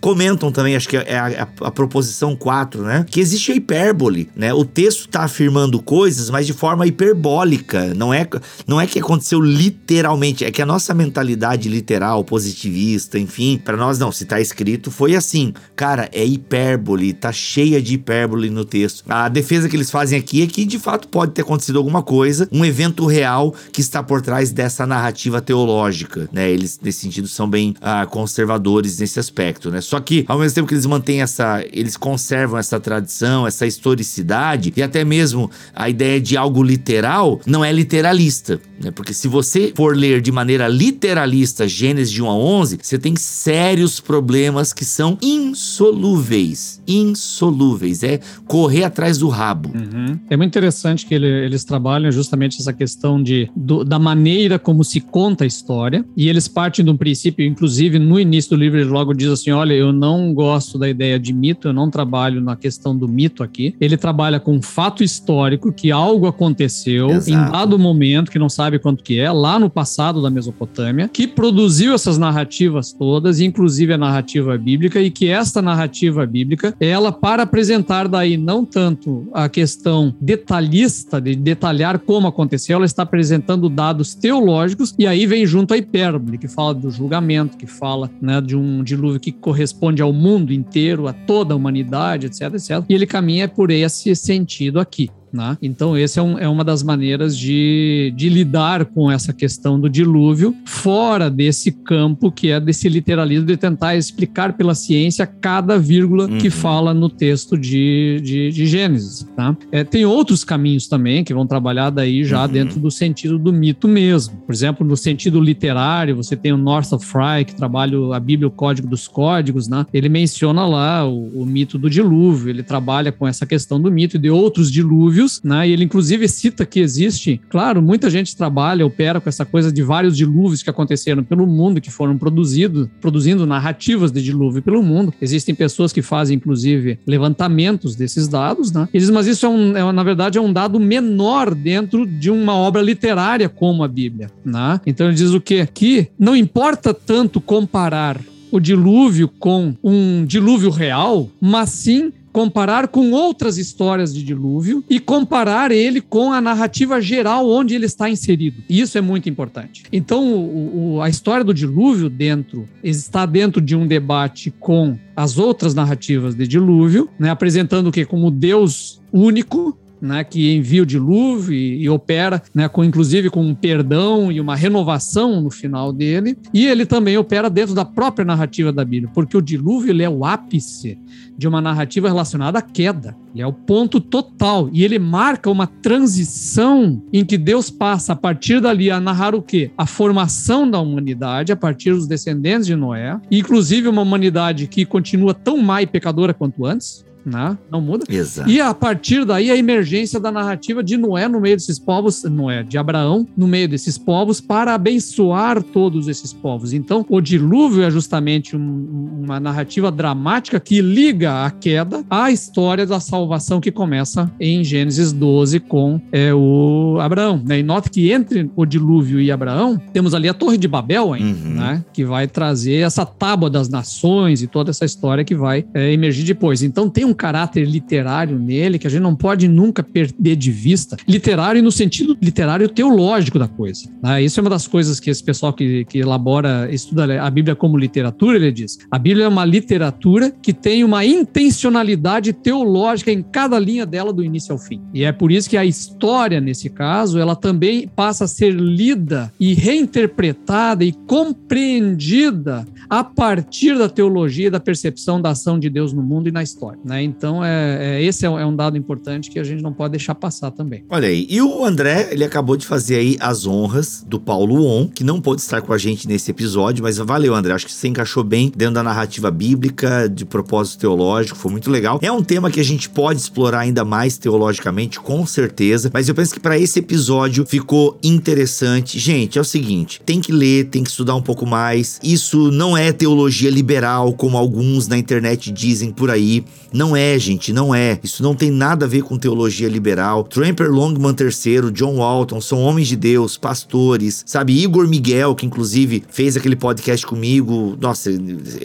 Comentam 0.00 0.50
também, 0.50 0.74
acho 0.74 0.88
que 0.88 0.96
é 0.96 1.18
a, 1.18 1.26
a, 1.26 1.66
a, 1.66 1.70
proposição 1.70 2.34
4, 2.34 2.82
né? 2.82 3.04
Que 3.08 3.20
existe 3.20 3.52
a 3.52 3.54
hipérbole, 3.54 4.30
né? 4.34 4.52
O 4.54 4.64
texto 4.64 5.00
está 5.00 5.24
afirmando 5.24 5.80
coisas, 5.82 6.30
mas 6.30 6.46
de 6.46 6.52
forma 6.52 6.86
hiperbólica. 6.86 7.92
Não 7.94 8.12
é, 8.12 8.26
não 8.66 8.80
é 8.80 8.86
que 8.86 8.98
aconteceu 8.98 9.40
literalmente, 9.40 10.44
é 10.44 10.50
que 10.50 10.62
a 10.62 10.66
nossa 10.66 10.94
mentalidade 10.94 11.68
literal, 11.68 12.24
positivista, 12.24 13.18
enfim, 13.18 13.60
para 13.62 13.76
nós 13.76 13.98
não, 13.98 14.10
se 14.10 14.24
tá 14.24 14.40
escrito, 14.40 14.90
foi 14.90 15.14
assim. 15.14 15.52
Cara, 15.76 16.08
é 16.12 16.24
hipérbole, 16.24 17.12
tá 17.12 17.30
cheia 17.30 17.80
de 17.82 17.94
hipérbole 17.94 18.48
no 18.48 18.64
texto. 18.64 19.04
A 19.08 19.28
defesa 19.28 19.68
que 19.68 19.76
eles 19.76 19.90
fazem 19.90 20.18
aqui 20.18 20.42
é 20.42 20.46
que 20.46 20.64
de 20.64 20.78
fato 20.78 21.08
pode 21.08 21.32
ter 21.32 21.42
acontecido 21.42 21.78
alguma 21.78 22.02
coisa, 22.02 22.48
um 22.50 22.64
evento 22.64 23.06
real 23.06 23.54
que 23.72 23.80
está 23.80 24.02
por 24.02 24.22
trás 24.22 24.50
dessa 24.50 24.86
narrativa 24.86 25.40
teológica, 25.40 26.28
né? 26.32 26.50
Eles, 26.50 26.78
nesse 26.82 27.00
sentido, 27.00 27.28
são 27.28 27.48
bem 27.48 27.74
ah, 27.80 28.06
conservadores 28.06 28.98
nesse 28.98 29.20
aspecto 29.20 29.57
né? 29.70 29.80
Só 29.80 29.98
que, 30.00 30.24
ao 30.28 30.38
mesmo 30.38 30.54
tempo 30.54 30.68
que 30.68 30.74
eles 30.74 30.86
mantêm 30.86 31.22
essa. 31.22 31.64
Eles 31.72 31.96
conservam 31.96 32.58
essa 32.58 32.78
tradição, 32.78 33.46
essa 33.46 33.66
historicidade 33.66 34.72
e 34.76 34.82
até 34.82 35.04
mesmo 35.04 35.50
a 35.74 35.88
ideia 35.88 36.20
de 36.20 36.36
algo 36.36 36.62
literal, 36.62 37.40
não 37.46 37.64
é 37.64 37.72
literalista, 37.72 38.60
né? 38.82 38.90
Porque 38.90 39.12
se 39.12 39.26
você 39.26 39.72
for 39.74 39.96
ler 39.96 40.20
de 40.20 40.30
maneira 40.30 40.68
literalista 40.68 41.66
Gênesis 41.66 42.12
de 42.12 42.22
1 42.22 42.28
a 42.28 42.34
11, 42.34 42.78
você 42.82 42.98
tem 42.98 43.16
sérios 43.16 44.00
problemas 44.00 44.72
que 44.72 44.84
são 44.84 45.18
insolúveis. 45.20 46.80
Insolúveis. 46.86 48.02
É 48.02 48.20
correr 48.46 48.84
atrás 48.84 49.18
do 49.18 49.28
rabo. 49.28 49.70
Uhum. 49.74 50.18
É 50.30 50.36
muito 50.36 50.50
interessante 50.50 51.06
que 51.06 51.14
ele, 51.14 51.26
eles 51.26 51.64
trabalham 51.64 52.10
justamente 52.10 52.60
essa 52.60 52.72
questão 52.72 53.22
de, 53.22 53.50
do, 53.54 53.84
da 53.84 53.98
maneira 53.98 54.58
como 54.58 54.84
se 54.84 55.00
conta 55.00 55.44
a 55.44 55.46
história. 55.46 56.04
E 56.16 56.28
eles 56.28 56.46
partem 56.46 56.84
de 56.84 56.90
um 56.90 56.96
princípio, 56.96 57.44
inclusive 57.44 57.98
no 57.98 58.18
início 58.18 58.50
do 58.50 58.56
livro, 58.56 58.78
ele 58.78 58.88
logo 58.88 59.12
diz 59.12 59.28
assim 59.28 59.47
assim: 59.48 59.50
olha, 59.50 59.72
eu 59.72 59.92
não 59.92 60.32
gosto 60.32 60.78
da 60.78 60.88
ideia 60.88 61.18
de 61.18 61.32
mito, 61.32 61.68
eu 61.68 61.72
não 61.72 61.90
trabalho 61.90 62.40
na 62.40 62.56
questão 62.56 62.96
do 62.96 63.08
mito 63.08 63.42
aqui. 63.42 63.74
Ele 63.80 63.96
trabalha 63.96 64.38
com 64.38 64.60
fato 64.60 65.02
histórico, 65.02 65.72
que 65.72 65.90
algo 65.90 66.26
aconteceu 66.26 67.10
Exato. 67.10 67.30
em 67.30 67.50
dado 67.52 67.78
momento, 67.78 68.30
que 68.30 68.38
não 68.38 68.48
sabe 68.48 68.78
quanto 68.78 69.02
que 69.02 69.18
é, 69.18 69.30
lá 69.30 69.58
no 69.58 69.70
passado 69.70 70.22
da 70.22 70.30
Mesopotâmia, 70.30 71.08
que 71.08 71.26
produziu 71.26 71.94
essas 71.94 72.18
narrativas 72.18 72.92
todas, 72.92 73.40
inclusive 73.40 73.92
a 73.92 73.98
narrativa 73.98 74.56
bíblica, 74.58 75.00
e 75.00 75.10
que 75.10 75.28
esta 75.28 75.62
narrativa 75.62 76.26
bíblica, 76.26 76.74
ela, 76.80 77.10
para 77.12 77.44
apresentar 77.44 78.08
daí 78.08 78.36
não 78.36 78.64
tanto 78.64 79.28
a 79.32 79.48
questão 79.48 80.14
detalhista, 80.20 81.20
de 81.20 81.34
detalhar 81.34 81.98
como 81.98 82.26
aconteceu, 82.26 82.76
ela 82.76 82.86
está 82.86 83.02
apresentando 83.02 83.68
dados 83.68 84.14
teológicos, 84.14 84.94
e 84.98 85.06
aí 85.06 85.26
vem 85.26 85.46
junto 85.46 85.74
a 85.74 85.76
hipérbole, 85.76 86.38
que 86.38 86.48
fala 86.48 86.74
do 86.74 86.90
julgamento, 86.90 87.56
que 87.56 87.66
fala 87.66 88.10
né, 88.20 88.40
de 88.40 88.56
um 88.56 88.82
dilúvio 88.82 89.20
que 89.20 89.32
corresponde 89.40 90.02
ao 90.02 90.12
mundo 90.12 90.52
inteiro, 90.52 91.08
a 91.08 91.12
toda 91.12 91.54
a 91.54 91.56
humanidade, 91.56 92.26
etc, 92.26 92.54
etc. 92.54 92.84
E 92.88 92.94
ele 92.94 93.06
caminha 93.06 93.48
por 93.48 93.70
esse 93.70 94.14
sentido 94.14 94.80
aqui. 94.80 95.10
Né? 95.32 95.56
Então, 95.60 95.96
essa 95.96 96.20
é, 96.20 96.22
um, 96.22 96.38
é, 96.38 96.48
uma 96.48 96.64
das 96.64 96.82
maneiras 96.82 97.36
de, 97.36 98.12
de, 98.16 98.28
lidar 98.28 98.84
com 98.86 99.10
essa 99.10 99.32
questão 99.32 99.78
do 99.78 99.88
dilúvio, 99.88 100.54
fora 100.64 101.30
desse 101.30 101.70
campo 101.72 102.30
que 102.32 102.50
é 102.50 102.60
desse 102.60 102.88
literalismo, 102.88 103.46
de 103.46 103.56
tentar 103.56 103.96
explicar 103.96 104.54
pela 104.54 104.74
ciência 104.74 105.26
cada 105.26 105.78
vírgula 105.78 106.26
uhum. 106.28 106.38
que 106.38 106.50
fala 106.50 106.94
no 106.94 107.08
texto 107.08 107.56
de, 107.58 108.20
de, 108.22 108.50
de 108.50 108.66
Gênesis. 108.66 109.26
Tá? 109.36 109.56
É, 109.70 109.84
tem 109.84 110.04
outros 110.04 110.44
caminhos 110.44 110.88
também 110.88 111.22
que 111.22 111.34
vão 111.34 111.46
trabalhar 111.46 111.90
daí 111.90 112.24
já 112.24 112.44
uhum. 112.44 112.52
dentro 112.52 112.80
do 112.80 112.90
sentido 112.90 113.38
do 113.38 113.52
mito 113.52 113.86
mesmo. 113.86 114.36
Por 114.46 114.54
exemplo, 114.54 114.86
no 114.86 114.96
sentido 114.96 115.40
literário, 115.40 116.16
você 116.16 116.36
tem 116.36 116.52
o 116.52 116.56
Northrop 116.56 117.02
Frye, 117.02 117.44
que 117.44 117.54
trabalha 117.54 117.98
a 118.14 118.20
Bíblia, 118.20 118.48
o 118.48 118.50
Código 118.50 118.88
dos 118.88 119.06
Códigos, 119.06 119.68
né? 119.68 119.86
ele 119.92 120.08
menciona 120.08 120.66
lá 120.66 121.06
o, 121.06 121.42
o 121.42 121.46
mito 121.46 121.78
do 121.78 121.90
dilúvio, 121.90 122.50
ele 122.50 122.62
trabalha 122.62 123.12
com 123.12 123.26
essa 123.26 123.46
questão 123.46 123.80
do 123.80 123.90
mito 123.90 124.16
e 124.16 124.18
de 124.18 124.30
outros 124.30 124.70
dilúvios 124.70 125.17
né? 125.42 125.68
E 125.68 125.72
ele 125.72 125.84
inclusive 125.84 126.28
cita 126.28 126.64
que 126.64 126.80
existe, 126.80 127.40
claro, 127.48 127.82
muita 127.82 128.10
gente 128.10 128.36
trabalha, 128.36 128.86
opera 128.86 129.20
com 129.20 129.28
essa 129.28 129.44
coisa 129.44 129.72
de 129.72 129.82
vários 129.82 130.16
dilúvios 130.16 130.62
que 130.62 130.70
aconteceram 130.70 131.24
pelo 131.24 131.46
mundo, 131.46 131.80
que 131.80 131.90
foram 131.90 132.16
produzidos, 132.16 132.88
produzindo 133.00 133.46
narrativas 133.46 134.12
de 134.12 134.22
dilúvio 134.22 134.62
pelo 134.62 134.82
mundo. 134.82 135.12
Existem 135.20 135.54
pessoas 135.54 135.92
que 135.92 136.02
fazem, 136.02 136.36
inclusive, 136.36 136.98
levantamentos 137.06 137.96
desses 137.96 138.28
dados, 138.28 138.72
né? 138.72 138.88
Eles, 138.92 139.10
mas 139.10 139.26
isso 139.26 139.46
é, 139.46 139.48
um, 139.48 139.76
é, 139.76 139.92
na 139.92 140.02
verdade, 140.02 140.38
é 140.38 140.40
um 140.40 140.52
dado 140.52 140.78
menor 140.78 141.54
dentro 141.54 142.06
de 142.06 142.30
uma 142.30 142.54
obra 142.54 142.82
literária 142.82 143.48
como 143.48 143.82
a 143.82 143.88
Bíblia, 143.88 144.30
né? 144.44 144.80
Então 144.86 145.06
ele 145.06 145.16
diz 145.16 145.32
o 145.32 145.40
quê? 145.40 145.66
Que 145.72 146.08
não 146.18 146.36
importa 146.36 146.92
tanto 146.94 147.40
comparar 147.40 148.20
o 148.50 148.58
dilúvio 148.58 149.28
com 149.28 149.74
um 149.82 150.24
dilúvio 150.24 150.70
real, 150.70 151.28
mas 151.40 151.70
sim 151.70 152.12
comparar 152.38 152.86
com 152.86 153.10
outras 153.10 153.58
histórias 153.58 154.14
de 154.14 154.22
dilúvio 154.22 154.84
e 154.88 155.00
comparar 155.00 155.72
ele 155.72 156.00
com 156.00 156.32
a 156.32 156.40
narrativa 156.40 157.00
geral 157.02 157.50
onde 157.50 157.74
ele 157.74 157.86
está 157.86 158.08
inserido. 158.08 158.62
Isso 158.70 158.96
é 158.96 159.00
muito 159.00 159.28
importante. 159.28 159.82
Então, 159.92 160.32
o, 160.32 160.94
o, 160.94 161.02
a 161.02 161.08
história 161.08 161.44
do 161.44 161.52
dilúvio 161.52 162.08
dentro 162.08 162.68
está 162.80 163.26
dentro 163.26 163.60
de 163.60 163.74
um 163.74 163.88
debate 163.88 164.52
com 164.52 164.96
as 165.16 165.36
outras 165.36 165.74
narrativas 165.74 166.36
de 166.36 166.46
dilúvio, 166.46 167.08
né, 167.18 167.28
apresentando 167.28 167.88
o 167.88 167.92
que 167.92 168.04
como 168.04 168.30
Deus 168.30 169.00
único, 169.12 169.76
né, 170.00 170.24
que 170.24 170.54
envia 170.54 170.82
o 170.82 170.86
dilúvio 170.86 171.54
e, 171.54 171.82
e, 171.82 171.88
opera, 171.88 172.42
né, 172.54 172.68
com 172.68 172.84
inclusive 172.84 173.30
com 173.30 173.42
um 173.42 173.54
perdão 173.54 174.30
e 174.30 174.40
uma 174.40 174.56
renovação 174.56 175.40
no 175.40 175.50
final 175.50 175.92
dele. 175.92 176.36
E 176.52 176.66
ele 176.66 176.86
também 176.86 177.16
opera 177.16 177.50
dentro 177.50 177.74
da 177.74 177.84
própria 177.84 178.24
narrativa 178.24 178.72
da 178.72 178.84
Bíblia, 178.84 179.10
porque 179.14 179.36
o 179.36 179.42
dilúvio 179.42 179.90
ele 179.90 180.02
é 180.02 180.08
o 180.08 180.24
ápice 180.24 180.98
de 181.36 181.46
uma 181.46 181.60
narrativa 181.60 182.08
relacionada 182.08 182.58
à 182.58 182.62
queda. 182.62 183.16
Ele 183.32 183.42
é 183.42 183.46
o 183.46 183.52
ponto 183.52 184.00
total 184.00 184.68
e 184.72 184.82
ele 184.82 184.98
marca 184.98 185.50
uma 185.50 185.66
transição 185.66 187.00
em 187.12 187.24
que 187.24 187.38
Deus 187.38 187.70
passa 187.70 188.12
a 188.12 188.16
partir 188.16 188.60
dali 188.60 188.90
a 188.90 189.00
narrar 189.00 189.34
o 189.34 189.42
quê? 189.42 189.70
A 189.78 189.86
formação 189.86 190.68
da 190.68 190.80
humanidade 190.80 191.52
a 191.52 191.56
partir 191.56 191.92
dos 191.92 192.08
descendentes 192.08 192.66
de 192.66 192.74
Noé, 192.74 193.20
inclusive 193.30 193.86
uma 193.88 194.02
humanidade 194.02 194.66
que 194.66 194.84
continua 194.84 195.32
tão 195.32 195.58
má 195.58 195.80
e 195.82 195.86
pecadora 195.86 196.34
quanto 196.34 196.66
antes, 196.66 197.04
né? 197.24 197.56
Não 197.70 197.80
muda. 197.80 198.04
Exato. 198.08 198.48
E 198.50 198.60
a 198.60 198.72
partir 198.74 199.24
daí 199.24 199.50
a 199.50 199.56
emergência 199.56 200.18
da 200.18 200.30
narrativa 200.30 200.82
de 200.82 200.96
Noé 200.96 201.28
no 201.28 201.40
meio 201.40 201.56
desses 201.56 201.78
povos, 201.78 202.22
Noé, 202.24 202.62
de 202.62 202.78
Abraão 202.78 203.26
no 203.36 203.46
meio 203.46 203.68
desses 203.68 203.96
povos 203.98 204.40
para 204.40 204.74
abençoar 204.74 205.62
todos 205.62 206.08
esses 206.08 206.32
povos. 206.32 206.72
Então, 206.72 207.04
o 207.08 207.20
dilúvio 207.20 207.82
é 207.82 207.90
justamente 207.90 208.56
um, 208.56 209.22
uma 209.24 209.38
narrativa 209.40 209.90
dramática 209.90 210.58
que 210.60 210.80
liga 210.80 211.44
a 211.44 211.50
queda 211.50 212.04
à 212.08 212.30
história 212.30 212.86
da 212.86 213.00
salvação 213.00 213.60
que 213.60 213.70
começa 213.70 214.30
em 214.40 214.64
Gênesis 214.64 215.12
12 215.12 215.60
com 215.60 216.00
é, 216.12 216.32
o 216.34 216.98
Abraão. 217.00 217.42
Né? 217.44 217.60
E 217.60 217.62
note 217.62 217.90
que 217.90 218.10
entre 218.12 218.50
o 218.56 218.64
dilúvio 218.64 219.20
e 219.20 219.30
Abraão, 219.30 219.80
temos 219.92 220.14
ali 220.14 220.28
a 220.28 220.34
Torre 220.34 220.56
de 220.56 220.68
Babel 220.68 221.12
ainda, 221.12 221.28
Uhum. 221.28 221.54
né? 221.54 221.84
que 221.92 222.04
vai 222.04 222.26
trazer 222.26 222.76
essa 222.76 223.04
tábua 223.04 223.50
das 223.50 223.68
nações 223.68 224.42
e 224.42 224.46
toda 224.46 224.70
essa 224.70 224.84
história 224.84 225.24
que 225.24 225.34
vai 225.34 225.64
é, 225.74 225.92
emergir 225.92 226.24
depois. 226.24 226.62
Então 226.62 226.88
tem 226.88 227.04
um 227.04 227.14
caráter 227.18 227.64
literário 227.64 228.38
nele 228.38 228.78
que 228.78 228.86
a 228.86 228.90
gente 228.90 229.02
não 229.02 229.14
pode 229.14 229.48
nunca 229.48 229.82
perder 229.82 230.36
de 230.36 230.50
vista. 230.50 230.96
Literário 231.06 231.62
no 231.62 231.72
sentido 231.72 232.16
literário 232.22 232.68
teológico 232.68 233.38
da 233.38 233.48
coisa. 233.48 233.90
Né? 234.02 234.22
Isso 234.22 234.38
é 234.38 234.42
uma 234.42 234.50
das 234.50 234.66
coisas 234.66 235.00
que 235.00 235.10
esse 235.10 235.22
pessoal 235.22 235.52
que, 235.52 235.84
que 235.84 235.98
elabora, 235.98 236.68
estuda 236.72 237.20
a 237.22 237.30
Bíblia 237.30 237.56
como 237.56 237.76
literatura, 237.76 238.36
ele 238.36 238.52
diz. 238.52 238.78
A 238.90 238.98
Bíblia 238.98 239.24
é 239.24 239.28
uma 239.28 239.44
literatura 239.44 240.30
que 240.30 240.52
tem 240.52 240.84
uma 240.84 241.04
intencionalidade 241.04 242.32
teológica 242.32 243.10
em 243.10 243.22
cada 243.22 243.58
linha 243.58 243.84
dela 243.84 244.12
do 244.12 244.24
início 244.24 244.52
ao 244.52 244.58
fim. 244.58 244.80
E 244.94 245.04
é 245.04 245.12
por 245.12 245.32
isso 245.32 245.50
que 245.50 245.56
a 245.56 245.64
história, 245.64 246.40
nesse 246.40 246.70
caso, 246.70 247.18
ela 247.18 247.34
também 247.34 247.88
passa 247.88 248.24
a 248.24 248.28
ser 248.28 248.52
lida 248.52 249.32
e 249.40 249.54
reinterpretada 249.54 250.84
e 250.84 250.92
compreendida 250.92 252.66
a 252.88 253.02
partir 253.02 253.76
da 253.76 253.88
teologia 253.88 254.46
e 254.46 254.50
da 254.50 254.60
percepção 254.60 255.20
da 255.20 255.30
ação 255.30 255.58
de 255.58 255.68
Deus 255.68 255.92
no 255.92 256.02
mundo 256.02 256.28
e 256.28 256.32
na 256.32 256.42
história. 256.42 256.78
Né? 256.84 256.97
Então, 257.02 257.44
é, 257.44 257.98
é- 257.98 258.04
esse 258.04 258.24
é 258.24 258.30
um, 258.30 258.38
é 258.38 258.46
um 258.46 258.54
dado 258.54 258.76
importante 258.76 259.30
que 259.30 259.38
a 259.38 259.44
gente 259.44 259.62
não 259.62 259.72
pode 259.72 259.92
deixar 259.92 260.14
passar 260.14 260.50
também. 260.50 260.84
Olha 260.88 261.08
aí, 261.08 261.26
e 261.28 261.40
o 261.40 261.64
André, 261.64 262.08
ele 262.10 262.24
acabou 262.24 262.56
de 262.56 262.66
fazer 262.66 262.96
aí 262.96 263.16
as 263.20 263.46
honras 263.46 264.04
do 264.06 264.18
Paulo 264.20 264.64
On, 264.64 264.88
que 264.88 265.04
não 265.04 265.20
pôde 265.20 265.40
estar 265.40 265.60
com 265.62 265.72
a 265.72 265.78
gente 265.78 266.06
nesse 266.08 266.30
episódio, 266.30 266.82
mas 266.82 266.98
valeu, 266.98 267.34
André. 267.34 267.52
Acho 267.52 267.66
que 267.66 267.72
você 267.72 267.88
encaixou 267.88 268.22
bem 268.24 268.52
dentro 268.54 268.74
da 268.74 268.82
narrativa 268.82 269.30
bíblica, 269.30 270.08
de 270.08 270.24
propósito 270.24 270.80
teológico, 270.80 271.38
foi 271.38 271.50
muito 271.50 271.70
legal. 271.70 271.98
É 272.02 272.10
um 272.12 272.22
tema 272.22 272.50
que 272.50 272.60
a 272.60 272.64
gente 272.64 272.88
pode 272.88 273.20
explorar 273.20 273.60
ainda 273.60 273.84
mais 273.84 274.18
teologicamente, 274.18 275.00
com 275.00 275.26
certeza, 275.26 275.90
mas 275.92 276.08
eu 276.08 276.14
penso 276.14 276.34
que 276.34 276.40
para 276.40 276.58
esse 276.58 276.78
episódio 276.78 277.44
ficou 277.46 277.98
interessante. 278.02 278.98
Gente, 278.98 279.38
é 279.38 279.40
o 279.40 279.44
seguinte: 279.44 280.00
tem 280.04 280.20
que 280.20 280.32
ler, 280.32 280.64
tem 280.66 280.82
que 280.82 280.90
estudar 280.90 281.14
um 281.14 281.22
pouco 281.22 281.46
mais. 281.46 281.98
Isso 282.02 282.50
não 282.50 282.76
é 282.76 282.92
teologia 282.92 283.50
liberal, 283.50 284.12
como 284.12 284.36
alguns 284.36 284.88
na 284.88 284.98
internet 284.98 285.50
dizem 285.50 285.90
por 285.90 286.10
aí. 286.10 286.44
Não 286.72 286.87
é, 286.96 287.18
gente, 287.18 287.52
não 287.52 287.74
é. 287.74 287.98
Isso 288.02 288.22
não 288.22 288.34
tem 288.34 288.50
nada 288.50 288.84
a 288.86 288.88
ver 288.88 289.02
com 289.02 289.18
teologia 289.18 289.68
liberal. 289.68 290.24
Tramper 290.24 290.70
Longman 290.70 291.14
III, 291.18 291.70
John 291.72 291.96
Walton, 291.96 292.40
são 292.40 292.60
homens 292.60 292.88
de 292.88 292.96
Deus, 292.96 293.36
pastores, 293.36 294.22
sabe? 294.26 294.52
Igor 294.62 294.86
Miguel, 294.88 295.34
que 295.34 295.46
inclusive 295.46 296.02
fez 296.08 296.36
aquele 296.36 296.56
podcast 296.56 297.06
comigo. 297.06 297.76
Nossa, 297.80 298.10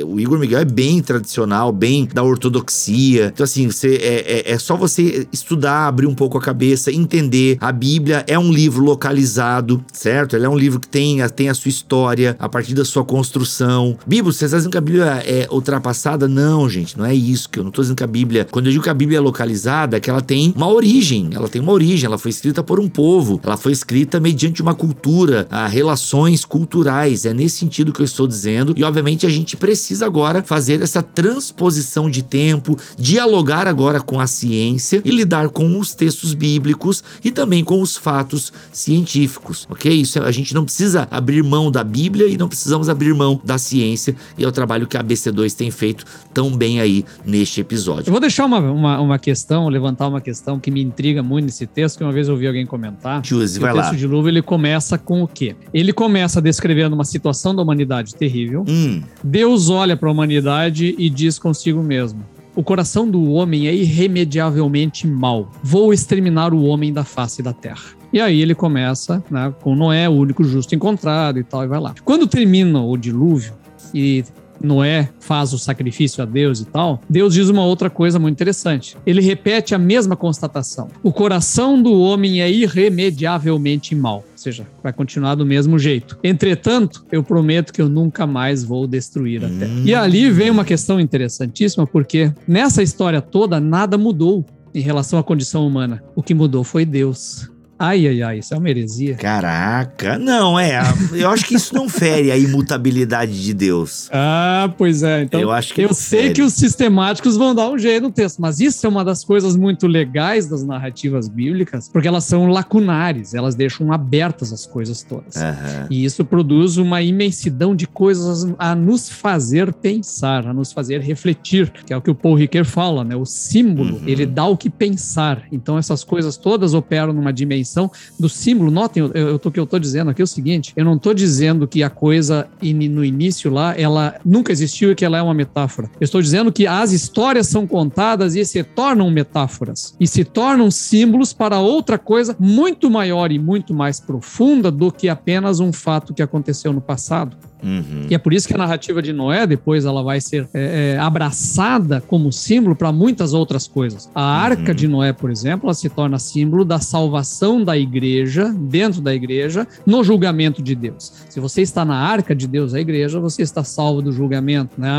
o 0.06 0.20
Igor 0.20 0.38
Miguel 0.40 0.60
é 0.60 0.66
bem 0.66 1.02
tradicional, 1.02 1.72
bem 1.72 2.08
da 2.14 2.24
ortodoxia. 2.24 3.32
Então, 3.34 3.44
assim, 3.44 3.68
você, 3.70 3.96
é, 3.96 4.50
é, 4.50 4.52
é 4.54 4.58
só 4.60 4.76
você 4.76 5.28
estudar, 5.32 5.88
abrir 5.88 6.08
um 6.08 6.16
pouco 6.16 6.38
a 6.38 6.42
cabeça, 6.42 6.92
entender. 6.92 7.58
A 7.60 7.72
Bíblia 7.72 8.24
é 8.28 8.38
um 8.38 8.52
livro 8.52 8.84
localizado, 8.84 9.84
certo? 9.92 10.36
Ele 10.36 10.46
é 10.46 10.50
um 10.50 10.58
livro 10.58 10.80
que 10.80 10.88
tem, 10.88 11.22
a- 11.22 11.30
tem 11.30 11.50
a 11.50 11.54
sua 11.54 11.70
história, 11.70 12.36
a 12.40 12.48
partir 12.50 12.74
da 12.74 12.86
sua 12.86 13.04
construção. 13.04 13.98
Bíblia, 14.06 14.32
vocês 14.32 14.52
dizem 14.52 14.70
que 14.70 14.78
a 14.78 14.82
Bíblia 14.82 15.24
é 15.26 15.48
ultrapassada? 15.52 16.28
Não, 16.28 16.70
gente, 16.70 16.98
não 16.98 17.06
é 17.06 17.14
isso. 17.14 17.50
Que 17.50 17.60
eu 17.60 17.64
não 17.64 17.72
tô 17.72 17.82
dizendo 17.82 17.98
que 17.98 18.04
a 18.04 18.08
Bíblia. 18.14 18.48
Quando 18.50 18.68
eu 18.68 18.72
digo 18.72 18.84
que 18.84 18.90
a 18.92 18.94
Bíblia 18.94 19.18
é 19.18 19.20
localizada, 19.20 19.98
é 19.98 20.00
que 20.00 20.08
ela 20.08 20.22
tem 20.22 20.54
uma 20.56 20.68
origem. 20.68 21.30
Ela 21.34 21.50
tem 21.50 21.60
uma 21.60 21.72
origem, 21.72 22.06
ela 22.06 22.20
foi 22.20 22.30
escrita 22.30 22.62
por 22.62 22.80
um 22.80 22.88
povo. 22.88 23.42
Ela 23.44 23.58
foi 23.58 23.72
escrita 23.72 24.20
mediante 24.20 24.62
uma 24.62 24.76
cultura, 24.76 25.48
a 25.50 25.66
relações 25.66 26.46
culturais. 26.46 27.26
É 27.26 27.34
nesse 27.34 27.58
sentido 27.58 27.92
que 27.92 28.02
eu 28.02 28.06
estou 28.06 28.28
dizendo. 28.28 28.76
E 28.78 28.84
obviamente 28.84 29.26
a 29.26 29.30
gente 29.30 29.58
precisa 29.58 30.06
agora 30.06 30.44
fazer 30.44 30.84
essa 30.84 31.02
transposição 31.02 32.08
de 32.08 32.22
tempo, 32.22 32.78
dialogar 32.98 33.68
agora 33.68 34.00
com 34.00 34.20
a 34.20 34.28
ciência 34.28 35.02
e 35.04 35.10
lidar 35.10 35.50
com 35.50 35.80
os 35.80 35.96
textos 35.96 36.36
bíblicos 36.36 37.04
e 37.24 37.32
também 37.32 37.64
com 37.64 37.82
os 37.82 37.98
fatos 37.98 38.54
científicos, 38.72 39.68
ok? 39.70 39.92
Isso 39.92 40.22
a 40.22 40.32
gente 40.32 40.54
não 40.54 40.64
precisa 40.64 41.08
abrir 41.10 41.44
mão 41.44 41.72
da 41.72 41.84
Bíblia 41.84 42.28
e 42.28 42.38
não 42.38 42.48
precisamos 42.48 42.90
abrir 42.90 43.14
mão 43.16 43.42
da 43.44 43.58
ciência 43.58 44.16
e 44.38 44.44
é 44.44 44.48
o 44.48 44.52
trabalho 44.52 44.88
que 44.88 44.98
a 44.98 45.04
ABC2 45.04 45.54
tem 45.54 45.72
feito 45.72 46.06
tão 46.34 46.56
bem 46.56 46.80
aí 46.80 47.06
neste 47.26 47.62
episódio. 47.62 48.03
Eu 48.06 48.12
vou 48.12 48.20
deixar 48.20 48.46
uma, 48.46 48.60
uma, 48.60 49.00
uma 49.00 49.20
questão, 49.20 49.70
levantar 49.70 50.08
uma 50.08 50.20
questão 50.20 50.60
que 50.60 50.70
me 50.70 50.82
intriga 50.82 51.24
muito 51.24 51.46
nesse 51.46 51.66
texto, 51.66 51.98
que 51.98 52.04
uma 52.04 52.12
vez 52.12 52.28
eu 52.28 52.34
ouvi 52.34 52.48
alguém 52.48 52.66
comentar. 52.66 53.26
Juse, 53.26 53.60
vai 53.60 53.72
o 53.72 53.76
lá. 53.76 53.84
texto 53.84 53.98
de 53.98 54.08
Luva 54.08 54.30
ele 54.30 54.42
começa 54.42 54.98
com 54.98 55.24
o 55.24 55.28
quê? 55.28 55.56
Ele 55.74 55.94
começa 55.94 56.42
descrevendo 56.42 56.94
uma 56.94 57.06
situação 57.06 57.56
da 57.56 57.62
humanidade 57.62 58.16
terrível. 58.16 58.66
Hum, 58.68 59.02
Deus 59.24 59.70
olha 59.70 59.96
para 59.96 60.10
a 60.10 60.12
humanidade 60.12 60.96
e 60.98 61.10
diz 61.10 61.40
consigo 61.40 61.82
mesmo: 61.82 62.24
O 62.56 62.64
coração 62.64 63.10
do 63.10 63.32
homem 63.32 63.68
é 63.68 63.74
irremediavelmente 63.74 65.08
mau. 65.08 65.50
Vou 65.64 65.94
exterminar 65.94 66.54
o 66.54 66.64
homem 66.64 66.92
da 66.92 67.04
face 67.04 67.42
da 67.42 67.54
terra. 67.54 67.84
E 68.12 68.22
aí 68.22 68.42
ele 68.42 68.54
começa 68.54 69.24
né, 69.32 69.52
com 69.62 69.76
Noé, 69.76 70.08
o 70.08 70.14
único 70.14 70.44
justo 70.44 70.76
encontrado 70.76 71.40
e 71.40 71.44
tal, 71.44 71.64
e 71.64 71.68
vai 71.68 71.80
lá. 71.80 71.96
Quando 72.06 72.28
termina 72.28 72.80
o 72.80 72.96
dilúvio 72.96 73.54
e 73.92 74.24
Noé 74.64 75.10
faz 75.20 75.54
o 75.54 75.60
sacrifício 75.60 76.24
a 76.24 76.26
Deus 76.26 76.62
e 76.62 76.66
tal, 76.66 77.02
Deus 77.10 77.34
diz 77.34 77.50
uma 77.50 77.66
outra 77.66 77.90
coisa 77.90 78.18
muito 78.18 78.36
interessante. 78.36 78.98
Ele 79.06 79.22
repete 79.22 79.76
a 79.76 79.78
mesma 79.78 80.16
constatação. 80.16 80.88
O 81.04 81.12
coração 81.12 81.82
do 81.82 82.00
homem 82.00 82.42
é 82.42 82.50
irremediavelmente 82.52 83.94
mau, 83.94 84.18
ou 84.18 84.38
seja, 84.38 84.66
vai 84.82 84.94
continuar 84.94 85.36
do 85.36 85.46
mesmo 85.46 85.78
jeito. 85.78 86.18
Entretanto, 86.24 87.06
eu 87.12 87.24
prometo 87.24 87.74
que 87.74 87.82
eu 87.82 87.90
nunca 87.90 88.26
mais 88.26 88.64
vou 88.64 88.88
destruir 88.88 89.44
a 89.44 89.50
terra. 89.50 89.74
Hum. 89.74 89.84
E 89.86 89.94
ali 89.94 90.30
vem 90.30 90.50
uma 90.50 90.66
questão 90.66 91.00
interessantíssima, 91.00 91.86
porque 91.86 92.32
nessa 92.48 92.82
história 92.82 93.22
toda 93.22 93.60
nada 93.60 93.98
mudou 93.98 94.46
em 94.74 94.82
relação 94.82 95.20
à 95.20 95.24
condição 95.24 95.68
humana. 95.68 96.04
O 96.16 96.24
que 96.24 96.34
mudou 96.34 96.64
foi 96.64 96.86
Deus. 96.86 97.50
Ai, 97.86 98.08
ai, 98.08 98.22
ai, 98.22 98.40
isso 98.40 98.54
é 98.54 98.58
uma 98.58 98.70
heresia. 98.70 99.16
caraca, 99.16 100.18
não, 100.18 100.58
é. 100.60 100.80
Eu 101.14 101.30
acho 101.30 101.46
que 101.46 101.56
isso 101.56 101.74
não 101.76 101.90
fere 101.90 102.32
a 102.32 102.38
imutabilidade 102.38 103.44
de 103.44 103.54
Deus. 103.54 104.10
Ah, 104.56 104.72
pois 104.78 105.04
é. 105.04 105.24
Então, 105.24 105.40
eu 105.42 105.52
acho 105.52 105.74
que 105.74 105.82
eu 105.82 105.94
sei 105.94 106.22
fere. 106.24 106.34
que 106.36 106.42
os 106.42 106.54
sistemáticos 106.54 107.36
vão 107.36 107.54
dar 107.54 107.70
um 107.70 107.78
jeito 107.78 108.04
no 108.04 108.12
texto, 108.12 108.40
mas 108.42 108.60
isso 108.60 108.86
é 108.86 108.90
uma 108.90 109.04
das 109.04 109.24
coisas 109.26 109.56
muito 109.58 109.86
legais 109.86 110.48
das 110.48 110.64
narrativas 110.64 111.28
bíblicas, 111.28 111.90
porque 111.90 112.08
elas 112.08 112.24
são 112.24 112.48
lacunares, 112.48 113.34
elas 113.34 113.56
deixam 113.56 113.92
abertas 113.92 114.54
as 114.54 114.66
coisas 114.66 115.04
todas. 115.04 115.36
Aham. 115.36 115.88
E 115.90 116.06
isso 116.06 116.24
produz 116.24 116.78
uma 116.78 117.02
imensidão 117.02 117.76
de 117.76 117.86
coisas 117.86 118.48
a 118.58 118.74
nos 118.76 119.10
fazer 119.10 119.74
pensar, 119.74 120.48
a 120.48 120.54
nos 120.54 120.72
fazer 120.72 121.02
refletir, 121.02 121.72
que 121.86 121.92
é 121.92 121.98
o 121.98 122.02
que 122.02 122.12
o 122.12 122.16
Paul 122.16 122.36
Ricoeur 122.36 122.66
fala, 122.66 123.04
né? 123.04 123.16
O 123.16 123.26
símbolo, 123.26 123.96
Uhum. 123.98 124.08
ele 124.08 124.26
dá 124.26 124.46
o 124.46 124.56
que 124.56 124.70
pensar. 124.70 125.44
Então 125.52 125.78
essas 125.78 126.04
coisas 126.04 126.38
todas 126.38 126.74
operam 126.74 127.12
numa 127.12 127.34
dimensão 127.34 127.73
do 128.20 128.30
símbolo. 128.30 128.72
Notem, 128.72 129.04
eu, 129.04 129.12
eu, 129.14 129.36
o 129.36 129.52
que 129.52 129.60
eu 129.60 129.66
tô 129.66 129.80
dizendo 129.80 130.12
aqui 130.12 130.22
é 130.22 130.24
o 130.24 130.28
seguinte, 130.28 130.74
eu 130.76 130.86
não 130.86 130.98
tô 130.98 131.14
dizendo 131.14 131.68
que 131.68 131.84
a 131.84 131.90
coisa 131.90 132.48
ini- 132.62 132.90
no 132.90 133.04
início 133.04 133.52
lá, 133.52 133.74
ela 133.78 134.16
nunca 134.26 134.52
existiu 134.52 134.92
e 134.92 134.96
que 134.96 135.06
ela 135.06 135.18
é 135.18 135.22
uma 135.22 135.34
metáfora. 135.34 135.90
Eu 136.00 136.06
estou 136.06 136.22
dizendo 136.22 136.52
que 136.52 136.68
as 136.68 136.92
histórias 136.92 137.48
são 137.48 137.66
contadas 137.66 138.36
e 138.36 138.46
se 138.46 138.64
tornam 138.64 139.10
metáforas 139.10 139.96
e 140.00 140.08
se 140.08 140.24
tornam 140.24 140.70
símbolos 140.70 141.34
para 141.34 141.60
outra 141.60 141.98
coisa 141.98 142.36
muito 142.40 142.90
maior 142.90 143.32
e 143.32 143.40
muito 143.40 143.74
mais 143.74 144.00
profunda 144.00 144.70
do 144.72 144.92
que 144.92 145.10
apenas 145.10 145.60
um 145.60 145.74
fato 145.74 146.14
que 146.14 146.22
aconteceu 146.22 146.72
no 146.74 146.82
passado. 146.82 147.36
Uhum. 147.64 148.08
E 148.10 148.16
é 148.16 148.18
por 148.18 148.34
isso 148.34 148.48
que 148.48 148.54
a 148.54 148.58
narrativa 148.58 149.02
de 149.02 149.14
Noé 149.14 149.48
depois 149.48 149.86
ela 149.86 150.04
vai 150.04 150.20
ser 150.20 150.48
é, 150.54 150.96
é, 150.96 151.00
abraçada 151.00 152.02
como 152.02 152.32
símbolo 152.32 152.76
para 152.76 152.92
muitas 152.92 153.34
outras 153.34 153.68
coisas. 153.68 154.10
A 154.14 154.24
arca 154.24 154.72
Uhum. 154.72 154.76
de 154.76 154.88
Noé, 154.88 155.14
por 155.14 155.32
exemplo, 155.32 155.68
ela 155.68 155.74
se 155.74 155.90
torna 155.90 156.20
símbolo 156.20 156.66
da 156.66 156.80
salvação 156.80 157.64
da 157.64 157.78
igreja, 157.78 158.54
dentro 158.58 159.02
da 159.02 159.14
igreja, 159.14 159.68
no 159.86 160.04
julgamento 160.04 160.62
de 160.62 160.76
Deus. 160.76 161.14
Se 161.30 161.40
você 161.40 161.62
está 161.62 161.86
na 161.86 161.96
arca 161.96 162.36
de 162.36 162.48
Deus, 162.48 162.74
a 162.74 162.80
igreja, 162.80 163.20
você 163.20 163.42
está 163.42 163.64
salvo 163.64 164.02
do 164.02 164.12
julgamento. 164.12 164.80
Né? 164.80 164.90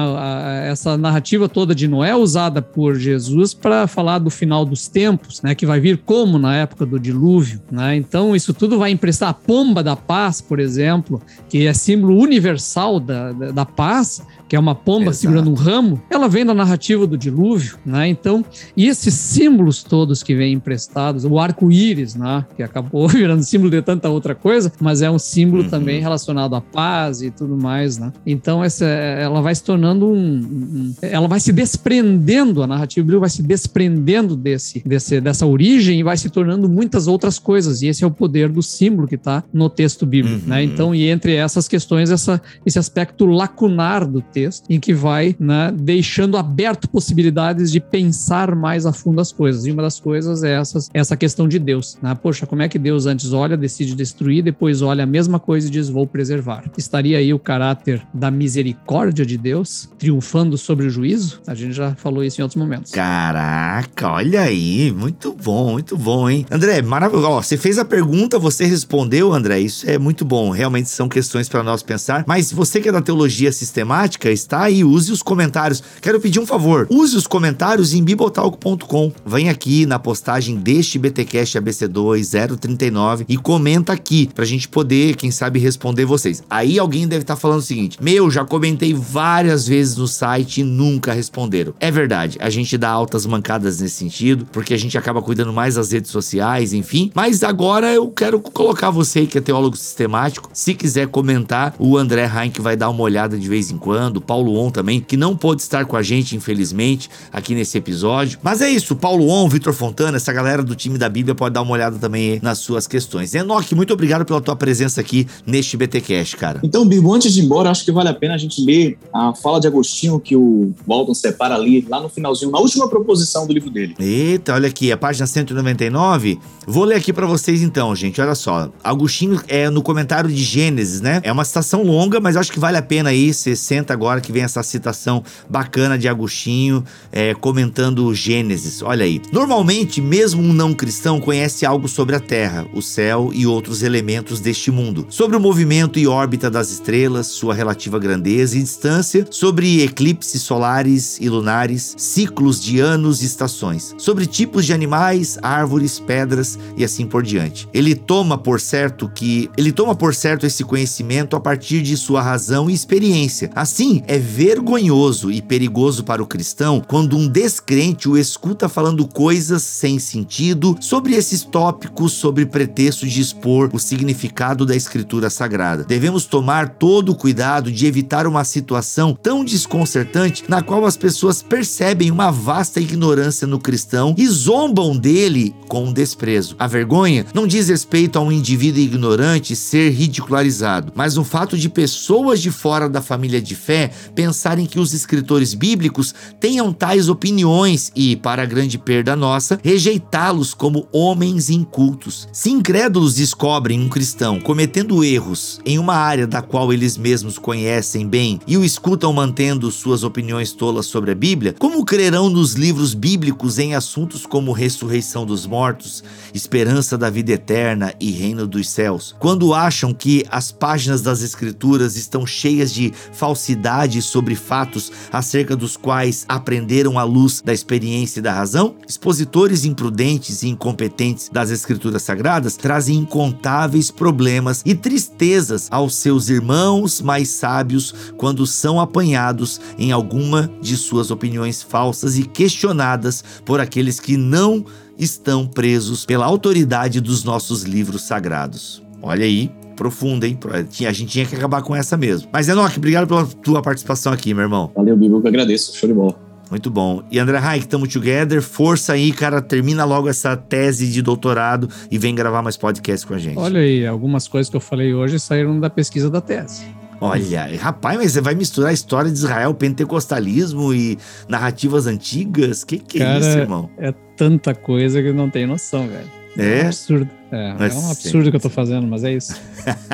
Essa 0.71 0.97
narrativa 0.97 1.49
toda 1.49 1.75
de 1.75 1.87
Noé 1.87 2.11
é 2.11 2.17
usada 2.17 2.63
por 2.63 2.97
Jesus 2.97 3.53
para 3.55 3.87
falar 3.87 4.19
do 4.19 4.31
final 4.31 4.65
dos 4.65 4.89
tempos, 4.89 5.43
né? 5.43 5.55
que 5.55 5.67
vai 5.67 5.81
vir 5.81 5.99
como 5.99 6.39
na 6.39 6.57
época 6.57 6.87
do 6.87 6.99
dilúvio. 6.99 7.61
Né? 7.71 7.97
Então, 7.97 8.35
isso 8.35 8.55
tudo 8.55 8.79
vai 8.79 8.91
emprestar 8.91 9.29
a 9.29 9.35
pomba 9.35 9.83
da 9.83 9.97
paz, 9.97 10.41
por 10.41 10.59
exemplo, 10.59 11.21
que 11.49 11.67
é 11.67 11.73
símbolo 11.73 12.19
universal 12.19 12.54
da, 13.01 13.33
da, 13.33 13.51
da 13.51 13.65
paz, 13.65 14.23
que 14.49 14.55
é 14.57 14.59
uma 14.59 14.75
pomba 14.75 15.05
Exato. 15.11 15.17
segurando 15.17 15.51
um 15.51 15.55
ramo, 15.55 16.01
ela 16.11 16.29
vem 16.29 16.45
da 16.45 16.53
narrativa 16.55 17.07
do 17.07 17.17
dilúvio, 17.17 17.77
né? 17.85 18.07
Então, 18.09 18.45
e 18.77 18.87
esses 18.89 19.15
símbolos 19.15 19.83
todos 19.83 20.23
que 20.23 20.35
vêm 20.35 20.53
emprestados, 20.53 21.25
o 21.25 21.39
arco-íris, 21.39 22.15
né? 22.15 22.45
Que 22.57 22.63
acabou 22.63 23.09
virando 23.09 23.43
símbolo 23.43 23.71
de 23.71 23.81
tanta 23.83 24.09
outra 24.09 24.35
coisa, 24.35 24.73
mas 24.81 25.03
é 25.03 25.11
um 25.11 25.19
símbolo 25.19 25.63
Uhum. 25.65 25.69
também 25.71 26.01
relacionado 26.01 26.55
à 26.55 26.61
paz 26.61 27.23
e 27.23 27.31
tudo 27.31 27.57
mais, 27.57 27.99
né? 27.99 28.13
Então, 28.27 28.63
essa, 28.63 28.85
ela 28.85 29.41
vai 29.41 29.55
se 29.55 29.63
tornando 29.65 30.07
um, 30.09 30.15
um- 30.39 30.95
Ela 31.03 31.27
vai 31.29 31.41
se 31.41 31.53
desprendendo, 31.53 32.63
a 32.63 32.67
narrativa 32.67 33.05
bíblica 33.05 33.21
vai 33.21 33.31
se 33.31 33.43
desprendendo 33.43 34.37
desse, 34.37 34.83
desse, 34.87 35.21
dessa 35.21 35.47
origem 35.47 36.01
e 36.01 36.03
vai 36.03 36.17
se 36.17 36.29
tornando 36.31 36.69
muitas 36.69 37.07
outras 37.07 37.39
coisas. 37.39 37.83
E 37.83 37.87
esse 37.89 38.05
é 38.05 38.07
o 38.07 38.11
poder 38.11 38.49
do 38.49 38.63
símbolo 38.63 39.07
que 39.09 39.15
está 39.15 39.43
no 39.53 39.69
texto 39.69 40.05
bíblico, 40.07 40.43
Uhum. 40.43 40.49
né? 40.49 40.63
Então, 40.65 40.95
e 40.95 41.09
entre 41.09 41.35
essas 41.35 41.69
questões, 41.69 42.11
essa, 42.11 42.41
esse 42.65 42.79
aspecto 42.79 43.27
lacunar 43.27 44.07
do 44.07 44.21
texto, 44.35 44.67
em 44.69 44.81
que 44.81 44.93
vai 44.93 45.37
né, 45.39 45.73
deixando 45.73 46.37
aberto 46.37 46.89
possibilidades 46.89 47.71
de 47.71 47.79
pensar 47.79 48.55
mais 48.57 48.85
a 48.85 48.93
fundo 48.93 49.21
as 49.21 49.31
coisas. 49.31 49.65
E 49.65 49.71
uma 49.71 49.83
das 49.83 50.01
coisas 50.01 50.43
é 50.43 50.55
essas, 50.55 50.91
essa 50.93 51.17
questão 51.17 51.47
de 51.47 51.59
Deus. 51.59 51.97
Né? 52.03 52.15
Poxa, 52.21 52.47
como 52.47 52.63
é 52.63 52.69
que 52.69 52.79
Deus 52.79 53.07
antes 53.07 53.33
olha, 53.33 53.57
decide 53.57 53.95
destruir, 53.95 54.43
depois 54.43 54.83
olha 54.83 55.05
a 55.05 55.07
mesma 55.07 55.39
coisa 55.39 55.69
e 55.69 55.71
diz: 55.71 55.89
vou 55.89 56.07
preservar? 56.07 56.65
Estaria 56.77 57.19
aí 57.19 57.33
o 57.33 57.39
caráter 57.39 58.03
da 58.13 58.31
misericórdia 58.31 59.25
de 59.25 59.39
Deus 59.39 59.89
triunfando 59.99 60.59
sobre 60.59 60.87
o 60.87 60.91
juízo? 60.91 61.41
A 61.47 61.55
gente 61.55 61.73
já 61.73 61.95
falou 61.95 62.25
isso 62.25 62.41
em 62.41 62.43
outros 62.43 62.61
momentos. 62.61 62.91
Caraca, 62.91 64.09
olha 64.11 64.41
aí, 64.41 64.93
muito 64.93 65.33
bom, 65.33 65.73
muito 65.73 65.97
bom, 65.97 66.29
hein? 66.29 66.45
André, 66.51 66.83
maravilhoso. 66.83 67.43
Você 67.43 67.57
fez 67.57 67.79
a 67.79 67.85
pergunta, 67.85 68.39
você 68.39 68.65
respondeu, 68.65 69.33
André. 69.33 69.61
Isso 69.61 69.89
é 69.89 69.99
muito 69.99 70.25
bom. 70.25 70.51
Realmente 70.51 70.89
são 70.89 71.09
questões 71.09 71.49
para 71.49 71.63
nós 71.63 71.83
pensar. 71.83 72.25
Mas 72.27 72.51
você 72.53 72.81
que 72.81 72.89
é 72.89 72.93
da 72.93 73.01
teologia 73.01 73.53
sistemática, 73.53 74.24
está 74.31 74.63
aí, 74.63 74.85
use 74.85 75.13
os 75.13 75.23
comentários. 75.23 75.83
Quero 76.01 76.21
pedir 76.21 76.41
um 76.41 76.47
favor, 76.47 76.87
use 76.91 77.17
os 77.17 77.27
comentários 77.27 77.95
em 77.95 78.03
bibotalco.com. 78.03 79.13
Vem 79.25 79.49
aqui 79.49 79.87
na 79.87 79.99
postagem 79.99 80.57
deste 80.57 80.99
BTcast 80.99 81.59
ABC2 81.59 82.57
039 82.59 83.25
e 83.29 83.37
comenta 83.37 83.93
aqui 83.93 84.29
pra 84.35 84.45
gente 84.45 84.69
poder, 84.69 85.17
quem 85.17 85.31
sabe, 85.31 85.59
responder 85.59 86.05
vocês. 86.05 86.43
Aí 86.49 86.79
alguém 86.79 87.07
deve 87.07 87.23
estar 87.23 87.37
falando 87.37 87.61
o 87.61 87.63
seguinte: 87.63 87.99
"Meu, 88.01 88.31
já 88.31 88.45
comentei 88.45 88.95
várias 88.95 89.67
vezes 89.67 89.97
no 89.97 90.07
site 90.07 90.61
e 90.61 90.65
nunca 90.65 91.13
responderam". 91.13 91.75
É 91.81 91.91
verdade, 91.91 92.39
a 92.41 92.51
gente 92.51 92.77
dá 92.77 92.91
altas 92.91 93.27
mancadas 93.27 93.81
nesse 93.81 93.97
sentido, 93.97 94.47
porque 94.53 94.75
a 94.75 94.79
gente 94.79 94.97
acaba 94.99 95.23
cuidando 95.23 95.53
mais 95.53 95.75
das 95.75 95.93
redes 95.93 96.11
sociais, 96.11 96.73
enfim. 96.73 97.11
Mas 97.15 97.43
agora 97.43 97.93
eu 97.93 98.09
quero 98.09 98.41
colocar 98.41 98.91
você 98.91 99.27
que 99.27 99.39
é 99.39 99.41
teólogo 99.41 99.77
sistemático, 99.77 100.51
se 100.53 100.75
quiser 100.75 101.09
comentar, 101.09 101.75
o 101.79 101.97
André 101.97 102.25
Heinck 102.27 102.61
vai 102.61 102.77
dar 102.77 102.91
uma 102.91 103.03
olhada 103.03 103.39
de 103.39 103.49
vez 103.49 103.71
em 103.71 103.79
quando, 103.79 104.14
o 104.19 104.21
Paulo 104.21 104.59
On 104.59 104.71
também, 104.71 105.01
que 105.01 105.17
não 105.17 105.37
pôde 105.37 105.63
estar 105.63 105.85
com 105.85 105.97
a 105.97 106.03
gente, 106.03 106.37
infelizmente, 106.37 107.09
aqui 107.33 107.55
nesse 107.55 107.79
episódio. 107.79 108.39
Mas 108.43 108.61
é 108.61 108.71
isso, 108.71 108.97
Paulo 108.97 109.29
On, 109.29 109.49
Vitor 109.49 109.73
Fontana, 109.73 110.17
essa 110.17 110.33
galera 110.33 110.63
do 110.63 110.75
time 110.75 110.99
da 110.99 111.09
Bíblia 111.09 111.35
pode 111.35 111.55
dar 111.55 111.63
uma 111.63 111.73
olhada 111.73 111.99
também 111.99 112.39
nas 112.43 112.59
suas 112.59 112.87
questões. 112.87 113.35
Enoque, 113.35 113.75
muito 113.75 113.93
obrigado 113.93 114.25
pela 114.25 114.41
tua 114.41 114.57
presença 114.57 115.01
aqui 115.01 115.27
neste 115.47 115.77
BTcast, 115.77 116.37
cara. 116.37 116.61
Então, 116.63 116.87
Bibo, 116.87 117.13
antes 117.13 117.33
de 117.33 117.41
ir 117.41 117.45
embora, 117.45 117.71
acho 117.71 117.85
que 117.85 117.93
vale 117.93 118.09
a 118.09 118.15
pena 118.15 118.35
a 118.35 118.39
gente 118.39 118.65
ler 118.65 118.99
a 119.13 119.35
fala 119.35 119.61
de 119.61 119.67
Agostinho 119.67 120.19
que 120.21 120.37
o 120.37 120.73
Walton 120.87 121.15
separa 121.15 121.55
ali, 121.55 121.87
lá 121.89 122.01
no 122.01 122.09
finalzinho, 122.09 122.51
na 122.51 122.59
última 122.59 122.89
proposição 122.89 123.47
do 123.47 123.53
livro 123.53 123.71
dele. 123.71 123.95
Eita, 123.99 124.55
olha 124.55 124.69
aqui, 124.69 124.91
a 124.91 124.97
página 124.97 125.27
199. 125.27 126.39
Vou 126.67 126.85
ler 126.85 126.97
aqui 126.97 127.13
pra 127.13 127.27
vocês 127.27 127.63
então, 127.63 127.95
gente. 127.95 128.21
Olha 128.21 128.35
só. 128.35 128.71
Agostinho 128.83 129.41
é 129.49 129.69
no 129.69 129.83
comentário 129.83 130.31
de 130.31 130.43
Gênesis, 130.43 131.01
né? 131.01 131.21
É 131.23 131.31
uma 131.31 131.45
citação 131.45 131.83
longa, 131.83 132.21
mas 132.21 132.37
acho 132.37 132.51
que 132.51 132.59
vale 132.59 132.77
a 132.77 132.83
pena 132.83 133.11
aí. 133.11 133.33
Você 133.33 133.55
senta 133.55 133.93
agora 134.05 134.21
que 134.21 134.31
vem 134.31 134.43
essa 134.43 134.63
citação 134.63 135.25
bacana 135.49 135.99
de 135.99 136.07
Agostinho 136.07 136.85
é, 137.11 137.33
comentando 137.33 138.15
Gênesis. 138.15 138.83
Olha 138.83 139.07
aí. 139.07 139.21
Normalmente, 139.33 140.01
mesmo 140.01 140.43
um 140.43 140.53
não 140.53 140.75
cristão 140.75 141.19
conhece 141.19 141.65
algo 141.65 141.89
sobre 141.89 142.15
a 142.15 142.21
Terra, 142.21 142.67
o 142.75 142.83
céu 142.83 143.31
e 143.33 143.47
outros 143.47 143.83
elementos 143.83 144.41
deste 144.41 144.71
mundo. 144.71 145.07
Sobre 145.09 145.37
o 145.37 145.41
movimento 145.41 145.99
e 145.99 146.07
órbita 146.07 146.51
das 146.51 146.71
estrelas, 146.71 147.29
sua 147.29 147.55
relativa 147.55 147.99
grandeza 147.99 148.59
e 148.59 148.63
distância, 148.63 149.27
sobre 149.31 149.83
eclipses 149.83 150.43
solares 150.43 151.19
e 151.19 151.31
lunares, 151.31 151.95
ciclos 151.97 152.63
de 152.63 152.81
anos 152.81 153.23
e 153.23 153.25
estações, 153.25 153.95
sobre 153.97 154.27
tipos 154.27 154.67
de 154.67 154.75
animais, 154.75 155.39
árvores, 155.41 155.99
pedras 155.99 156.59
e 156.77 156.85
assim 156.85 157.07
por 157.07 157.23
diante. 157.23 157.67
Ele 157.73 157.95
toma 157.95 158.37
por 158.37 158.61
certo 158.61 159.09
que 159.09 159.49
ele 159.57 159.73
toma 159.73 159.95
por 159.95 160.15
certo 160.15 160.45
esse 160.45 160.63
conhecimento 160.63 161.35
a 161.35 161.41
partir 161.41 161.81
de 161.81 161.97
sua 161.97 162.21
razão 162.21 162.69
e 162.69 162.75
experiência. 162.75 163.51
Assim, 163.55 163.94
é 164.07 164.19
vergonhoso 164.19 165.31
e 165.31 165.43
perigoso 165.43 166.03
para 166.05 166.23
o 166.23 166.27
cristão 166.27 166.83
quando 166.87 167.17
um 167.17 167.29
descrente 167.29 168.09
o 168.09 168.17
escuta 168.17 168.69
falando 168.69 169.07
coisas 169.07 169.63
sem 169.63 169.99
sentido 169.99 170.77
sobre 170.81 171.15
esses 171.15 171.43
tópicos 171.43 172.13
sobre 172.13 172.47
pretexto 172.47 173.07
de 173.07 173.21
expor 173.21 173.71
o 173.73 173.79
significado 173.79 174.65
da 174.65 174.75
escritura 174.75 175.29
sagrada. 175.29 175.85
Devemos 175.85 176.25
tomar 176.27 176.71
todo 176.71 177.13
o 177.13 177.15
cuidado 177.15 177.71
de 177.71 177.87
evitar 177.87 178.27
uma 178.27 178.45
situação 178.45 179.15
tão 179.15 179.45
desconcertante 179.45 180.45
na 180.49 180.63
qual 180.63 180.85
as 180.85 180.97
pessoas 180.97 181.43
percebem 181.43 182.11
uma 182.11 182.31
vasta 182.31 182.81
ignorância 182.81 183.47
no 183.47 183.59
cristão 183.59 184.15
e 184.17 184.27
zombam 184.27 184.97
dele 184.97 185.55
com 185.69 185.93
desprezo. 185.93 186.57
A 186.59 186.67
vergonha 186.67 187.27
não 187.35 187.47
diz 187.47 187.69
respeito 187.69 188.19
a 188.19 188.23
um 188.23 188.33
indivíduo 188.33 188.81
ignorante 188.81 189.57
ser 189.57 189.91
ridicularizado, 189.91 190.93
mas 190.95 191.17
o 191.17 191.25
fato 191.25 191.57
de 191.57 191.69
pessoas 191.69 192.41
de 192.41 192.51
fora 192.51 192.89
da 192.89 193.03
família 193.03 193.41
de 193.41 193.55
fé 193.55 193.84
pensarem 194.15 194.67
que 194.67 194.81
os 194.81 194.93
escritores 194.93 195.55
bíblicos 195.55 196.15
tenham 196.41 196.73
tais 196.73 197.09
opiniões 197.09 197.91
e, 197.95 198.17
para 198.17 198.45
grande 198.45 198.79
perda 198.79 199.17
nossa, 199.17 199.59
rejeitá-los 199.63 200.55
como 200.55 200.89
homens 200.93 201.51
incultos. 201.51 202.29
Se 202.33 202.51
incrédulos 202.51 203.15
descobrem 203.15 203.81
um 203.81 203.89
cristão 203.89 204.41
cometendo 204.41 205.03
erros 205.05 205.61
em 205.65 205.79
uma 205.79 205.95
área 205.95 206.27
da 206.27 206.43
qual 206.43 206.73
eles 206.73 206.97
mesmos 206.97 207.39
conhecem 207.39 208.07
bem 208.07 208.41
e 208.47 208.57
o 208.57 208.65
escutam 208.65 209.13
mantendo 209.13 209.71
suas 209.71 210.03
opiniões 210.03 210.53
tolas 210.53 210.87
sobre 210.87 211.11
a 211.11 211.15
Bíblia, 211.15 211.55
como 211.59 211.85
crerão 211.85 212.29
nos 212.29 212.55
livros 212.55 212.95
bíblicos 212.95 213.59
em 213.59 213.75
assuntos 213.75 214.27
como 214.27 214.53
ressurreição 214.53 215.27
dos 215.27 215.47
mortos, 215.47 216.03
esperança 216.33 216.97
da 216.97 217.11
vida 217.11 217.33
eterna 217.33 217.95
e 218.01 218.11
reino 218.11 218.47
dos 218.47 218.69
céus? 218.69 219.15
Quando 219.19 219.55
acham 219.55 219.93
que 219.93 220.25
as 220.31 220.51
páginas 220.51 221.03
das 221.03 221.23
Escrituras 221.23 221.97
estão 221.97 222.27
cheias 222.27 222.73
de 222.73 222.93
falsidade 223.13 223.74
sobre 224.01 224.35
fatos 224.35 224.93
acerca 225.13 225.57
dos 225.57 225.77
quais 225.77 226.25
aprenderam 226.29 226.99
à 226.99 227.05
luz 227.05 227.43
da 227.45 227.53
experiência 227.53 228.21
e 228.21 228.23
da 228.23 228.33
razão? 228.33 228.77
Expositores 228.87 229.65
imprudentes 229.65 230.43
e 230.43 230.49
incompetentes 230.49 231.29
das 231.33 231.51
Escrituras 231.51 232.03
Sagradas 232.03 232.57
trazem 232.57 232.97
incontáveis 232.97 233.91
problemas 233.91 234.63
e 234.65 234.75
tristezas 234.75 235.69
aos 235.71 235.97
seus 235.97 236.29
irmãos 236.29 237.01
mais 237.01 237.29
sábios 237.31 237.95
quando 238.17 238.47
são 238.47 238.81
apanhados 238.81 239.61
em 239.79 239.93
alguma 239.93 240.51
de 240.61 240.77
suas 240.77 241.11
opiniões 241.11 241.63
falsas 241.63 242.17
e 242.19 242.25
questionadas 242.25 243.25
por 243.45 243.61
aqueles 243.61 243.99
que 243.99 244.17
não 244.17 244.65
estão 244.99 245.47
presos 245.47 246.05
pela 246.05 246.27
autoridade 246.27 247.01
dos 247.01 247.25
nossos 247.25 247.63
livros 247.63 248.03
sagrados. 248.03 248.83
Olha 249.03 249.25
aí, 249.25 249.51
profunda, 249.75 250.27
hein? 250.27 250.39
A 250.87 250.93
gente 250.93 251.07
tinha 251.07 251.27
que 251.27 251.35
acabar 251.35 251.63
com 251.63 251.75
essa 251.75 251.97
mesmo. 251.97 252.29
Mas, 252.33 252.49
Enoque, 252.49 252.79
obrigado 252.79 253.07
pela 253.07 253.27
tua 253.27 253.63
participação 253.63 254.13
aqui, 254.13 254.33
meu 254.33 254.45
irmão. 254.45 254.71
Valeu, 254.75 254.97
Bibo, 254.97 255.21
que 255.21 255.29
agradeço. 255.29 255.77
Show 255.77 255.89
de 255.89 255.95
bola. 255.95 256.25
Muito 256.51 256.71
bom. 256.71 257.03
E 257.11 257.19
André 257.19 257.39
Raik, 257.39 257.67
tamo 257.67 257.89
together. 257.89 258.41
Força 258.43 258.93
aí, 258.93 259.13
cara. 259.13 259.41
Termina 259.41 259.85
logo 259.85 260.09
essa 260.09 260.37
tese 260.37 260.91
de 260.91 261.03
doutorado 261.03 261.69
e 261.91 261.99
vem 261.99 262.15
gravar 262.15 262.43
mais 262.43 262.57
podcast 262.57 263.07
com 263.07 263.15
a 263.15 263.19
gente. 263.19 263.39
Olha 263.39 263.61
aí, 263.61 263.87
algumas 263.87 264.29
coisas 264.29 264.51
que 264.51 264.57
eu 264.57 264.61
falei 264.61 264.95
hoje 264.95 265.19
saíram 265.19 265.59
da 265.59 265.71
pesquisa 265.71 266.11
da 266.11 266.21
tese. 266.21 266.65
Olha, 267.01 267.49
rapaz, 267.59 267.99
mas 267.99 268.13
você 268.13 268.21
vai 268.21 268.35
misturar 268.35 268.71
a 268.71 268.73
história 268.73 269.11
de 269.11 269.19
Israel, 269.19 269.53
pentecostalismo 269.53 270.73
e 270.73 270.97
narrativas 271.29 271.87
antigas? 271.87 272.65
Que 272.65 272.79
que 272.79 273.03
é 273.03 273.05
Cara, 273.05 273.19
isso, 273.19 273.39
irmão? 273.39 273.69
É 273.77 273.93
tanta 274.17 274.55
coisa 274.55 275.03
que 275.03 275.13
não 275.13 275.29
tem 275.29 275.47
noção, 275.47 275.89
velho. 275.89 276.09
É? 276.39 276.63
um 276.63 276.67
absurdo. 276.67 277.11
É, 277.35 277.53
Mas 277.59 277.75
é 277.75 277.79
um 277.79 277.81
sim. 277.81 277.91
absurdo 277.91 278.31
que 278.31 278.37
eu 278.37 278.41
tô 278.41 278.49
fazendo, 278.49 278.87
mas 278.87 279.03
é 279.03 279.13
isso. 279.13 279.35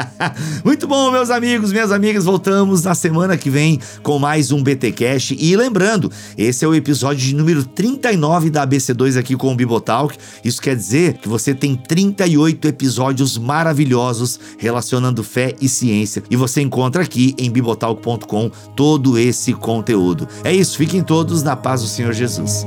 Muito 0.63 0.87
bom, 0.87 1.11
meus 1.11 1.31
amigos, 1.31 1.73
minhas 1.73 1.91
amigas. 1.91 2.27
Voltamos 2.27 2.83
na 2.83 2.95
semana 2.95 3.35
que 3.35 3.49
vem 3.49 3.81
com 4.03 4.19
mais 4.19 4.53
um 4.53 4.63
BT 4.63 4.93
Cash. 4.93 5.31
E 5.39 5.57
lembrando, 5.57 6.13
esse 6.37 6.67
é 6.67 6.69
o 6.69 6.75
episódio 6.75 7.27
de 7.27 7.35
número 7.35 7.65
39 7.65 8.51
da 8.51 8.67
ABC2 8.67 9.19
aqui 9.19 9.35
com 9.37 9.51
o 9.51 9.57
Bibotalk. 9.57 10.19
Isso 10.45 10.61
quer 10.61 10.77
dizer 10.77 11.15
que 11.15 11.31
você 11.31 11.55
tem 11.55 11.77
38 11.77 12.69
episódios 12.69 13.39
maravilhosos 13.39 14.39
relacionando 14.59 15.25
fé 15.25 15.55
e 15.63 15.69
ciência. 15.69 16.23
E 16.31 16.37
você 16.37 16.61
encontra 16.61 17.03
aqui 17.03 17.35
em 17.39 17.51
bibotalk.com 17.51 18.51
todo 18.77 19.19
esse 19.19 19.55
conteúdo. 19.55 20.29
É 20.45 20.53
isso, 20.53 20.77
fiquem 20.77 21.03
todos 21.03 21.43
na 21.43 21.57
paz 21.57 21.81
do 21.81 21.89
Senhor 21.89 22.13
Jesus. 22.13 22.67